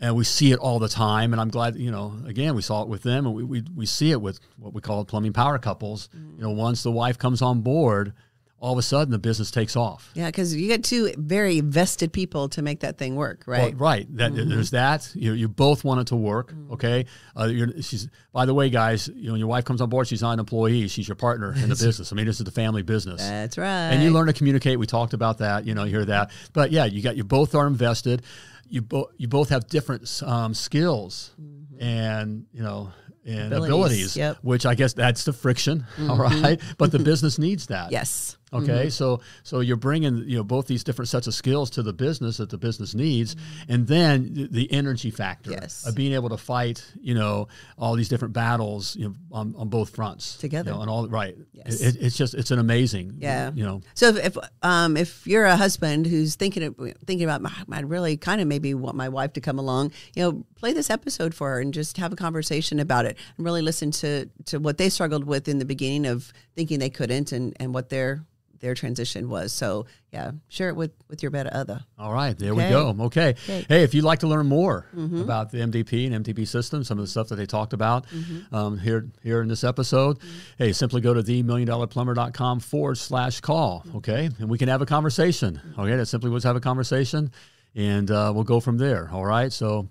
and 0.00 0.16
we 0.16 0.24
see 0.24 0.52
it 0.52 0.58
all 0.58 0.78
the 0.78 0.88
time. 0.88 1.32
And 1.32 1.40
I'm 1.40 1.48
glad, 1.48 1.76
you 1.76 1.90
know, 1.90 2.14
again, 2.26 2.54
we 2.54 2.62
saw 2.62 2.82
it 2.82 2.88
with 2.88 3.02
them, 3.02 3.26
and 3.26 3.34
we 3.34 3.42
we, 3.42 3.64
we 3.74 3.86
see 3.86 4.10
it 4.10 4.20
with 4.20 4.38
what 4.58 4.74
we 4.74 4.80
call 4.80 5.04
plumbing 5.04 5.32
power 5.32 5.58
couples. 5.58 6.08
Mm-hmm. 6.14 6.36
You 6.36 6.42
know, 6.42 6.50
once 6.50 6.82
the 6.82 6.92
wife 6.92 7.18
comes 7.18 7.40
on 7.42 7.62
board, 7.62 8.12
all 8.62 8.72
of 8.72 8.78
a 8.78 8.82
sudden 8.82 9.10
the 9.10 9.18
business 9.18 9.50
takes 9.50 9.74
off. 9.74 10.08
yeah, 10.14 10.26
because 10.26 10.54
you 10.54 10.68
get 10.68 10.84
two 10.84 11.12
very 11.18 11.60
vested 11.60 12.12
people 12.12 12.48
to 12.50 12.62
make 12.62 12.80
that 12.80 12.96
thing 12.96 13.16
work, 13.16 13.42
Well, 13.46 13.58
right? 13.60 13.76
right. 13.78 14.16
That 14.16 14.36
there's 14.36 14.70
that. 14.70 15.10
You 15.16 15.32
you 15.32 15.48
both 15.48 15.82
want 15.84 16.00
it 16.00 16.06
to 16.06 16.16
work. 16.16 16.54
Okay. 16.70 17.06
Uh, 17.38 17.46
you're, 17.46 17.82
she's 17.82 18.08
by 18.32 18.46
the 18.46 18.54
way, 18.54 18.70
guys. 18.70 19.08
You 19.08 19.26
know, 19.26 19.32
when 19.32 19.40
your 19.40 19.48
wife 19.48 19.64
comes 19.64 19.80
on 19.80 19.88
board, 19.88 20.06
she's 20.06 20.22
not 20.22 20.34
an 20.34 20.38
employee. 20.38 20.86
She's 20.86 21.08
your 21.08 21.16
partner 21.16 21.52
in 21.52 21.62
the 21.68 21.68
business. 21.86 22.12
I 22.12 22.14
mean, 22.14 22.26
this 22.26 22.38
is 22.38 22.44
the 22.44 22.52
family 22.52 22.82
business. 22.82 23.20
That's 23.20 23.58
right. 23.58 23.90
and 23.90 24.00
you 24.00 24.10
learn 24.12 24.28
to 24.28 24.32
communicate. 24.32 24.78
We 24.78 24.86
talked 24.86 25.12
about 25.12 25.38
that. 25.38 25.66
You 25.66 25.74
know, 25.74 25.82
you 25.82 25.90
hear 25.90 26.04
that. 26.04 26.30
But 26.52 26.70
yeah, 26.70 26.84
you 26.84 27.02
got 27.02 27.16
you 27.16 27.24
both 27.24 27.56
are 27.56 27.66
invested. 27.66 28.22
You 28.68 28.80
both 28.82 29.10
you 29.16 29.26
both 29.26 29.48
have 29.48 29.66
different 29.66 30.08
um, 30.22 30.54
skills 30.54 31.32
and 31.80 32.46
you 32.52 32.62
know 32.62 32.92
and 33.24 33.52
Abilities, 33.52 33.68
abilities, 33.68 34.16
yep. 34.16 34.36
which 34.42 34.66
I 34.66 34.74
guess 34.74 34.94
that's 34.94 35.24
the 35.24 35.32
friction. 35.32 35.84
all 36.08 36.16
right, 36.16 36.60
but 36.78 36.92
the 36.92 36.98
business 37.10 37.38
needs 37.38 37.66
that. 37.66 37.90
Yes. 37.92 38.36
Okay, 38.52 38.90
so 38.90 39.20
so 39.42 39.60
you're 39.60 39.76
bringing 39.76 40.18
you 40.28 40.36
know 40.36 40.44
both 40.44 40.66
these 40.66 40.84
different 40.84 41.08
sets 41.08 41.26
of 41.26 41.34
skills 41.34 41.70
to 41.70 41.82
the 41.82 41.92
business 41.92 42.36
that 42.36 42.50
the 42.50 42.58
business 42.58 42.94
needs, 42.94 43.34
and 43.68 43.86
then 43.86 44.48
the, 44.50 44.70
energy 44.72 45.10
factor 45.10 45.50
Yes. 45.50 45.86
of 45.86 45.94
being 45.94 46.12
able 46.12 46.28
to 46.30 46.36
fight 46.36 46.84
you 47.00 47.14
know 47.14 47.48
all 47.78 47.94
these 47.96 48.08
different 48.08 48.34
battles 48.34 48.96
you 48.96 49.08
know 49.08 49.14
on, 49.30 49.54
on 49.56 49.68
both 49.68 49.90
fronts 49.90 50.36
Together. 50.36 50.70
you 50.70 50.76
know, 50.76 50.82
and 50.82 50.90
all 50.90 51.08
right. 51.08 51.36
Yes. 51.52 51.80
It, 51.80 51.96
it's 52.00 52.16
just 52.16 52.34
it's 52.34 52.50
an 52.50 52.58
amazing 52.58 53.16
Yeah. 53.18 53.50
you 53.54 53.64
know 53.64 53.80
So 53.94 54.08
if, 54.08 54.16
if 54.26 54.36
um 54.62 54.96
if 54.96 55.26
you're 55.26 55.44
a 55.46 55.56
husband 55.56 56.06
who's 56.06 56.34
thinking 56.36 56.62
of, 56.62 56.76
thinking 57.06 57.24
about 57.24 57.40
"Ah, 57.44 57.64
I'd 57.70 57.88
really 57.88 58.16
kind 58.16 58.40
of 58.40 58.46
maybe 58.48 58.74
want 58.74 58.96
my 58.96 59.08
wife 59.08 59.32
to 59.34 59.40
come 59.40 59.58
along, 59.58 59.92
you 60.14 60.22
know, 60.22 60.44
play 60.56 60.72
this 60.72 60.90
episode 60.90 61.34
for 61.34 61.50
her 61.50 61.60
and 61.60 61.72
just 61.74 61.96
have 61.98 62.12
a 62.12 62.16
conversation 62.16 62.78
about 62.80 63.04
it 63.06 63.16
and 63.36 63.44
really 63.46 63.62
listen 63.62 63.90
to 63.92 64.28
to 64.46 64.58
what 64.58 64.78
they 64.78 64.88
struggled 64.88 65.24
with 65.24 65.48
in 65.48 65.58
the 65.58 65.64
beginning 65.64 66.06
of 66.06 66.32
thinking 66.56 66.78
they 66.78 66.90
couldn't 66.90 67.32
and 67.32 67.54
and 67.60 67.72
what 67.74 67.88
their 67.88 68.24
their 68.62 68.74
transition 68.74 69.28
was. 69.28 69.52
So 69.52 69.84
yeah, 70.12 70.30
share 70.48 70.70
it 70.70 70.76
with 70.76 70.92
with 71.08 71.22
your 71.22 71.30
better 71.30 71.50
other. 71.52 71.80
All 71.98 72.12
right, 72.14 72.38
there 72.38 72.52
Okay. 72.52 72.64
we 72.66 72.70
go. 72.70 72.96
Okay. 73.06 73.30
Okay. 73.30 73.32
Mm-hmm. 73.34 73.72
Hey, 73.72 73.82
if 73.82 73.92
you'd 73.92 74.04
like 74.04 74.20
to 74.20 74.26
learn 74.28 74.46
more 74.46 74.86
about 74.96 75.50
the 75.50 75.58
MDP 75.58 76.10
and 76.10 76.24
MTP 76.24 76.46
system, 76.48 76.82
some 76.84 76.98
of 76.98 77.04
the 77.04 77.08
stuff 77.10 77.28
that 77.28 77.36
they 77.36 77.44
talked 77.46 77.74
about 77.74 78.06
Mm-hmm. 78.08 78.54
um, 78.54 78.78
here 78.78 79.08
here 79.22 79.42
in 79.42 79.48
this 79.48 79.64
episode, 79.64 80.18
hey, 80.56 80.72
simply 80.72 81.00
go 81.02 81.12
to 81.12 81.22
themilliondollarplumber.com 81.22 82.60
forward 82.60 82.96
slash 82.98 83.40
call. 83.40 83.82
Mm-hmm. 83.86 83.96
Okay, 83.98 84.30
and 84.38 84.48
we 84.48 84.56
can 84.58 84.68
have 84.68 84.80
a 84.82 84.86
conversation. 84.86 85.60
Okay, 85.78 85.96
that 85.96 86.06
simply 86.06 86.30
was 86.30 86.44
have 86.44 86.56
a 86.56 86.60
conversation, 86.60 87.30
and 87.74 88.10
uh, 88.10 88.32
we'll 88.34 88.44
go 88.44 88.60
from 88.60 88.78
there. 88.78 89.10
All 89.12 89.26
right, 89.26 89.52
so. 89.52 89.88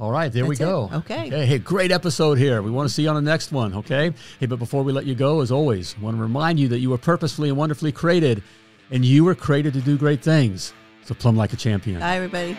All 0.00 0.10
right, 0.10 0.32
there 0.32 0.46
we 0.46 0.56
That's 0.56 0.60
it. 0.62 0.64
go. 0.64 0.90
Okay. 0.94 1.26
Okay. 1.26 1.44
Hey, 1.44 1.58
great 1.58 1.92
episode 1.92 2.38
here. 2.38 2.62
We 2.62 2.70
want 2.70 2.88
to 2.88 2.94
see 2.94 3.02
you 3.02 3.10
on 3.10 3.16
the 3.16 3.20
next 3.20 3.52
one. 3.52 3.74
Okay. 3.74 4.14
Hey, 4.40 4.46
but 4.46 4.58
before 4.58 4.82
we 4.82 4.94
let 4.94 5.04
you 5.04 5.14
go, 5.14 5.42
as 5.42 5.52
always, 5.52 5.96
want 5.98 6.16
to 6.16 6.22
remind 6.22 6.58
you 6.58 6.68
that 6.68 6.78
you 6.78 6.88
were 6.88 6.96
purposefully 6.96 7.50
and 7.50 7.58
wonderfully 7.58 7.92
created, 7.92 8.42
and 8.90 9.04
you 9.04 9.24
were 9.24 9.34
created 9.34 9.74
to 9.74 9.82
do 9.82 9.98
great 9.98 10.22
things. 10.22 10.72
So 11.04 11.14
plumb 11.14 11.36
like 11.36 11.52
a 11.52 11.56
champion. 11.56 12.00
Bye 12.00 12.16
everybody. 12.16 12.58